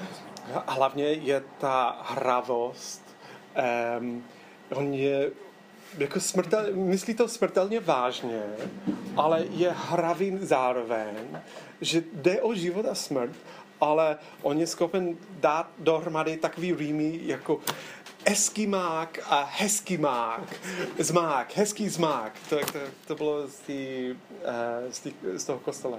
hlavně 0.66 1.04
je 1.04 1.42
ta 1.58 2.04
hravost, 2.08 3.02
um, 4.00 4.24
on 4.74 4.94
je 4.94 5.30
jako 5.98 6.20
smrtel, 6.20 6.66
myslí 6.74 7.14
to 7.14 7.28
smrtelně 7.28 7.80
vážně, 7.80 8.42
ale 9.16 9.44
je 9.50 9.74
hravý 9.76 10.38
zároveň, 10.40 11.14
že 11.80 12.02
jde 12.12 12.42
o 12.42 12.54
život 12.54 12.86
a 12.86 12.94
smrt, 12.94 13.32
ale 13.80 14.16
on 14.42 14.58
je 14.58 14.66
schopen 14.66 15.16
dát 15.40 15.70
dohromady 15.78 16.36
takový 16.36 16.72
rýmy 16.72 17.20
jako 17.22 17.60
eskimák 18.24 19.18
a 19.26 19.50
heskimák, 19.56 20.56
zmák, 20.98 21.56
hezký 21.56 21.88
zmák. 21.88 22.32
To, 22.48 22.58
to, 22.58 22.78
to 23.06 23.14
bylo 23.14 23.48
z, 23.48 23.58
tý, 23.58 24.10
uh, 24.12 24.92
z, 24.92 25.00
tý, 25.00 25.12
z 25.36 25.44
toho 25.44 25.58
kostela. 25.58 25.98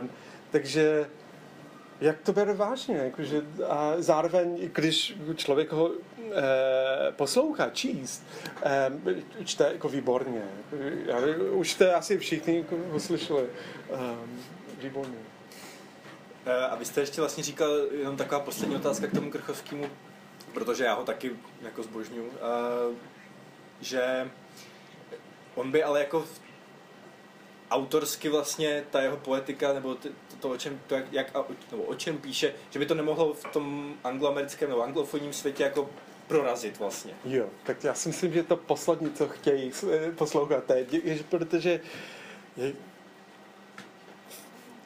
Um, 0.00 0.10
takže 0.50 1.06
jak 2.00 2.20
to 2.20 2.32
bere 2.32 2.54
vážně, 2.54 2.96
jakože, 2.96 3.42
a 3.68 3.94
zároveň, 3.98 4.70
když 4.72 5.16
člověk 5.34 5.72
ho 5.72 5.90
e, 5.90 7.12
poslouchá, 7.12 7.70
číst, 7.70 8.26
e, 8.62 8.90
čte 9.44 9.70
jako 9.72 9.88
výborně. 9.88 10.42
Já, 11.06 11.18
už 11.50 11.72
jste 11.72 11.94
asi 11.94 12.18
všichni 12.18 12.58
jako 12.58 12.76
ho 12.90 13.00
slyšeli. 13.00 13.44
E, 13.44 14.14
výborně. 14.82 15.18
A 16.70 16.76
vy 16.76 16.84
jste 16.84 17.00
ještě 17.00 17.20
vlastně 17.20 17.44
říkal, 17.44 17.70
jenom 17.98 18.16
taková 18.16 18.40
poslední 18.40 18.76
otázka 18.76 19.06
k 19.06 19.12
tomu 19.12 19.30
Krchovskému, 19.30 19.86
protože 20.54 20.84
já 20.84 20.94
ho 20.94 21.04
taky 21.04 21.30
jako 21.62 21.82
zbožňuju, 21.82 22.26
uh, 22.26 22.94
že 23.80 24.30
on 25.54 25.70
by 25.70 25.82
ale 25.82 26.00
jako 26.00 26.24
autorsky 27.70 28.28
vlastně 28.28 28.84
ta 28.90 29.00
jeho 29.00 29.16
poetika, 29.16 29.72
nebo 29.72 29.96
to, 30.44 30.50
o 30.50 30.56
čem, 30.56 30.80
to 30.86 30.94
jak, 30.94 31.12
jak, 31.12 31.36
a- 31.36 31.44
nebo 31.70 31.82
o 31.82 31.94
čem 31.94 32.18
píše, 32.18 32.54
že 32.70 32.78
by 32.78 32.86
to 32.86 32.94
nemohlo 32.94 33.34
v 33.34 33.44
tom 33.44 33.94
angloamerickém 34.04 34.68
nebo 34.68 34.82
anglofonním 34.82 35.32
světě 35.32 35.62
jako 35.62 35.88
prorazit 36.26 36.78
vlastně. 36.78 37.12
Jo, 37.24 37.46
tak 37.62 37.84
já 37.84 37.94
si 37.94 38.08
myslím, 38.08 38.32
že 38.32 38.42
to 38.42 38.56
poslední, 38.56 39.10
co 39.12 39.28
chtějí 39.28 39.72
eh, 39.92 40.12
poslouchat 40.12 40.64
je, 41.04 41.16
že 41.16 41.24
protože 41.24 41.80
je, 42.56 42.72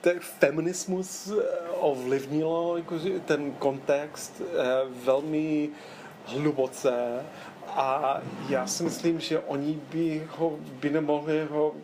ten 0.01 0.21
feminismus 0.21 1.29
eh, 1.31 1.43
ovlivnilo 1.71 2.77
jakože 2.77 3.21
ten 3.21 3.53
kontext 3.53 4.41
eh, 4.41 4.45
velmi 5.05 5.71
hluboce 6.27 7.25
a 7.67 8.21
já 8.49 8.67
si 8.67 8.83
myslím, 8.83 9.21
že 9.21 9.39
oni 9.39 9.81
by, 9.91 10.29
ho, 10.31 10.59
by 10.61 10.91
nemohli 10.91 11.45
ho 11.45 11.75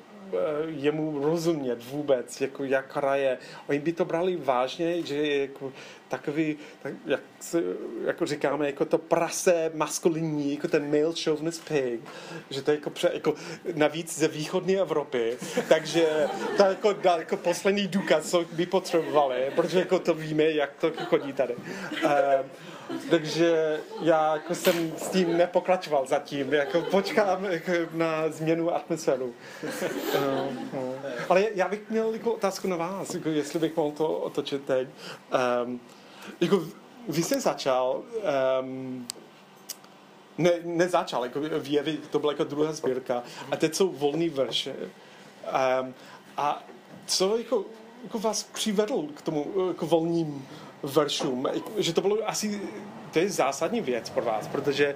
jemu 0.66 1.24
rozumět 1.24 1.84
vůbec, 1.84 2.40
jako 2.40 2.64
jak 2.64 2.96
hraje. 2.96 3.38
Oni 3.68 3.78
by 3.78 3.92
to 3.92 4.04
brali 4.04 4.36
vážně, 4.36 5.02
že 5.02 5.14
je 5.14 5.40
jako 5.40 5.72
takový, 6.08 6.56
tak, 6.82 6.92
jak 7.06 7.20
se, 7.40 7.62
jako 8.04 8.26
říkáme, 8.26 8.66
jako 8.66 8.84
to 8.84 8.98
prase 8.98 9.70
maskulinní, 9.74 10.54
jako 10.54 10.68
ten 10.68 10.84
male 10.84 11.14
chauvinist 11.24 11.68
pig, 11.68 12.00
že 12.50 12.62
to 12.62 12.70
je 12.70 12.76
jako, 12.76 12.90
pře, 12.90 13.10
jako 13.14 13.34
navíc 13.74 14.18
ze 14.18 14.28
východní 14.28 14.76
Evropy, 14.76 15.36
takže 15.68 16.26
to 16.56 16.62
jako, 16.62 16.94
jako 17.18 17.36
poslední 17.36 17.88
důkaz, 17.88 18.30
co 18.30 18.44
by 18.52 18.66
potřebovali, 18.66 19.36
protože 19.56 19.78
jako 19.78 19.98
to 19.98 20.14
víme, 20.14 20.44
jak 20.44 20.70
to 20.80 20.92
chodí 21.04 21.32
tady. 21.32 21.54
Um, 21.54 22.50
takže 23.10 23.80
já 24.00 24.34
jako 24.34 24.54
jsem 24.54 24.92
s 24.96 25.08
tím 25.08 25.36
nepokračoval 25.36 26.06
zatím, 26.06 26.52
jako 26.52 26.82
počkám 26.82 27.44
jako 27.44 27.72
na 27.92 28.28
změnu 28.28 28.74
atmosféru. 28.74 29.34
Uh, 29.64 29.70
uh. 30.80 30.94
Ale 31.28 31.44
já 31.54 31.68
bych 31.68 31.90
měl 31.90 32.12
jako 32.12 32.32
otázku 32.32 32.68
na 32.68 32.76
vás, 32.76 33.14
jako 33.14 33.28
jestli 33.28 33.58
bych 33.58 33.76
mohl 33.76 33.90
to 33.90 34.08
otočit 34.08 34.64
teď. 34.64 34.88
Um, 35.64 35.80
jako 36.40 36.62
vy 37.08 37.22
jste 37.22 37.40
začal, 37.40 38.02
um, 38.60 39.06
ne, 40.38 40.50
nezačal, 40.64 41.24
jako 41.24 41.40
v 41.40 41.72
Jevi, 41.72 41.98
to 42.10 42.18
byla 42.18 42.32
jako 42.32 42.44
druhá 42.44 42.72
sbírka, 42.72 43.22
a 43.50 43.56
teď 43.56 43.74
jsou 43.74 43.88
volný 43.88 44.28
verše. 44.28 44.74
Um, 44.74 45.94
a 46.36 46.64
co 47.06 47.38
jako, 47.38 47.64
jako 48.04 48.18
vás 48.18 48.42
přivedl 48.42 49.06
k 49.14 49.22
tomu, 49.22 49.46
k 49.76 49.82
volným 49.82 50.46
veršům? 50.84 51.46
Že 51.76 51.92
to 51.92 52.00
bylo 52.00 52.16
asi, 52.26 52.60
to 53.12 53.18
je 53.18 53.30
zásadní 53.30 53.80
věc 53.80 54.10
pro 54.10 54.24
vás, 54.24 54.48
protože 54.48 54.94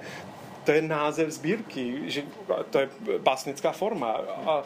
to 0.63 0.71
je 0.71 0.81
název 0.81 1.31
sbírky, 1.31 2.01
že 2.05 2.23
to 2.69 2.79
je 2.79 2.89
básnická 3.17 3.71
forma. 3.71 4.11
A 4.45 4.63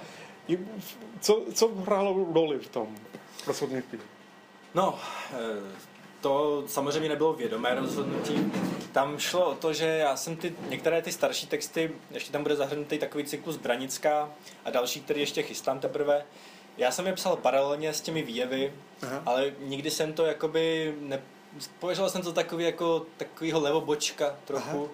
co, 1.19 1.41
co 1.53 1.67
hrálo 1.67 2.33
roli 2.33 2.59
v 2.59 2.69
tom 2.69 2.97
rozhodnutí? 3.47 3.97
No, 4.75 4.99
eh, 5.33 5.93
to 6.21 6.63
samozřejmě 6.67 7.09
nebylo 7.09 7.33
vědomé 7.33 7.75
rozhodnutí. 7.75 8.51
Tam 8.91 9.19
šlo 9.19 9.45
o 9.45 9.55
to, 9.55 9.73
že 9.73 9.85
já 9.85 10.15
jsem 10.15 10.35
ty, 10.35 10.55
některé 10.69 11.01
ty 11.01 11.11
starší 11.11 11.47
texty, 11.47 11.91
ještě 12.11 12.31
tam 12.31 12.43
bude 12.43 12.55
zahrnutý 12.55 12.97
takový 12.99 13.23
cyklus 13.23 13.57
Branická 13.57 14.29
a 14.65 14.69
další, 14.69 15.01
který 15.01 15.19
ještě 15.19 15.43
chystám 15.43 15.79
teprve. 15.79 16.25
Já 16.77 16.91
jsem 16.91 17.07
je 17.07 17.13
psal 17.13 17.35
paralelně 17.35 17.93
s 17.93 18.01
těmi 18.01 18.23
výjevy, 18.23 18.73
Aha. 19.01 19.23
ale 19.25 19.51
nikdy 19.59 19.91
jsem 19.91 20.13
to 20.13 20.25
jakoby 20.25 20.95
ne, 20.99 21.21
považoval 21.79 22.09
jsem 22.09 22.21
to 22.21 22.33
takový 22.33 22.65
jako 22.65 23.05
takovýho 23.17 23.59
levobočka 23.59 24.35
trochu. 24.45 24.83
Uh, 24.83 24.89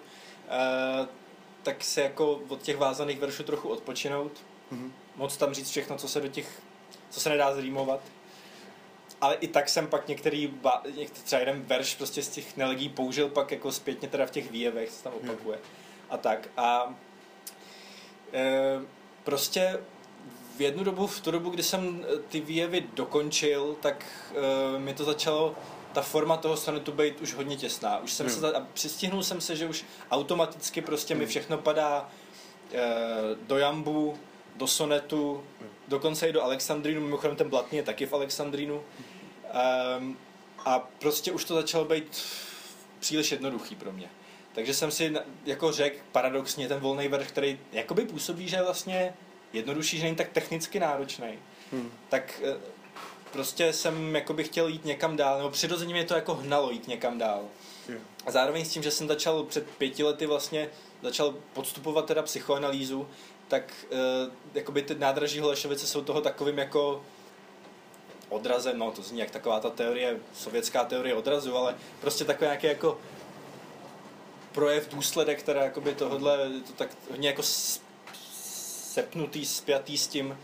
tak 1.62 1.84
se 1.84 2.00
jako 2.02 2.40
od 2.48 2.62
těch 2.62 2.76
vázaných 2.76 3.18
veršů 3.20 3.42
trochu 3.42 3.68
odpočinout. 3.68 4.32
Mhm. 4.70 4.92
Moc 5.16 5.36
tam 5.36 5.54
říct 5.54 5.70
všechno, 5.70 5.96
co 5.96 6.08
se 6.08 6.20
do 6.20 6.28
těch, 6.28 6.62
co 7.10 7.20
se 7.20 7.28
nedá 7.28 7.54
zrýmovat. 7.54 8.00
Ale 9.20 9.34
i 9.34 9.48
tak 9.48 9.68
jsem 9.68 9.86
pak 9.86 10.08
některý, 10.08 10.46
ba- 10.46 10.82
třeba 11.24 11.40
jeden 11.40 11.62
verš 11.62 11.94
prostě 11.94 12.22
z 12.22 12.28
těch 12.28 12.56
nelegí 12.56 12.88
použil 12.88 13.28
pak 13.28 13.50
jako 13.50 13.72
zpětně 13.72 14.08
teda 14.08 14.26
v 14.26 14.30
těch 14.30 14.50
výjevech, 14.50 14.90
se 14.90 15.04
tam 15.04 15.12
opakuje. 15.12 15.58
A 16.10 16.16
tak. 16.16 16.48
A 16.56 16.94
e, 18.32 18.80
prostě 19.24 19.80
v 20.60 20.62
jednu 20.62 20.84
dobu, 20.84 21.06
v 21.06 21.20
tu 21.20 21.30
dobu, 21.30 21.50
kdy 21.50 21.62
jsem 21.62 22.04
eh, 22.04 22.18
ty 22.28 22.40
výjevy 22.40 22.84
dokončil, 22.94 23.76
tak 23.80 24.06
e, 24.74 24.78
mi 24.78 24.94
to 24.94 25.04
začalo 25.04 25.54
ta 25.92 26.02
forma 26.02 26.36
toho 26.36 26.56
sonetu 26.56 26.92
být 26.92 27.20
už 27.20 27.34
hodně 27.34 27.56
těsná. 27.56 27.98
Už 27.98 28.12
jsem 28.12 28.26
Hmm. 28.26 28.40
se 28.40 28.52
a 28.52 28.66
přistihnul 28.72 29.22
jsem 29.22 29.40
se, 29.40 29.56
že 29.56 29.66
už 29.66 29.84
automaticky 30.10 30.80
prostě 30.80 31.14
mi 31.14 31.26
všechno 31.26 31.58
padá 31.58 32.08
e, 32.72 32.78
do 33.46 33.58
jambu, 33.58 34.18
do 34.56 34.66
sonetu, 34.66 35.44
dokonce 35.88 36.28
i 36.28 36.32
do 36.32 36.42
Alexandrínu, 36.42 37.00
mimochodem 37.00 37.36
ten 37.36 37.48
Blatný 37.48 37.78
je 37.78 37.82
taky 37.84 38.06
v 38.06 38.12
Alexandrínu. 38.12 38.82
Um, 39.98 40.16
a 40.64 40.78
prostě 40.78 41.32
už 41.32 41.44
to 41.44 41.54
začalo 41.54 41.84
být 41.84 42.22
příliš 42.98 43.32
jednoduchý 43.32 43.74
pro 43.74 43.92
mě. 43.92 44.10
Takže 44.52 44.74
jsem 44.74 44.90
si 44.90 45.14
jako 45.46 45.72
řekl 45.72 45.96
paradoxně 46.12 46.68
ten 46.68 46.80
volný 46.80 47.08
verš, 47.08 47.26
který 47.26 47.58
jakoby 47.72 48.04
působí, 48.04 48.48
že 48.48 48.62
vlastně 48.62 49.14
jednodušší, 49.52 49.98
že 49.98 50.04
není 50.04 50.16
tak 50.16 50.28
technicky 50.28 50.80
náročný. 50.80 51.38
Hmm. 51.72 51.92
Tak 52.08 52.40
eh, 52.44 52.56
prostě 53.32 53.72
jsem 53.72 54.14
jakoby 54.14 54.44
chtěl 54.44 54.68
jít 54.68 54.84
někam 54.84 55.16
dál, 55.16 55.36
nebo 55.36 55.50
přirozeně 55.50 55.94
mě 55.94 56.04
to 56.04 56.14
jako 56.14 56.34
hnalo 56.34 56.70
jít 56.70 56.88
někam 56.88 57.18
dál. 57.18 57.44
Jo. 57.88 57.98
A 58.26 58.30
zároveň 58.30 58.64
s 58.64 58.68
tím, 58.68 58.82
že 58.82 58.90
jsem 58.90 59.08
začal 59.08 59.42
před 59.42 59.66
pěti 59.78 60.02
lety 60.02 60.26
vlastně 60.26 60.70
začal 61.02 61.34
podstupovat 61.52 62.06
teda 62.06 62.22
psychoanalýzu, 62.22 63.08
tak 63.48 63.72
uh, 63.92 63.98
jakoby 64.54 64.82
ty 64.82 64.94
nádraží 64.94 65.40
Holešovice 65.40 65.86
jsou 65.86 66.02
toho 66.02 66.20
takovým 66.20 66.58
jako 66.58 67.02
odrazem, 68.28 68.78
no 68.78 68.90
to 68.90 69.02
zní 69.02 69.20
jak 69.20 69.30
taková 69.30 69.60
ta 69.60 69.70
teorie, 69.70 70.18
sovětská 70.34 70.84
teorie 70.84 71.14
odrazu, 71.14 71.56
ale 71.56 71.74
prostě 72.00 72.24
takový 72.24 72.46
nějaký 72.46 72.66
jako 72.66 72.98
projev, 74.52 74.88
důsledek, 74.88 75.38
která 75.38 75.64
jakoby 75.64 75.94
tohodle, 75.94 76.50
to 76.66 76.72
tak 76.72 76.90
hodně 77.10 77.28
jako 77.28 77.42
sepnutý, 78.90 79.46
spjatý 79.46 79.98
s 79.98 80.08
tím, 80.08 80.38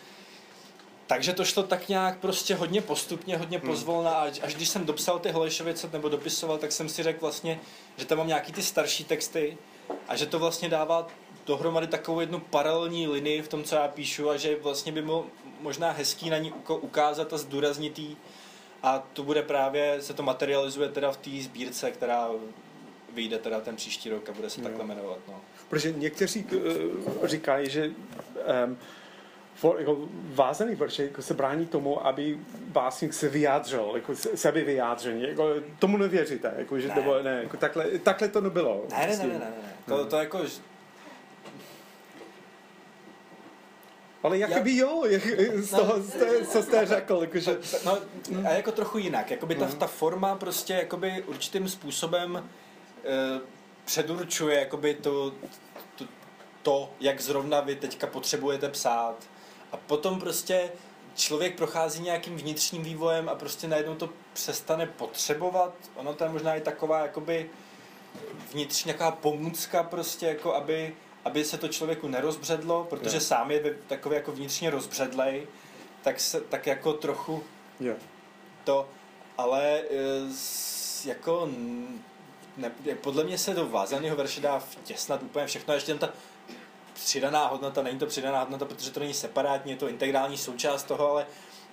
takže 1.06 1.32
to 1.32 1.44
šlo 1.44 1.62
tak 1.62 1.88
nějak 1.88 2.18
prostě 2.18 2.54
hodně 2.54 2.80
postupně, 2.82 3.36
hodně 3.36 3.58
pozvolna 3.58 4.10
a 4.10 4.22
až, 4.24 4.40
až 4.42 4.54
když 4.54 4.68
jsem 4.68 4.86
dopsal 4.86 5.18
ty 5.18 5.30
Holešovice 5.30 5.88
nebo 5.92 6.08
dopisoval, 6.08 6.58
tak 6.58 6.72
jsem 6.72 6.88
si 6.88 7.02
řekl 7.02 7.18
vlastně, 7.20 7.60
že 7.96 8.04
tam 8.06 8.18
mám 8.18 8.26
nějaký 8.26 8.52
ty 8.52 8.62
starší 8.62 9.04
texty 9.04 9.58
a 10.08 10.16
že 10.16 10.26
to 10.26 10.38
vlastně 10.38 10.68
dává 10.68 11.06
dohromady 11.46 11.86
takovou 11.86 12.20
jednu 12.20 12.40
paralelní 12.40 13.08
linii 13.08 13.42
v 13.42 13.48
tom, 13.48 13.64
co 13.64 13.74
já 13.74 13.88
píšu 13.88 14.30
a 14.30 14.36
že 14.36 14.56
vlastně 14.56 14.92
by 14.92 15.02
bylo 15.02 15.26
možná 15.60 15.90
hezký 15.90 16.30
na 16.30 16.38
ní 16.38 16.52
ukázat 16.68 17.32
a 17.32 17.38
zdůraznit 17.38 17.98
jí 17.98 18.16
a 18.82 19.02
to 19.12 19.22
bude 19.22 19.42
právě, 19.42 20.02
se 20.02 20.14
to 20.14 20.22
materializuje 20.22 20.88
teda 20.88 21.12
v 21.12 21.16
té 21.16 21.30
sbírce, 21.42 21.90
která 21.90 22.28
vyjde 23.12 23.38
teda 23.38 23.60
ten 23.60 23.76
příští 23.76 24.10
rok 24.10 24.28
a 24.28 24.32
bude 24.32 24.50
se 24.50 24.60
Jo. 24.60 24.64
takhle 24.64 24.84
jmenovat. 24.84 25.18
No. 25.28 25.40
Protože 25.68 25.92
někteří 25.92 26.44
uh, 26.44 27.26
říkají, 27.26 27.70
že 27.70 27.90
um, 28.66 28.78
for, 29.54 29.76
jako 29.78 30.08
vázaný 30.34 30.74
verše 30.74 31.02
jako 31.02 31.22
se 31.22 31.34
brání 31.34 31.66
tomu, 31.66 32.06
aby 32.06 32.38
básník 32.66 33.14
se 33.14 33.28
vyjádřil, 33.28 33.92
jako 33.94 34.16
se- 34.16 34.36
sebe 34.36 34.60
vyjádření. 34.64 35.22
Jako, 35.22 35.54
tomu 35.78 35.96
nevěříte, 35.96 36.54
jako, 36.58 36.80
že, 36.80 36.88
Ne. 36.88 36.94
nebo, 36.94 37.22
ne, 37.22 37.40
jako 37.42 37.56
takhle, 37.56 37.84
takhle 37.98 38.28
to 38.28 38.40
nebylo. 38.40 38.84
Ne, 38.90 38.96
ne, 38.98 39.06
ne, 39.06 39.06
Prostě. 39.06 39.26
ne, 39.26 39.32
ne, 39.38 39.38
ne. 39.38 39.72
To, 39.88 40.04
to 40.06 40.16
jako, 40.16 40.40
Ale 44.22 44.38
jakoby 44.38 44.76
jo, 44.76 45.04
jak, 45.08 45.22
z 45.56 45.70
toho, 45.70 46.02
z 46.02 46.10
té, 46.12 46.46
co 46.46 46.62
jste 46.62 46.86
řekl, 46.86 47.18
jako, 47.20 47.38
že, 47.38 47.58
No, 47.84 47.98
a 48.48 48.50
jako 48.50 48.72
trochu 48.72 48.98
jinak. 48.98 49.30
Jakoby 49.30 49.54
ta, 49.54 49.66
ta 49.66 49.86
forma 49.86 50.36
prostě 50.36 50.72
jakoby 50.72 51.22
určitým 51.26 51.68
způsobem 51.68 52.48
e, 53.04 53.40
předurčuje 53.86 54.58
jakoby 54.60 54.94
to, 54.94 55.32
to, 55.96 56.04
to, 56.62 56.90
jak 57.00 57.20
zrovna 57.20 57.60
vy 57.60 57.76
teďka 57.76 58.06
potřebujete 58.06 58.68
psát. 58.68 59.14
A 59.72 59.76
potom 59.76 60.20
prostě 60.20 60.72
člověk 61.14 61.56
prochází 61.56 62.02
nějakým 62.02 62.36
vnitřním 62.36 62.82
vývojem 62.82 63.28
a 63.28 63.34
prostě 63.34 63.68
najednou 63.68 63.94
to 63.94 64.08
přestane 64.32 64.86
potřebovat. 64.86 65.74
Ono 65.94 66.14
to 66.14 66.24
je 66.24 66.30
možná 66.30 66.54
i 66.54 66.60
taková 66.60 67.00
jakoby 67.00 67.50
vnitřní 68.52 68.88
nějaká 68.88 69.10
pomůcka 69.10 69.82
prostě, 69.82 70.26
jako 70.26 70.54
aby, 70.54 70.94
aby 71.24 71.44
se 71.44 71.58
to 71.58 71.68
člověku 71.68 72.08
nerozbředlo, 72.08 72.84
protože 72.90 73.16
Jo. 73.16 73.20
sám 73.20 73.50
je 73.50 73.76
takový 73.86 74.14
jako 74.16 74.32
vnitřně 74.32 74.70
rozbředlej, 74.70 75.46
tak, 76.02 76.20
se, 76.20 76.40
tak 76.40 76.66
jako 76.66 76.92
trochu 76.92 77.44
jo. 77.80 77.94
to, 78.64 78.88
ale 79.38 79.78
e, 79.80 79.84
s- 80.32 81.06
jako 81.06 81.48
ne, 82.56 82.72
podle 83.00 83.24
mě 83.24 83.38
se 83.38 83.54
do 83.54 83.68
vázaného 83.68 84.16
verše 84.16 84.40
dá 84.40 84.58
vtěsnat 84.58 85.22
úplně 85.22 85.46
všechno, 85.46 85.74
ještě 85.74 85.90
jen 85.90 85.98
ta 85.98 86.08
přidaná 86.94 87.46
hodnota, 87.46 87.82
není 87.82 87.98
to 87.98 88.06
přidaná 88.06 88.40
hodnota, 88.40 88.64
protože 88.64 88.90
to 88.90 89.00
není 89.00 89.14
separátní, 89.14 89.72
je 89.72 89.76
to 89.76 89.88
integrální 89.88 90.36
součást 90.36 90.82
toho, 90.82 91.10
ale 91.10 91.26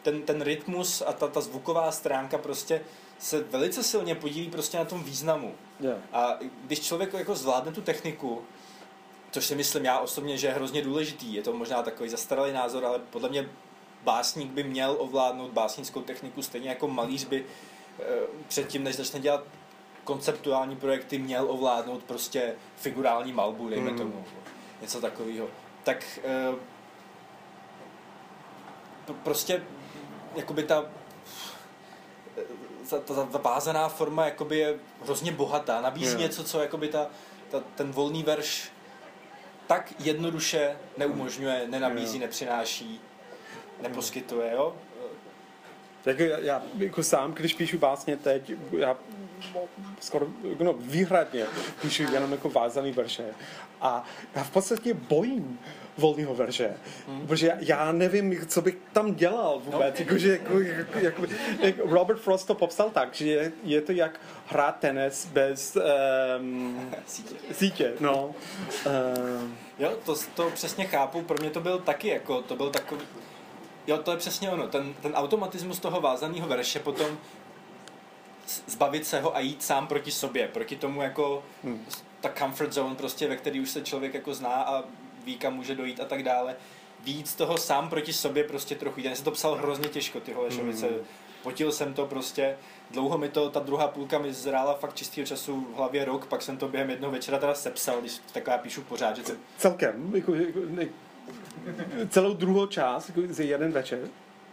ten, 0.04 0.22
ten 0.22 0.42
rytmus 0.42 1.04
a 1.06 1.14
ta, 1.14 1.28
ta 1.28 1.42
zvuková 1.42 1.92
stránka 1.92 2.38
prostě 2.38 2.82
se 3.20 3.44
velice 3.44 3.84
silně 3.84 4.16
podílí 4.16 4.50
prostě 4.50 4.78
na 4.78 4.86
tom 4.86 5.04
významu. 5.04 5.56
jo. 5.80 5.94
A 6.14 6.38
když 6.64 6.80
člověk 6.80 7.14
jako 7.14 7.36
zvládne 7.36 7.72
tu 7.72 7.82
techniku, 7.82 8.42
což 9.32 9.46
si 9.46 9.56
myslím 9.56 9.86
já 9.86 10.00
osobně, 10.00 10.38
že 10.38 10.48
je 10.48 10.54
hrozně 10.54 10.82
důležitý, 10.82 11.34
je 11.34 11.42
to 11.42 11.54
možná 11.54 11.84
takový 11.84 12.10
zastaralý 12.10 12.54
názor, 12.54 12.86
ale 12.86 13.00
podle 13.00 13.30
mě 13.30 13.50
básník 14.04 14.52
by 14.52 14.64
měl 14.64 14.96
ovládnout 15.00 15.52
básnickou 15.52 16.02
techniku, 16.02 16.42
stejně 16.42 16.70
jako 16.70 16.88
malíř 16.88 17.26
by 17.26 17.46
eh, 18.00 18.04
předtím, 18.48 18.84
než 18.84 18.96
začne 18.96 19.20
dělat 19.20 19.44
konceptuální 20.04 20.76
projekty, 20.76 21.20
měl 21.20 21.52
ovládnout 21.52 22.04
prostě 22.04 22.56
figurální 22.78 23.34
malbu, 23.34 23.70
dejme 23.70 23.92
Mm. 23.92 23.98
tomu. 23.98 24.26
Něco 24.82 25.02
takového. 25.02 25.48
Tak 25.84 26.20
eh, 26.24 26.56
p- 29.06 29.14
prostě 29.24 29.64
jakoby 30.36 30.64
ta 30.64 30.86
ta, 32.90 33.00
ta, 33.00 33.26
ta 33.26 33.38
vázaná 33.38 33.90
forma 33.90 34.26
jakoby 34.26 34.58
je 34.58 34.80
hrozně 35.04 35.32
bohatá. 35.32 35.82
Nabízí 35.82 36.14
Jo. 36.14 36.20
něco, 36.20 36.44
co 36.44 36.62
jakoby 36.62 36.88
ta, 36.88 37.08
ta, 37.52 37.60
ten 37.76 37.92
volný 37.92 38.24
verš 38.24 38.72
tak 39.68 39.94
jednoduše 40.00 40.78
neumožňuje, 40.98 41.68
nenabízí, 41.68 42.18
Jo. 42.18 42.22
nepřináší, 42.22 43.02
neposkytuje, 43.82 44.52
jo? 44.52 44.76
Tak 46.04 46.20
já, 46.20 46.38
já 46.40 46.62
jako 46.78 47.04
sám, 47.04 47.34
když 47.34 47.54
píšu 47.54 47.78
básně 47.78 48.18
teď, 48.18 48.52
já 48.78 48.98
skoro 50.00 50.28
no, 50.60 50.74
výhradně 50.74 51.46
píšu 51.82 52.04
jenom 52.14 52.32
jako 52.32 52.50
vázaný 52.50 52.92
verše. 52.92 53.26
A 53.82 54.04
já 54.36 54.44
v 54.44 54.50
podstatě 54.50 54.94
bojím 54.94 55.60
volného 55.98 56.36
verše, 56.36 56.74
hmm. 57.08 57.28
protože 57.28 57.48
já, 57.48 57.56
já 57.60 57.92
nevím, 57.92 58.48
co 58.48 58.62
bych 58.62 58.78
tam 58.94 59.16
dělal 59.16 59.62
vůbec. 59.66 60.00
No. 60.00 60.06
Jako, 60.06 60.18
že, 60.18 60.32
jako, 60.32 60.60
jako, 60.60 61.00
jako, 61.00 61.26
jak 61.60 61.76
Robert 61.78 62.20
Frost 62.20 62.48
to 62.48 62.56
popsal 62.56 62.90
tak, 62.90 63.14
že 63.14 63.28
je, 63.28 63.52
je 63.64 63.82
to 63.82 63.92
jak 63.92 64.20
hrát 64.48 64.80
tenis 64.80 65.26
bez 65.26 65.78
um, 66.40 66.92
Sítě. 67.08 67.36
sítě. 67.52 67.94
No. 68.00 68.36
Um, 68.86 69.58
Jo, 69.80 69.94
to, 70.06 70.16
to 70.36 70.50
přesně 70.50 70.86
chápu, 70.86 71.22
pro 71.22 71.38
mě 71.40 71.50
to 71.50 71.60
byl 71.60 71.80
taky 71.80 72.08
jako, 72.08 72.42
to 72.42 72.56
byl 72.56 72.70
takový, 72.70 73.02
jo, 73.88 73.98
to 73.98 74.12
je 74.12 74.18
přesně 74.18 74.52
ono, 74.52 74.68
ten, 74.68 74.94
ten 74.94 75.14
automatismus 75.14 75.80
toho 75.80 76.02
vázaného 76.02 76.48
verše 76.48 76.80
potom 76.80 77.18
zbavit 78.68 79.08
se 79.08 79.22
ho 79.22 79.36
a 79.36 79.40
jít 79.40 79.64
sám 79.64 79.88
proti 79.88 80.12
sobě, 80.12 80.48
proti 80.48 80.76
tomu 80.76 81.02
jako 81.02 81.44
Hmm. 81.64 81.86
ta 82.22 82.30
comfort 82.38 82.74
zone 82.74 82.96
prostě, 82.96 83.28
ve 83.28 83.38
který 83.38 83.60
už 83.60 83.70
se 83.70 83.82
člověk 83.82 84.14
jako 84.14 84.34
zná 84.34 84.50
a 84.64 84.84
ví, 85.26 85.38
kam 85.38 85.54
může 85.56 85.76
dojít 85.76 86.00
a 86.00 86.06
tak 86.06 86.24
dále. 86.24 86.56
Víc 87.04 87.36
toho 87.36 87.58
sám 87.58 87.90
proti 87.90 88.14
sobě 88.14 88.44
prostě 88.44 88.76
trochu 88.76 89.00
jde. 89.00 89.10
Já 89.10 89.16
jsem 89.16 89.26
to 89.26 89.32
psal 89.32 89.56
hrozně 89.56 89.90
těžko, 89.90 90.20
ty 90.20 90.34
Holešovice. 90.34 90.88
Hmm. 90.88 90.98
Potil 91.44 91.72
jsem 91.72 91.94
to 91.94 92.06
prostě, 92.06 92.58
dlouho 92.92 93.18
mi 93.18 93.30
to, 93.30 93.50
ta 93.50 93.60
druhá 93.60 93.88
půlka 93.88 94.18
mi 94.20 94.34
zrála 94.34 94.74
fakt 94.74 94.96
čistého 94.96 95.28
času 95.28 95.68
v 95.74 95.78
hlavě 95.78 96.06
rok, 96.06 96.26
pak 96.26 96.42
jsem 96.42 96.58
to 96.58 96.68
během 96.68 96.90
jednoho 96.90 97.12
večera 97.12 97.38
teda 97.38 97.54
sepsal, 97.54 98.02
když 98.02 98.14
tak 98.34 98.48
já 98.48 98.58
píšu 98.58 98.82
pořád, 98.82 99.16
že 99.16 99.24
to, 99.24 99.32
celkem, 99.58 100.12
jako, 100.16 100.36
jako, 100.36 100.60
ne, 100.68 100.86
celou 102.10 102.34
druhou 102.34 102.66
část, 102.66 103.10
jako 103.10 103.22
jeden 103.42 103.72
večer. 103.72 104.00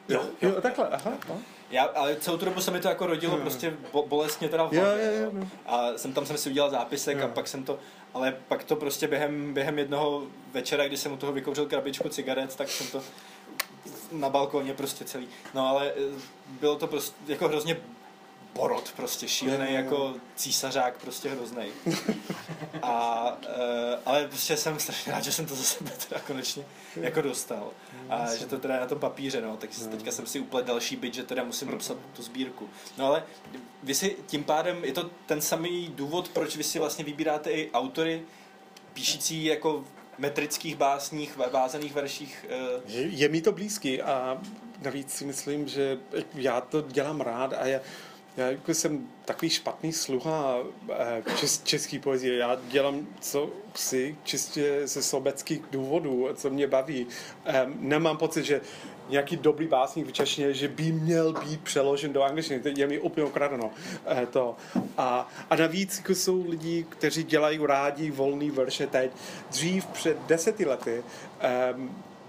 Jo, 0.08 0.24
jo, 0.42 0.60
takhle, 0.60 0.88
aha. 0.88 1.12
aha. 1.28 1.38
Já, 1.70 1.84
ale 1.84 2.16
celou 2.16 2.36
tu 2.36 2.44
dobu 2.44 2.60
se 2.60 2.70
mi 2.70 2.80
to 2.80 2.88
jako 2.88 3.06
rodilo 3.06 3.32
Hmm. 3.32 3.42
prostě 3.42 3.74
bo, 3.92 4.06
bolestně 4.06 4.48
teda 4.48 4.64
v 4.68 4.72
Jo, 4.74 4.82
hlavě. 4.82 5.04
jo, 5.06 5.12
jo, 5.12 5.20
jo. 5.24 5.30
jo. 5.40 5.46
A 5.66 5.98
jsem 5.98 6.12
tam 6.12 6.26
jsem 6.26 6.38
si 6.38 6.50
udělal 6.50 6.70
zápisek 6.70 7.18
Jo. 7.18 7.24
a 7.24 7.28
pak 7.28 7.48
jsem 7.48 7.64
to, 7.64 7.78
ale 8.14 8.36
pak 8.48 8.64
to 8.64 8.76
prostě 8.76 9.08
během, 9.08 9.54
během 9.54 9.78
jednoho 9.78 10.22
večera, 10.52 10.88
kdy 10.88 10.96
jsem 10.96 11.12
u 11.12 11.16
toho 11.16 11.32
vykouřil 11.32 11.66
krabičku 11.66 12.08
cigaret, 12.08 12.56
tak 12.56 12.68
jsem 12.68 12.86
to 12.86 13.02
na 14.12 14.28
balkóně 14.30 14.74
prostě 14.74 15.04
celý. 15.04 15.28
No 15.54 15.68
ale 15.68 15.92
eh, 15.96 16.20
bylo 16.60 16.76
to 16.76 16.86
prostě 16.86 17.16
jako 17.32 17.48
hrozně 17.48 17.76
porod 18.52 18.92
prostě 18.96 19.28
šílený 19.28 19.74
jako 19.74 20.14
císařák 20.36 20.98
prostě 21.00 21.28
hrozný. 21.28 21.66
A, 22.82 23.26
uh, 23.32 24.00
ale 24.06 24.28
prostě 24.28 24.56
jsem 24.56 24.78
strašně 24.78 25.12
rád, 25.12 25.24
že 25.24 25.32
jsem 25.32 25.46
to 25.46 25.54
za 25.54 25.62
sebe 25.62 25.90
teda 26.08 26.20
konečně 26.20 26.64
jako 26.96 27.22
dostal. 27.22 27.70
A 28.08 28.34
že 28.34 28.46
to 28.46 28.58
teda 28.58 28.74
je 28.74 28.80
na 28.80 28.86
tom 28.86 28.98
papíře, 28.98 29.40
no, 29.40 29.56
tak 29.56 29.70
teďka 29.90 30.12
jsem 30.12 30.26
si 30.26 30.40
úplně 30.40 30.64
další 30.64 30.96
byt, 30.96 31.14
že 31.14 31.22
teda 31.22 31.44
musím 31.44 31.68
dopsat 31.68 31.96
tu 32.12 32.22
sbírku. 32.22 32.68
No 32.98 33.06
ale 33.06 33.24
vy 33.82 33.94
si 33.94 34.16
tím 34.26 34.44
pádem, 34.44 34.84
je 34.84 34.92
to 34.92 35.10
ten 35.26 35.40
samý 35.40 35.92
důvod, 35.94 36.28
proč 36.28 36.56
vy 36.56 36.64
si 36.64 36.78
vlastně 36.78 37.04
vybíráte 37.04 37.50
i 37.50 37.70
autory 37.70 38.22
píšící 38.92 39.44
jako 39.44 39.84
metrických 40.18 40.76
básních, 40.76 41.36
vázaných 41.36 41.92
verších? 41.92 42.46
Uh... 42.74 42.90
Je, 42.90 43.02
je 43.02 43.28
mi 43.28 43.40
to 43.40 43.52
blízký 43.52 44.02
a 44.02 44.40
navíc 44.82 45.12
si 45.12 45.24
myslím, 45.24 45.68
že 45.68 45.98
já 46.34 46.60
to 46.60 46.80
dělám 46.80 47.20
rád 47.20 47.52
a 47.52 47.66
já, 47.66 47.80
já 48.40 48.50
jako 48.50 48.74
jsem 48.74 49.08
takový 49.24 49.50
špatný 49.50 49.92
sluha 49.92 50.58
eh, 50.92 51.22
čes, 51.36 51.62
český 51.62 51.98
poezie. 51.98 52.36
Já 52.36 52.58
dělám, 52.68 53.06
co 53.20 53.50
chci, 53.74 54.16
čistě 54.24 54.80
ze 54.84 55.02
sobeckých 55.02 55.60
důvodů, 55.70 56.28
co 56.34 56.50
mě 56.50 56.66
baví. 56.66 57.06
Nemám 57.78 58.16
pocit, 58.16 58.44
že 58.44 58.60
nějaký 59.08 59.36
dobrý 59.36 59.66
básník 59.66 60.06
v 60.06 60.12
češtině, 60.12 60.54
že 60.54 60.68
by 60.68 60.92
měl 60.92 61.32
být 61.32 61.60
přeložen 61.60 62.12
do 62.12 62.22
angličtiny. 62.22 62.60
To 62.60 62.68
je 62.68 62.86
mi 62.86 62.98
úplně 62.98 63.26
ukradeno. 63.26 63.70
Eh, 64.06 64.26
to. 64.26 64.56
A, 64.98 65.28
a 65.50 65.56
navíc 65.56 65.98
jako 65.98 66.14
jsou 66.14 66.50
lidi, 66.50 66.86
kteří 66.88 67.24
dělají 67.24 67.58
rádi 67.62 68.10
volný 68.10 68.50
verše 68.50 68.86
teď. 68.86 69.10
Dřív 69.50 69.86
před 69.86 70.16
deseti 70.26 70.64
lety 70.64 71.02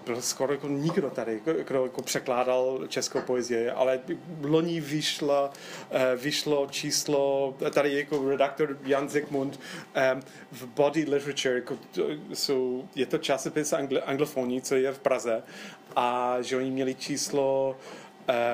byl 0.06 0.22
skoro 0.22 0.54
jako 0.54 0.68
nikdo 0.68 1.10
tady, 1.10 1.42
kdo 1.68 1.84
jako 1.84 2.02
překládal 2.02 2.80
českou 2.88 3.22
poezii, 3.22 3.70
ale 3.70 4.00
loni 4.42 4.82
vyšlo, 4.82 5.50
eh, 5.92 6.16
vyšlo 6.16 6.68
číslo, 6.72 7.56
tady 7.72 7.94
jako 7.94 8.30
redaktor 8.30 8.78
Jan 8.84 9.10
Zikmund 9.10 9.60
um, 10.14 10.22
v 10.52 10.66
Body 10.66 11.06
Literature, 11.10 11.56
jako, 11.56 11.78
jsou, 12.34 12.88
je 12.96 13.06
to 13.06 13.18
časopis 13.18 13.74
angl, 13.74 14.02
anglofonní, 14.06 14.62
co 14.62 14.76
je 14.76 14.92
v 14.92 15.00
Praze, 15.00 15.44
a 15.96 16.38
že 16.42 16.58
oni 16.58 16.72
měli 16.72 16.96
číslo 16.96 17.78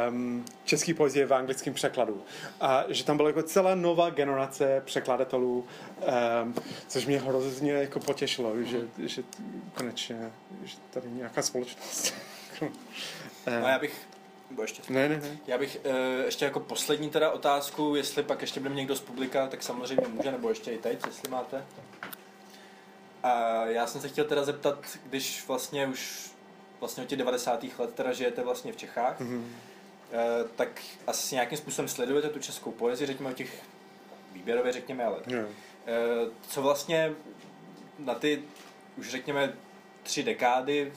um, 0.09 0.45
český 0.65 0.93
poezie 0.93 1.25
v 1.25 1.33
anglickém 1.33 1.73
překladu. 1.73 2.23
A 2.61 2.83
že 2.87 3.03
tam 3.03 3.17
byla 3.17 3.29
jako 3.29 3.43
celá 3.43 3.75
nová 3.75 4.09
generace 4.09 4.81
překladatelů, 4.85 5.65
um, 6.43 6.55
což 6.87 7.05
mě 7.05 7.19
hrozně 7.19 7.71
jako 7.71 7.99
potěšilo, 7.99 8.63
že, 8.63 8.81
že 8.97 9.23
konečně 9.73 10.31
že 10.63 10.77
tady 10.89 11.09
nějaká 11.11 11.41
společnost. 11.41 12.13
no 13.61 13.67
já 13.67 13.79
bych 13.79 14.07
nebo 14.49 14.61
ještě? 14.61 14.81
Ne, 14.89 15.09
ne, 15.09 15.17
ne. 15.17 15.37
Já 15.47 15.57
bych 15.57 15.77
uh, 15.85 16.25
ještě 16.25 16.45
jako 16.45 16.59
poslední 16.59 17.09
teda 17.09 17.31
otázku, 17.31 17.95
jestli 17.95 18.23
pak 18.23 18.41
ještě 18.41 18.59
bude 18.59 18.73
někdo 18.73 18.95
z 18.95 19.01
publika, 19.01 19.47
tak 19.47 19.63
samozřejmě 19.63 20.07
může, 20.07 20.31
nebo 20.31 20.49
ještě 20.49 20.71
i 20.71 20.77
teď, 20.77 20.99
jestli 21.07 21.29
máte. 21.29 21.65
A 23.23 23.65
já 23.65 23.87
jsem 23.87 24.01
se 24.01 24.09
chtěl 24.09 24.25
teda 24.25 24.43
zeptat, 24.43 24.85
když 25.05 25.47
vlastně 25.47 25.87
už 25.87 26.31
vlastně 26.79 27.03
od 27.03 27.09
těch 27.09 27.17
90. 27.17 27.65
let 27.79 27.93
teda 27.93 28.13
žijete 28.13 28.43
vlastně 28.43 28.71
v 28.71 28.77
Čechách, 28.77 29.21
mm-hmm. 29.21 29.43
tak 30.55 30.81
asi 31.07 31.35
nějakým 31.35 31.57
způsobem 31.57 31.87
sledujete 31.87 32.29
tu 32.29 32.39
českou 32.39 32.71
poezii, 32.71 33.07
řekněme 33.07 33.31
o 33.31 33.33
těch 33.33 33.63
výběrově, 34.33 34.73
řekněme, 34.73 35.03
ale 35.03 35.17
yeah. 35.27 35.47
co 36.47 36.61
vlastně 36.61 37.13
na 37.99 38.15
ty, 38.15 38.43
už 38.97 39.09
řekněme, 39.09 39.53
tři 40.03 40.23
dekády, 40.23 40.93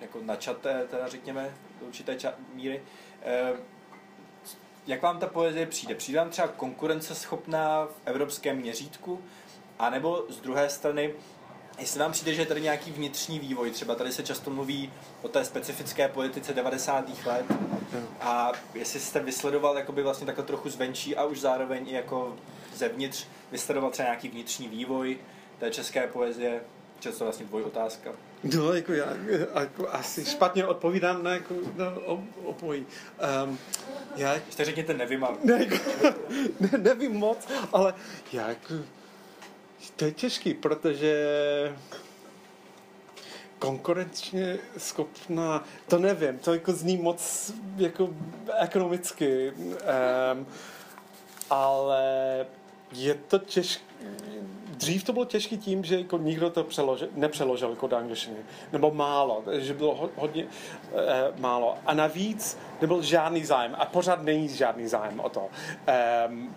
jako 0.00 0.20
načaté, 0.22 0.86
teda 0.90 1.08
řekněme, 1.08 1.54
do 1.80 1.86
určité 1.86 2.14
ča- 2.14 2.34
míry, 2.54 2.82
eh, 3.22 3.52
jak 4.86 5.02
vám 5.02 5.18
ta 5.18 5.26
poezie 5.26 5.66
přijde? 5.66 5.94
Přijde 5.94 6.18
vám 6.18 6.30
třeba 6.30 6.48
konkurenceschopná 6.48 7.86
v 7.86 7.94
evropském 8.04 8.56
měřítku? 8.56 9.24
A 9.78 9.90
nebo 9.90 10.24
z 10.28 10.40
druhé 10.40 10.70
strany, 10.70 11.14
Jestli 11.80 12.00
vám 12.00 12.12
přijde, 12.12 12.34
že 12.34 12.42
je 12.42 12.46
tady 12.46 12.60
nějaký 12.60 12.90
vnitřní 12.90 13.38
vývoj, 13.38 13.70
třeba 13.70 13.94
tady 13.94 14.12
se 14.12 14.22
často 14.22 14.50
mluví 14.50 14.92
o 15.22 15.28
té 15.28 15.44
specifické 15.44 16.08
politice 16.08 16.54
90. 16.54 17.26
let 17.26 17.46
a 18.20 18.52
jestli 18.74 19.00
jste 19.00 19.20
vysledoval 19.20 19.78
jakoby 19.78 20.02
vlastně 20.02 20.26
takhle 20.26 20.44
trochu 20.44 20.70
zvenčí 20.70 21.16
a 21.16 21.24
už 21.24 21.40
zároveň 21.40 21.88
i 21.88 21.92
jako 21.92 22.36
zevnitř 22.74 23.26
vysledoval 23.52 23.90
třeba 23.90 24.06
nějaký 24.06 24.28
vnitřní 24.28 24.68
vývoj 24.68 25.18
té 25.58 25.70
české 25.70 26.06
poezie, 26.06 26.60
často 27.00 27.24
vlastně 27.24 27.46
dvoj 27.46 27.62
otázka. 27.62 28.12
No, 28.56 28.72
jako 28.72 28.92
já 28.92 29.06
jako 29.60 29.88
asi 29.88 30.24
špatně 30.24 30.66
odpovídám 30.66 31.22
na, 31.22 31.30
jako, 31.30 31.54
na 31.76 31.92
obojí. 32.44 32.86
Um, 33.44 33.58
já... 34.16 34.34
Ještě 34.34 34.64
řekněte 34.64 34.94
nevím, 34.94 35.24
ale... 35.24 35.36
Ne, 35.44 35.64
jako, 35.64 35.76
ne, 36.60 36.78
nevím 36.78 37.12
moc, 37.12 37.48
ale 37.72 37.94
já 38.32 38.48
jako 38.48 38.74
to 39.96 40.04
je 40.04 40.12
těžký, 40.12 40.54
protože 40.54 41.16
konkurenčně 43.58 44.58
schopná, 44.78 45.64
to 45.88 45.98
nevím, 45.98 46.38
to 46.38 46.54
jako 46.54 46.72
zní 46.72 46.96
moc 46.96 47.52
jako 47.76 48.08
ekonomicky, 48.58 49.52
um, 49.52 50.46
ale 51.50 52.46
je 52.92 53.14
to 53.14 53.38
těžké, 53.38 53.84
dřív 54.76 55.04
to 55.04 55.12
bylo 55.12 55.24
těžké 55.24 55.56
tím, 55.56 55.84
že 55.84 55.98
jako 55.98 56.18
nikdo 56.18 56.50
to 56.50 56.64
přeložil, 56.64 57.08
nepřeložil 57.14 57.70
jako 57.70 57.86
do 57.86 57.96
angličtiny, 57.96 58.36
nebo 58.72 58.90
málo, 58.90 59.42
že 59.52 59.74
bylo 59.74 60.10
hodně 60.16 60.46
eh, 60.46 61.32
málo. 61.38 61.78
A 61.86 61.94
navíc 61.94 62.58
nebyl 62.80 63.02
žádný 63.02 63.44
zájem 63.44 63.76
a 63.78 63.84
pořád 63.84 64.22
není 64.22 64.48
žádný 64.48 64.88
zájem 64.88 65.20
o 65.20 65.28
to. 65.28 65.48
Um, 66.28 66.54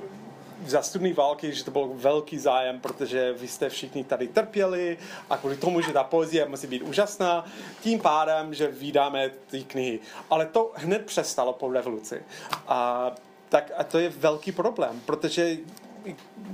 za 0.65 0.81
studní 0.81 1.13
války, 1.13 1.53
že 1.53 1.63
to 1.63 1.71
byl 1.71 1.91
velký 1.93 2.39
zájem, 2.39 2.79
protože 2.79 3.33
vy 3.33 3.47
jste 3.47 3.69
všichni 3.69 4.03
tady 4.03 4.27
trpěli 4.27 4.97
a 5.29 5.37
kvůli 5.37 5.57
tomu, 5.57 5.81
že 5.81 5.93
ta 5.93 6.03
poezie 6.03 6.45
musí 6.45 6.67
být 6.67 6.81
úžasná, 6.81 7.45
tím 7.81 7.99
pádem, 7.99 8.53
že 8.53 8.67
vydáme 8.67 9.29
ty 9.47 9.63
knihy. 9.63 9.99
Ale 10.29 10.45
to 10.45 10.71
hned 10.75 11.05
přestalo 11.05 11.53
po 11.53 11.71
revoluci. 11.71 12.23
A, 12.67 13.11
tak, 13.49 13.71
a 13.77 13.83
to 13.83 13.99
je 13.99 14.09
velký 14.09 14.51
problém, 14.51 15.01
protože 15.05 15.57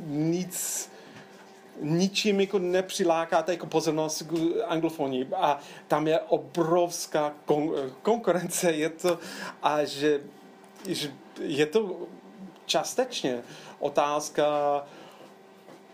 nic 0.08 0.90
ničím 1.82 2.40
jako 2.40 2.60
nepřilákáte 2.60 3.52
jako 3.52 3.66
pozornost 3.66 4.22
k 4.22 4.34
anglofonii 4.68 5.28
a 5.36 5.60
tam 5.88 6.08
je 6.08 6.20
obrovská 6.20 7.34
kon- 7.48 7.92
konkurence 8.02 8.72
je 8.72 8.90
to 8.90 9.20
a 9.64 9.84
že, 9.86 10.22
že 10.88 11.12
je 11.42 11.66
to 11.66 12.08
částečně 12.70 13.42
otázka, 13.80 14.46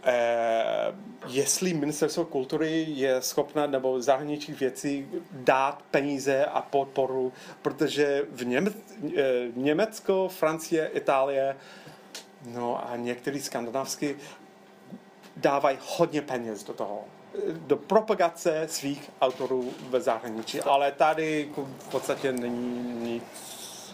eh, 0.03 0.95
jestli 1.27 1.73
ministerstvo 1.73 2.25
kultury 2.25 2.85
je 2.87 3.21
schopné 3.21 3.67
nebo 3.67 4.01
zahraničních 4.01 4.59
věcí 4.59 5.07
dát 5.31 5.81
peníze 5.91 6.45
a 6.45 6.61
podporu, 6.61 7.33
protože 7.61 8.25
v 8.31 8.45
Něme- 8.45 8.73
eh, 9.17 9.23
Německo, 9.55 10.29
Francie, 10.29 10.87
Itálie 10.87 11.55
no 12.45 12.91
a 12.91 12.95
některý 12.95 13.41
skandinávský 13.41 14.15
dávají 15.37 15.77
hodně 15.97 16.21
peněz 16.21 16.63
do 16.63 16.73
toho 16.73 17.03
do 17.67 17.77
propagace 17.77 18.67
svých 18.69 19.11
autorů 19.21 19.73
ve 19.89 20.01
zahraničí. 20.01 20.61
Ale 20.61 20.91
tady 20.91 21.49
v 21.79 21.91
podstatě 21.91 22.31
není 22.31 22.93
nic 23.03 23.23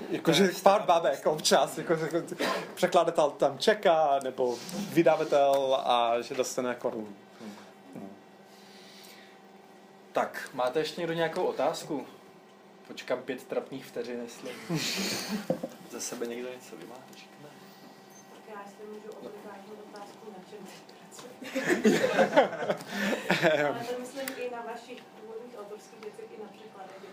jakože 0.09 0.49
pár 0.63 0.81
babek 0.81 1.27
občas, 1.27 1.77
jako, 1.77 1.93
jako 1.93 2.21
překladatel 2.75 3.31
tam 3.31 3.57
čeká, 3.57 4.19
nebo 4.23 4.57
vydavatel 4.93 5.81
a 5.83 6.21
že 6.21 6.35
dostane 6.35 6.75
korun. 6.75 7.15
Tak, 10.11 10.49
máte 10.53 10.79
ještě 10.79 11.01
někdo 11.01 11.13
nějakou 11.13 11.43
otázku? 11.43 12.05
Počkám 12.87 13.21
pět 13.21 13.43
trapných 13.43 13.85
vteřin, 13.85 14.21
jestli 14.21 14.51
ze 15.91 16.01
sebe 16.01 16.27
někdo 16.27 16.49
něco 16.49 16.75
vy 16.75 16.85
máte. 16.85 17.01
Já 18.49 18.63
si 18.65 18.83
můžu 18.93 19.09
obrázat 19.19 19.77
otázku, 19.89 20.33
na 20.37 20.43
čem 20.49 20.67
Ale 23.65 23.83
to 23.83 23.99
myslím 23.99 24.27
i 24.37 24.49
na 24.51 24.61
vašich 24.61 25.03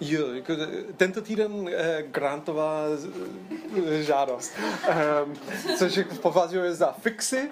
Jo, 0.00 0.32
jako 0.32 0.52
tento 0.96 1.22
týden 1.22 1.70
eh, 1.72 2.02
grantová 2.02 2.82
eh, 3.76 4.02
žádost, 4.02 4.52
um, 5.24 5.36
což 5.78 5.96
jako 5.96 6.14
považuji 6.14 6.74
za 6.74 6.92
fixy, 6.92 7.50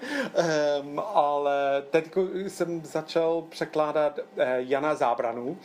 um, 0.81 0.99
ale 0.99 1.83
teď 1.89 2.15
jsem 2.47 2.85
začal 2.85 3.41
překládat 3.49 4.19
eh, 4.37 4.55
Jana 4.59 4.95
Zábranu, 4.95 5.57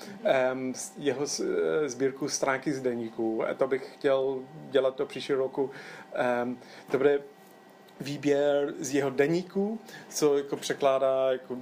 jeho 0.99 1.25
eh, 1.25 1.89
sbírku 1.89 2.29
stránky 2.29 2.73
z 2.73 2.83
deníků. 2.83 3.45
A 3.47 3.55
to 3.55 3.67
bych 3.67 3.95
chtěl 3.95 4.39
dělat 4.71 4.99
do 4.99 5.07
příští 5.07 5.33
roku. 5.33 5.71
Um, 6.43 6.59
to 6.91 6.99
bude 6.99 7.21
výběr 8.01 8.75
z 8.79 8.95
jeho 8.95 9.11
deníku, 9.11 9.79
co 10.09 10.37
jako 10.37 10.57
překládá 10.57 11.33
jako 11.33 11.57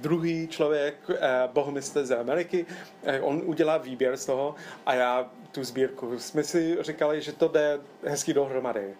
druhý 0.00 0.48
člověk, 0.48 0.94
uh, 1.08 1.16
bohumistr 1.52 2.04
z 2.06 2.12
Ameriky, 2.12 2.66
uh, 3.02 3.28
on 3.28 3.42
udělá 3.44 3.78
výběr 3.78 4.16
z 4.16 4.26
toho 4.26 4.54
a 4.86 4.94
já 4.94 5.30
tu 5.52 5.64
sbírku. 5.64 6.18
Jsme 6.18 6.42
si 6.42 6.76
říkali, 6.80 7.22
že 7.22 7.32
to 7.32 7.48
jde 7.48 7.80
hezky 8.04 8.34
dohromady. 8.34 8.94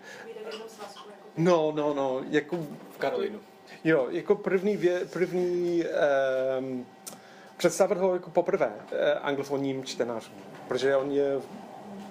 No, 1.37 1.73
no, 1.73 1.95
no, 1.95 2.21
jako, 2.31 2.57
v 2.91 2.99
Karolinu. 2.99 3.41
jo, 3.85 4.07
jako 4.11 4.35
první, 4.35 4.77
vě, 4.77 5.01
první 5.05 5.85
um, 6.59 6.87
představit 7.57 7.99
ho 7.99 8.15
jako 8.15 8.31
poprvé 8.31 8.67
uh, 8.67 8.99
anglofonním 9.23 9.85
čtenářům, 9.85 10.35
protože 10.69 10.97
on 10.97 11.11
je 11.11 11.41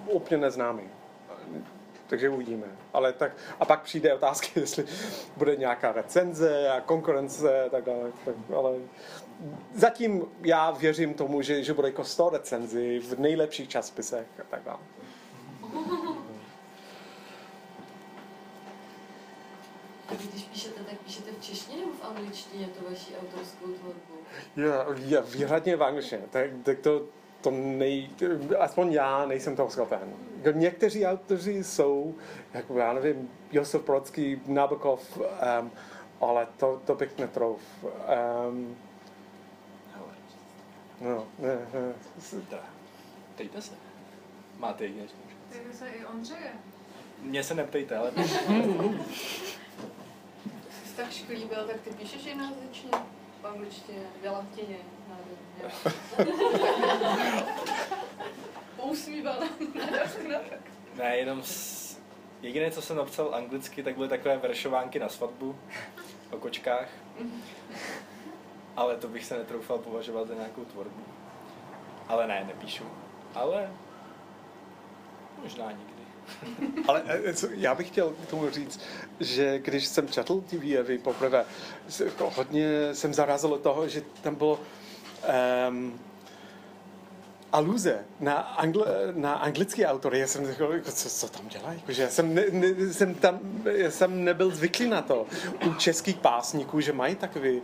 úplně 0.06 0.40
neznámý. 0.40 0.82
Takže 2.06 2.28
uvidíme. 2.28 2.66
Ale 2.94 3.12
tak, 3.12 3.32
a 3.60 3.64
pak 3.64 3.82
přijde 3.82 4.14
otázky, 4.14 4.60
jestli 4.60 4.84
bude 5.36 5.56
nějaká 5.56 5.92
recenze 5.92 6.70
a 6.70 6.80
konkurence 6.80 7.64
a 7.64 7.68
tak 7.68 7.84
dále. 7.84 8.12
Tak, 8.24 8.34
ale 8.56 8.72
zatím 9.74 10.24
já 10.42 10.70
věřím 10.70 11.14
tomu, 11.14 11.42
že, 11.42 11.64
že 11.64 11.74
bude 11.74 11.88
jako 11.88 12.04
100 12.04 12.30
recenzí 12.30 12.98
v 12.98 13.18
nejlepších 13.18 13.68
časopisech 13.68 14.26
a 14.40 14.42
tak 14.50 14.62
dále. 14.64 14.78
A 20.08 20.14
když 20.14 20.42
píšete, 20.44 20.84
tak 20.84 20.98
píšete 20.98 21.30
v 21.40 21.44
češtině 21.44 21.78
nebo 21.78 21.92
v 21.92 22.04
angličtině 22.04 22.66
tu 22.66 22.84
vaši 22.90 23.12
autorskou 23.22 23.66
tvorbu? 23.66 24.24
Já, 24.56 24.86
já 24.98 25.20
výhradně 25.20 25.76
v 25.76 25.82
angličtině, 25.82 26.22
tak, 26.30 26.50
tak 26.62 26.78
to, 26.78 27.06
to 27.44 27.50
nej, 27.50 28.10
aspoň 28.58 28.92
já 28.92 29.26
nejsem 29.26 29.56
toho 29.56 29.70
schopen. 29.70 30.12
Někteří 30.52 31.06
autoři 31.06 31.64
jsou, 31.64 32.14
jako 32.54 32.78
já 32.78 32.92
nevím, 32.92 33.30
Josef 33.52 33.84
Brodský, 33.84 34.40
Nabokov, 34.46 35.18
um, 35.18 35.70
ale 36.20 36.48
to, 36.56 36.80
to 36.84 36.94
bych 36.94 37.18
netrouf. 37.18 37.60
Um, 38.48 38.76
no, 41.00 41.26
ne, 41.38 41.58
ne, 41.74 41.94
Ptejte 43.34 43.62
se. 43.62 43.74
Máte 44.58 44.84
jedinečnou 44.84 45.20
šanci. 45.28 45.68
Ty 45.70 45.76
se 45.76 45.88
i 45.88 46.04
Ondřeje. 46.04 46.52
Mě 47.22 47.44
se 47.44 47.54
neptejte, 47.54 47.96
ale 47.96 48.12
Jsi 50.84 50.96
tak 50.96 51.12
šklíbil, 51.12 51.66
tak 51.66 51.80
ty 51.80 51.90
píšeš 51.90 52.24
jinázyčně? 52.24 52.90
V 53.44 53.46
angličtině, 53.46 54.06
v 54.22 54.24
latině, 54.26 54.76
nevím. 55.08 55.38
Pousmíval 58.76 59.40
na 59.40 59.46
ne, 61.04 61.16
jenom 61.16 61.42
s... 61.42 61.98
Jediné, 62.42 62.70
co 62.70 62.82
jsem 62.82 62.96
napsal 62.96 63.34
anglicky, 63.34 63.82
tak 63.82 63.96
byly 63.96 64.08
takové 64.08 64.36
veršovánky 64.38 64.98
na 64.98 65.08
svatbu 65.08 65.56
o 66.30 66.36
kočkách. 66.36 66.88
Ale 68.76 68.96
to 68.96 69.08
bych 69.08 69.24
se 69.24 69.38
netroufal 69.38 69.78
považovat 69.78 70.28
za 70.28 70.34
nějakou 70.34 70.64
tvorbu. 70.64 71.04
Ale 72.08 72.26
ne, 72.26 72.44
nepíšu. 72.46 72.84
Ale 73.34 73.70
možná 75.42 75.72
nikdy. 75.72 75.93
Ale 76.88 77.02
eh, 77.06 77.34
já 77.50 77.74
bych 77.74 77.88
chtěl 77.88 78.10
k 78.10 78.30
tomu 78.30 78.50
říct, 78.50 78.80
že 79.20 79.58
když 79.58 79.86
jsem 79.86 80.08
četl 80.08 80.40
ty 80.40 80.58
výjevy 80.58 80.98
poprvé, 80.98 81.44
jako 82.04 82.30
hodně 82.36 82.94
jsem 82.94 83.14
zarazil 83.14 83.54
od 83.54 83.60
toho, 83.60 83.88
že 83.88 84.02
tam 84.22 84.34
bylo 84.34 84.60
um, 85.68 86.00
aluze 87.54 88.04
na, 88.20 88.34
angl, 88.34 88.86
na 89.14 89.34
anglický 89.34 89.86
autory. 89.86 90.18
Já 90.18 90.26
jsem 90.26 90.46
řekl, 90.46 90.70
jako, 90.72 90.92
co, 90.92 91.08
co 91.08 91.28
tam 91.28 91.48
dělají? 91.48 91.78
Jako, 91.80 91.92
že 91.92 92.02
já 92.02 92.08
jsem, 92.08 92.34
ne, 92.34 92.44
ne, 92.50 92.92
jsem 92.92 93.14
tam, 93.14 93.40
já 93.64 93.90
jsem 93.90 94.24
nebyl 94.24 94.50
zvyklý 94.50 94.88
na 94.88 95.02
to 95.02 95.26
u 95.66 95.74
českých 95.74 96.16
pásníků, 96.16 96.80
že 96.80 96.92
mají 96.92 97.14
takové 97.14 97.50
uh, 97.50 97.60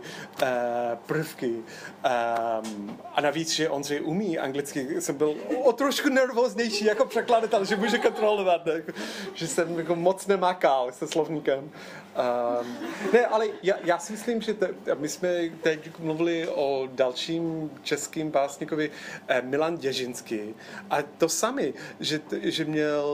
prvky. 1.05 1.51
Um, 1.51 2.97
a 3.15 3.21
navíc, 3.21 3.51
že 3.51 3.69
on 3.69 3.83
si 3.83 4.01
umí 4.01 4.39
anglicky, 4.39 5.01
jsem 5.01 5.17
byl 5.17 5.35
o 5.63 5.73
trošku 5.73 6.09
nervóznější 6.09 6.85
jako 6.85 7.05
překladatel, 7.05 7.65
že 7.65 7.75
může 7.75 7.97
kontrolovat, 7.97 8.65
ne? 8.65 8.73
Jako, 8.73 8.91
že 9.33 9.47
jsem 9.47 9.79
jako 9.79 9.95
moc 9.95 10.27
nemakal 10.27 10.91
se 10.91 11.07
slovníkem. 11.07 11.71
Um, 12.11 12.77
ne, 13.13 13.25
ale 13.25 13.47
já, 13.63 13.75
já 13.83 13.99
si 13.99 14.11
myslím, 14.11 14.41
že 14.41 14.53
te, 14.53 14.69
my 14.99 15.09
jsme 15.09 15.49
teď 15.61 15.99
mluvili 15.99 16.47
o 16.47 16.89
dalším 16.91 17.71
českým 17.83 18.31
básníkovi 18.31 18.91
eh, 19.27 19.41
Milan 19.41 19.77
Děžinský 19.77 20.39
a 20.89 21.01
to 21.01 21.29
sami, 21.29 21.73
že, 21.99 22.21
že 22.41 22.65
měl 22.65 23.05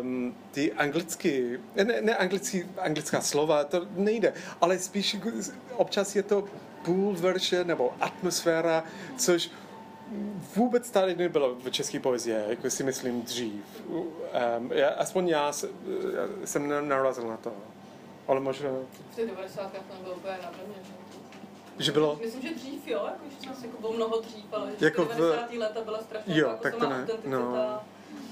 um, 0.00 0.34
ty 0.50 0.72
anglicky, 0.72 1.60
ne, 1.74 2.00
ne 2.00 2.16
anglický, 2.16 2.64
anglická 2.78 3.20
slova, 3.20 3.64
to 3.64 3.86
nejde, 3.96 4.32
ale 4.60 4.78
spíš 4.78 5.16
občas 5.76 6.16
je 6.16 6.22
to 6.22 6.44
půl 6.84 7.14
verše 7.14 7.64
nebo 7.64 7.94
atmosféra, 8.00 8.84
což 9.16 9.50
vůbec 10.56 10.90
tady 10.90 11.16
nebylo 11.16 11.54
v 11.54 11.70
české 11.70 12.00
poezie, 12.00 12.44
jako 12.48 12.70
si 12.70 12.84
myslím 12.84 13.22
dřív. 13.22 13.64
Um, 13.88 14.72
já, 14.72 14.88
aspoň 14.88 15.28
já 15.28 15.52
já 16.14 16.28
jsem 16.44 16.88
narazil 16.88 17.28
na 17.28 17.36
to. 17.36 17.71
Ale 18.28 18.40
možná, 18.40 18.70
V 19.10 19.14
těch 19.16 19.26
90. 19.30 19.72
to 19.72 19.94
nebylo 19.94 20.14
úplně 20.14 20.32
na 20.42 20.50
že? 20.84 20.92
že 21.84 21.92
bylo... 21.92 22.16
Myslím, 22.24 22.42
že 22.42 22.54
dřív 22.54 22.86
jo, 22.86 23.04
jako, 23.06 23.24
že 23.42 23.48
nás 23.48 23.62
jako 23.62 23.80
bylo 23.80 23.92
mnoho 23.92 24.20
dřív, 24.20 24.44
ale 24.52 24.70
že 24.78 24.84
Jako 24.84 25.02
jako 25.02 25.14
v- 25.14 25.16
90. 25.16 25.52
léta 25.52 25.80
byla 25.84 26.02
strašně 26.02 26.40
Jo, 26.40 26.48
jako 26.48 26.62
tak 26.62 26.74
to 26.76 26.88
ne. 26.88 27.06
No, 27.24 27.38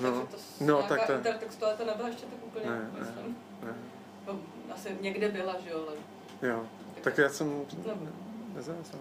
no, 0.01 0.11
takže 0.11 0.27
to 0.31 0.37
s- 0.37 0.61
no, 0.61 0.83
tak 0.83 1.07
to- 1.07 1.13
intertextualita 1.13 1.85
nebyla 1.85 2.09
ještě 2.09 2.27
tak 2.27 2.45
úplně, 2.47 2.67
Ne, 2.67 2.79
ne, 2.79 2.91
myslím. 3.01 3.37
ne. 3.63 3.75
No, 4.27 4.39
asi 4.75 4.97
někde 5.01 5.29
byla, 5.29 5.57
že 5.65 5.71
jo, 5.71 5.85
ale 5.89 5.97
Jo, 6.51 6.65
tak 7.03 7.19
já 7.19 7.29
jsem 7.29 7.65
No. 7.87 7.95
nezávislý. 8.55 8.99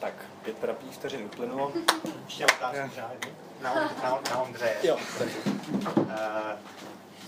Tak, 0.00 0.12
pět 0.44 0.58
terapii 0.58 0.90
vteřin 0.90 1.24
uplynulo. 1.24 1.72
Ještě 2.24 2.44
otázku 2.46 2.86
možná 2.86 3.10
jednu. 3.12 3.30
Na, 3.64 3.74
na, 4.02 4.20
na 4.30 4.42
Ondřeje. 4.42 4.76
Jo, 4.82 4.98
Uh, 5.96 6.08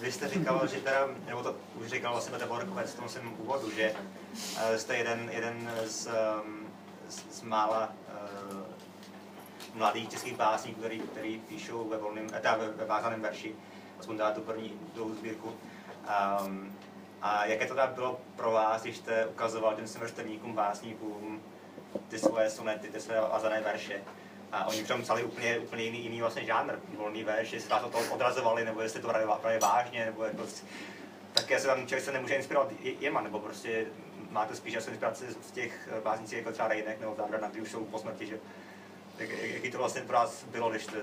vy 0.01 0.12
jste 0.12 0.28
říkal, 0.28 0.66
že 0.66 0.80
teda, 0.80 1.09
nebo 1.26 1.43
to 1.43 1.57
už 1.74 1.87
říkal 1.87 2.12
vlastně 2.12 2.32
Petr 2.32 2.47
Borkovec 2.47 2.93
v 2.93 2.97
tom 2.97 3.09
svém 3.09 3.32
úvodu, 3.39 3.70
že 3.70 3.93
uh, 3.93 4.76
jste 4.76 4.97
jeden, 4.97 5.30
jeden 5.32 5.70
z, 5.84 6.07
um, 6.07 6.66
z, 7.09 7.39
z 7.39 7.43
mála 7.43 7.93
uh, 8.53 8.59
mladých 9.74 10.09
českých 10.09 10.37
básníků, 10.37 10.80
který, 10.80 11.01
který 11.01 11.39
píšou 11.39 11.89
ve 11.89 11.99
volném, 11.99 12.28
teda 12.28 12.57
ve, 12.57 12.68
ve 12.68 12.84
vázaném 12.84 13.20
verši, 13.20 13.55
aspoň 14.01 14.16
dá 14.16 14.30
tu 14.30 14.41
první 14.41 14.80
druhou 14.95 15.14
sbírku. 15.14 15.53
Um, 16.47 16.76
a 17.22 17.47
jaké 17.47 17.66
to 17.66 17.74
teda 17.74 17.87
bylo 17.87 18.20
pro 18.37 18.51
vás, 18.51 18.82
když 18.82 18.97
jste 18.97 19.26
ukazoval 19.26 19.74
těm 19.74 19.87
svým 19.87 20.01
vrstevníkům, 20.01 20.53
básníkům 20.53 21.43
ty 22.09 22.18
svoje 22.18 22.51
sonety, 22.51 22.89
ty 22.89 23.01
své 23.01 23.20
vázané 23.20 23.61
verše? 23.61 24.03
A 24.53 24.64
oni 24.68 24.76
přitom 24.82 25.03
psali 25.03 25.24
úplně, 25.24 25.59
úplně 25.59 25.84
jiný, 25.84 26.03
jiný 26.03 26.20
vlastně 26.20 26.44
žánr, 26.44 26.72
volný 26.97 27.24
verš, 27.24 27.53
jestli 27.53 27.70
vás 27.70 27.82
to 27.82 27.88
toho 27.90 28.14
odrazovali, 28.14 28.64
nebo 28.64 28.80
jestli 28.80 29.01
to 29.01 29.09
brali, 29.09 29.24
vážně, 29.62 30.05
nebo 30.05 30.24
jako, 30.24 30.42
také 31.32 31.61
se 31.61 31.66
tam 31.66 31.78
člověk 31.86 32.05
se 32.05 32.12
nemůže 32.12 32.34
inspirovat 32.34 32.72
je- 32.80 32.92
jema, 33.01 33.20
nebo 33.20 33.38
prostě 33.38 33.86
máte 34.30 34.55
spíš 34.57 34.76
asi 34.76 34.90
inspiraci 34.90 35.24
z 35.49 35.51
těch 35.51 35.88
básnících 36.05 36.38
jako 36.38 36.53
třeba 36.53 36.68
Rejnek 36.68 37.01
nebo 37.01 37.14
Zábrat, 37.14 37.40
na 37.40 37.51
už 37.62 37.70
jsou 37.70 37.84
po 37.84 37.99
smrti, 37.99 38.26
že? 38.26 38.38
Jak- 39.18 39.30
jaký 39.30 39.70
to 39.70 39.78
vlastně 39.78 40.01
pro 40.01 40.16
vás 40.16 40.44
bylo, 40.44 40.70
když 40.70 40.84
jste 40.84 40.97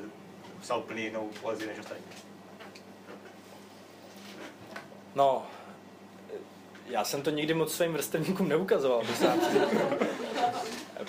psal 0.62 0.80
úplně 0.80 1.02
jinou 1.02 1.30
poezii 1.42 1.68
než 1.68 1.80
ostatní? 1.80 2.04
No, 5.16 5.46
já 6.88 7.04
jsem 7.04 7.22
to 7.22 7.30
nikdy 7.30 7.54
moc 7.54 7.76
svým 7.76 7.94
vrstevníkům 7.94 8.50
neukazoval, 8.50 9.04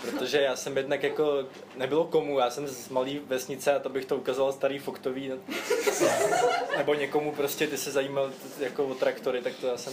Protože 0.01 0.40
já 0.40 0.57
jsem 0.57 0.76
jednak 0.76 1.03
jako, 1.03 1.45
nebylo 1.76 2.05
komu, 2.05 2.38
já 2.38 2.51
jsem 2.51 2.68
z 2.68 2.88
malé 2.88 3.11
vesnice 3.26 3.74
a 3.74 3.78
to 3.78 3.88
bych 3.88 4.05
to 4.05 4.16
ukazoval 4.16 4.53
starý 4.53 4.78
Foktový, 4.78 5.32
nebo 6.76 6.95
někomu 6.95 7.32
prostě, 7.32 7.66
ty 7.66 7.76
se 7.78 7.90
zajímal 7.90 8.30
jako 8.59 8.86
o 8.86 8.95
traktory, 8.95 9.42
tak 9.42 9.53
to 9.61 9.66
já 9.66 9.76
jsem. 9.76 9.92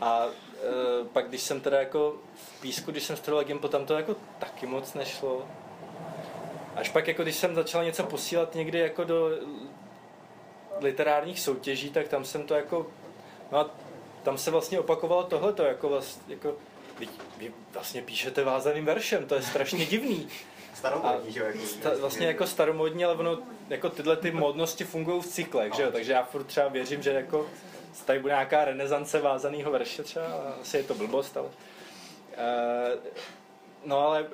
A 0.00 0.26
e, 0.26 1.04
pak 1.04 1.28
když 1.28 1.42
jsem 1.42 1.60
teda 1.60 1.78
jako 1.78 2.16
v 2.34 2.60
Písku, 2.60 2.90
když 2.90 3.02
jsem 3.02 3.16
studoval 3.16 3.44
Gimpo, 3.44 3.68
tam 3.68 3.86
to 3.86 3.94
jako 3.94 4.16
taky 4.38 4.66
moc 4.66 4.94
nešlo. 4.94 5.48
Až 6.76 6.88
pak 6.88 7.08
jako 7.08 7.22
když 7.22 7.36
jsem 7.36 7.54
začal 7.54 7.84
něco 7.84 8.02
posílat 8.02 8.54
někdy 8.54 8.78
jako 8.78 9.04
do 9.04 9.30
literárních 10.80 11.40
soutěží, 11.40 11.90
tak 11.90 12.08
tam 12.08 12.24
jsem 12.24 12.42
to 12.42 12.54
jako, 12.54 12.86
no 13.52 13.58
a 13.58 13.70
tam 14.22 14.38
se 14.38 14.50
vlastně 14.50 14.80
opakovalo 14.80 15.24
tohleto, 15.24 15.62
jako 15.62 15.88
vlastně, 15.88 16.34
jako, 16.34 16.54
vy, 17.00 17.08
vy 17.38 17.52
vlastně 17.72 18.02
píšete 18.02 18.44
vázaným 18.44 18.84
veršem, 18.84 19.26
to 19.26 19.34
je 19.34 19.42
strašně 19.42 19.86
divný. 19.86 20.28
Staromodní, 20.74 21.32
že 21.32 21.40
jo? 21.40 21.46
Jako, 21.46 21.58
Sta, 21.58 21.90
vlastně 22.00 22.26
jako 22.26 22.46
staromodní, 22.46 23.04
ale 23.04 23.14
ono, 23.14 23.38
jako 23.68 23.88
tyhle 23.90 24.16
ty 24.16 24.30
modnosti 24.30 24.84
fungují 24.84 25.22
v 25.22 25.26
cyklech, 25.26 25.74
že 25.74 25.82
jo? 25.82 25.92
takže 25.92 26.12
já 26.12 26.22
furt 26.22 26.44
třeba 26.44 26.68
věřím, 26.68 27.02
že 27.02 27.10
jako 27.10 27.46
tady 28.04 28.18
bude 28.18 28.32
nějaká 28.32 28.64
renesance 28.64 29.20
vázaného 29.20 29.70
verše 29.70 30.02
třeba, 30.02 30.26
asi 30.60 30.76
je 30.76 30.82
to 30.82 30.94
blbost, 30.94 31.36
ale... 31.36 31.46
Uh, 31.46 31.52
no 33.84 33.98
ale 33.98 34.22
uh, 34.22 34.28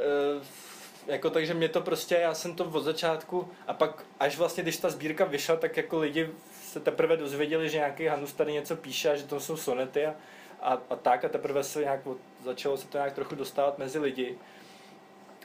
jako 1.06 1.30
takže 1.30 1.54
mě 1.54 1.68
to 1.68 1.80
prostě, 1.80 2.14
já 2.14 2.34
jsem 2.34 2.54
to 2.54 2.64
od 2.64 2.82
začátku 2.82 3.48
a 3.66 3.74
pak 3.74 4.04
až 4.20 4.36
vlastně, 4.36 4.62
když 4.62 4.76
ta 4.76 4.90
sbírka 4.90 5.24
vyšla, 5.24 5.56
tak 5.56 5.76
jako 5.76 5.98
lidi 5.98 6.30
se 6.62 6.80
teprve 6.80 7.16
dozvěděli, 7.16 7.68
že 7.68 7.76
nějaký 7.76 8.06
Hanus 8.06 8.32
tady 8.32 8.52
něco 8.52 8.76
píše 8.76 9.10
a 9.10 9.16
že 9.16 9.24
to 9.24 9.40
jsou 9.40 9.56
sonety 9.56 10.06
a, 10.06 10.14
a, 10.62 10.78
a 10.90 10.96
tak 10.96 11.24
a 11.24 11.28
teprve 11.28 11.64
se 11.64 11.80
nějak, 11.80 12.06
od- 12.06 12.18
začalo 12.46 12.76
se 12.76 12.88
to 12.88 12.98
nějak 12.98 13.12
trochu 13.12 13.34
dostávat 13.34 13.78
mezi 13.78 13.98
lidi. 13.98 14.38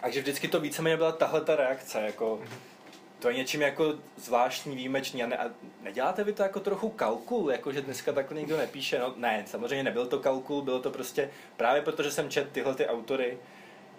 Takže 0.02 0.22
vždycky 0.22 0.47
to 0.47 0.60
víceméně 0.60 0.97
byla 0.97 1.12
tahle 1.12 1.41
ta 1.41 1.56
reakce, 1.56 2.02
jako 2.02 2.39
to 3.20 3.30
je 3.30 3.36
něčím 3.36 3.62
jako 3.62 3.93
zvláštní, 4.18 4.76
výjimečný. 4.76 5.24
A, 5.24 5.28
ne, 5.28 5.38
a 5.38 5.52
neděláte 5.82 6.24
vy 6.24 6.34
to 6.34 6.43
jako 6.43 6.60
trochu 6.60 6.89
kalkul, 6.89 7.52
jako 7.52 7.72
že 7.72 7.82
dneska 7.82 8.12
takhle 8.12 8.38
někdo 8.38 8.58
nepíše? 8.58 8.99
No 8.99 9.14
ne, 9.18 9.43
samozřejmě 9.47 9.84
nebyl 9.84 10.06
to 10.06 10.20
kalkul, 10.20 10.62
bylo 10.62 10.80
to 10.80 10.89
prostě 10.89 11.30
právě 11.58 11.82
proto, 11.82 12.04
že 12.04 12.12
jsem 12.12 12.30
čet 12.30 12.52
tyhle 12.52 12.76
ty 12.76 12.88
autory. 12.88 13.38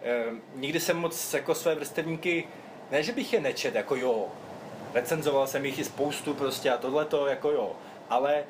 E, 0.03 0.25
nikdy 0.55 0.81
jsem 0.81 0.97
moc 0.97 1.35
jako 1.35 1.55
své 1.55 1.75
vrstevníky, 1.75 2.49
ne, 2.91 3.03
že 3.03 3.13
bych 3.13 3.33
je 3.33 3.41
nečet, 3.41 3.75
jako 3.75 3.97
jo, 3.97 4.29
recenzoval 4.95 5.47
jsem 5.47 5.67
jich 5.67 5.79
i 5.79 5.85
spoustu 5.85 6.35
prostě 6.35 6.71
a 6.71 6.79
tohle 6.79 7.05
to 7.05 7.27
jako 7.27 7.51
jo, 7.51 7.77
ale 8.09 8.45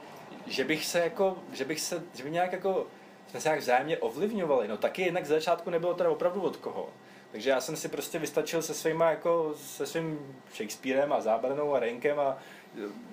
že 0.46 0.64
bych 0.64 0.86
se 0.86 0.98
jako, 0.98 1.38
že 1.52 1.64
bych 1.64 1.80
se, 1.80 2.02
že 2.14 2.24
by 2.24 2.30
nějak 2.30 2.52
jako, 2.52 2.86
jsme 3.32 3.40
se 3.40 3.48
nějak 3.48 3.60
vzájemně 3.60 3.98
ovlivňovali, 3.98 4.68
no 4.68 4.76
taky 4.76 5.02
jednak 5.02 5.24
z 5.24 5.28
začátku 5.28 5.70
nebylo 5.70 5.94
teda 5.94 6.10
opravdu 6.10 6.40
od 6.42 6.56
koho. 6.56 6.88
Takže 7.32 7.50
já 7.50 7.60
jsem 7.60 7.76
si 7.76 7.88
prostě 7.88 8.18
vystačil 8.18 8.62
se 8.62 8.74
svýma 8.74 9.10
jako, 9.10 9.54
se 9.56 9.86
svým 9.86 10.36
Shakespearem 10.54 11.12
a 11.12 11.20
Zábranou 11.20 11.74
a 11.74 11.80
Renkem 11.80 12.20
a 12.20 12.38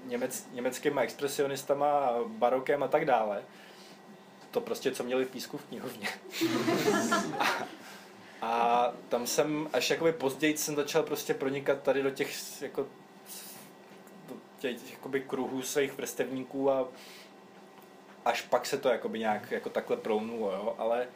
němec, 0.06 0.48
německýma 0.52 1.02
expresionistama 1.02 2.00
a 2.00 2.24
barokem 2.28 2.84
a 2.84 2.88
tak 2.88 3.06
dále. 3.06 3.44
To 4.52 4.62
prostě, 4.62 4.92
co 4.92 5.04
měli 5.04 5.26
v 5.26 5.30
písku 5.30 5.58
v 5.58 5.66
knihovně. 5.66 6.08
a, 7.40 7.66
a 8.42 8.94
tam 9.10 9.28
jsem 9.28 9.70
až 9.74 9.90
jakoby 9.90 10.12
později 10.12 10.58
jsem 10.58 10.76
začal 10.76 11.04
prostě 11.04 11.34
pronikat 11.34 11.82
tady 11.82 12.04
do 12.04 12.10
těch 12.10 12.62
jako 12.62 12.88
do 14.30 14.36
těch 14.60 14.92
jakoby 14.92 15.22
kruhů 15.22 15.62
svých 15.62 15.98
vrstevníků 15.98 16.72
a 16.72 16.88
až 18.26 18.42
pak 18.42 18.66
se 18.66 18.78
to 18.78 18.90
jakoby 18.90 19.20
nějak 19.20 19.52
jako 19.52 19.70
takhle 19.70 19.98
prounulo, 19.98 20.52
jo, 20.52 20.76
ale 20.78 21.02
e, 21.02 21.08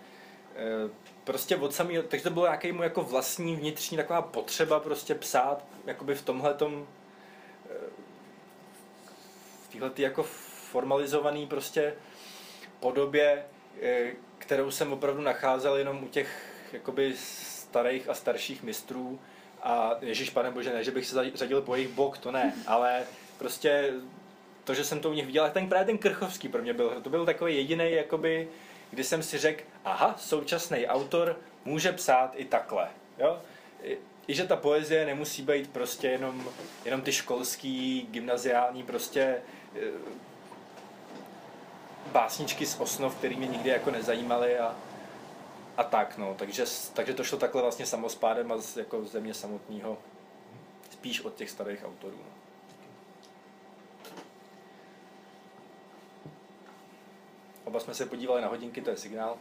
prostě 1.24 1.56
od 1.56 1.74
samého, 1.74 2.04
takže 2.04 2.24
to 2.24 2.30
bylo 2.30 2.46
nějaký 2.46 2.72
mu 2.72 2.84
jako 2.84 3.04
vlastní 3.04 3.56
vnitřní 3.56 3.98
taková 3.98 4.22
potřeba 4.22 4.80
prostě 4.80 5.16
psát 5.16 5.66
jakoby 5.86 6.16
v 6.16 6.22
tomhle 6.22 6.54
tom 6.54 6.88
v 9.64 9.68
téhle 9.72 9.92
jako 9.98 10.24
formalizovaný 10.72 11.48
prostě 11.48 11.94
podobě, 12.80 13.46
e, 13.82 14.12
kterou 14.38 14.72
jsem 14.72 14.94
opravdu 14.94 15.22
nacházel 15.22 15.76
jenom 15.76 16.04
u 16.04 16.08
těch 16.08 16.30
jakoby 16.74 17.14
starých 17.18 18.10
a 18.10 18.14
starších 18.14 18.64
mistrů. 18.64 19.20
A 19.64 19.92
Ježíš 20.02 20.30
pane 20.30 20.52
bože, 20.52 20.74
ne, 20.74 20.84
že 20.84 20.92
bych 20.92 21.06
se 21.06 21.32
řadil 21.34 21.62
po 21.62 21.76
jejich 21.76 21.90
bok, 21.90 22.18
to 22.18 22.32
ne, 22.32 22.54
ale 22.68 23.04
prostě 23.38 23.94
to, 24.64 24.74
že 24.74 24.84
jsem 24.84 25.00
to 25.00 25.10
u 25.10 25.14
nich 25.14 25.26
viděl, 25.26 25.50
ten 25.50 25.70
právě 25.70 25.86
ten 25.86 25.98
Krchovský 25.98 26.50
pro 26.50 26.62
mě 26.62 26.74
byl, 26.74 27.02
to 27.02 27.10
byl 27.10 27.26
takový 27.26 27.56
jediný, 27.56 27.92
jakoby, 27.92 28.48
kdy 28.90 29.04
jsem 29.04 29.24
si 29.24 29.38
řekl, 29.38 29.64
aha, 29.86 30.16
současný 30.18 30.88
autor 30.88 31.40
může 31.66 31.92
psát 31.92 32.32
i 32.36 32.46
takhle, 32.46 32.90
jo? 33.18 33.42
I, 33.84 33.98
i 34.28 34.36
že 34.36 34.48
ta 34.48 34.56
poezie 34.56 35.06
nemusí 35.06 35.42
být 35.42 35.70
prostě 35.70 36.08
jenom, 36.08 36.48
jenom 36.86 37.02
ty 37.02 37.12
školský, 37.12 38.08
gymnaziální, 38.12 38.84
prostě 38.84 39.22
e, 39.22 39.42
básničky 42.12 42.66
z 42.66 42.80
osnov, 42.80 43.16
který 43.16 43.36
mě 43.36 43.48
nikdy 43.48 43.70
jako 43.70 43.92
nezajímaly 43.92 44.60
a, 44.60 44.76
a 45.78 45.84
tak, 45.84 46.18
no. 46.18 46.36
Takže, 46.38 46.66
takže 46.94 47.14
to 47.14 47.24
šlo 47.24 47.38
takhle 47.38 47.62
vlastně 47.62 47.86
samospádem 47.86 48.52
a 48.52 48.58
z, 48.58 48.78
jako 48.78 49.06
země 49.06 49.34
samotného 49.34 49.98
spíš 50.92 51.22
od 51.22 51.36
těch 51.36 51.50
starých 51.50 51.86
autorů. 51.86 52.18
No. 52.18 52.43
Oba 57.64 57.80
jsme 57.80 57.94
se 57.94 58.06
podívali 58.06 58.42
na 58.42 58.48
hodinky, 58.48 58.82
to 58.82 58.90
je 58.90 58.98
signál. 58.98 59.38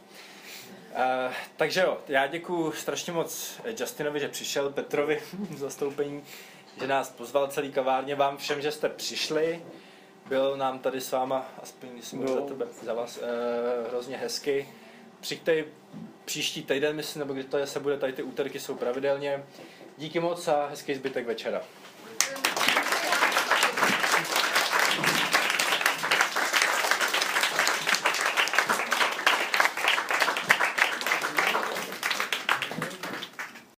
Uh, 0.91 1.33
takže 1.57 1.81
jo, 1.81 1.97
já 2.07 2.27
děkuji 2.27 2.71
strašně 2.71 3.13
moc 3.13 3.61
Justinovi, 3.79 4.19
že 4.19 4.27
přišel, 4.27 4.69
Petrovi 4.69 5.21
v 5.49 5.57
zastoupení, 5.57 6.23
že 6.79 6.87
nás 6.87 7.09
pozval 7.09 7.47
celý 7.47 7.71
kavárně, 7.71 8.15
vám 8.15 8.37
všem, 8.37 8.61
že 8.61 8.71
jste 8.71 8.89
přišli. 8.89 9.65
Byl 10.29 10.57
nám 10.57 10.79
tady 10.79 11.01
s 11.01 11.11
váma, 11.11 11.51
aspoň 11.63 11.89
myslím, 11.93 12.25
no. 12.25 12.33
za 12.33 12.41
tebe, 12.41 12.65
za 12.83 12.93
vás, 12.93 13.17
uh, 13.17 13.23
hrozně 13.87 14.17
hezky. 14.17 14.69
Přijďte 15.19 15.65
příští 16.25 16.63
týden, 16.63 16.95
myslím, 16.95 17.19
nebo 17.19 17.33
kdy 17.33 17.43
to 17.43 17.57
je, 17.57 17.67
se 17.67 17.79
bude, 17.79 17.97
tady 17.97 18.13
ty 18.13 18.23
úterky 18.23 18.59
jsou 18.59 18.75
pravidelně. 18.75 19.43
Díky 19.97 20.19
moc 20.19 20.47
a 20.47 20.67
hezký 20.67 20.95
zbytek 20.95 21.25
večera. 21.25 21.61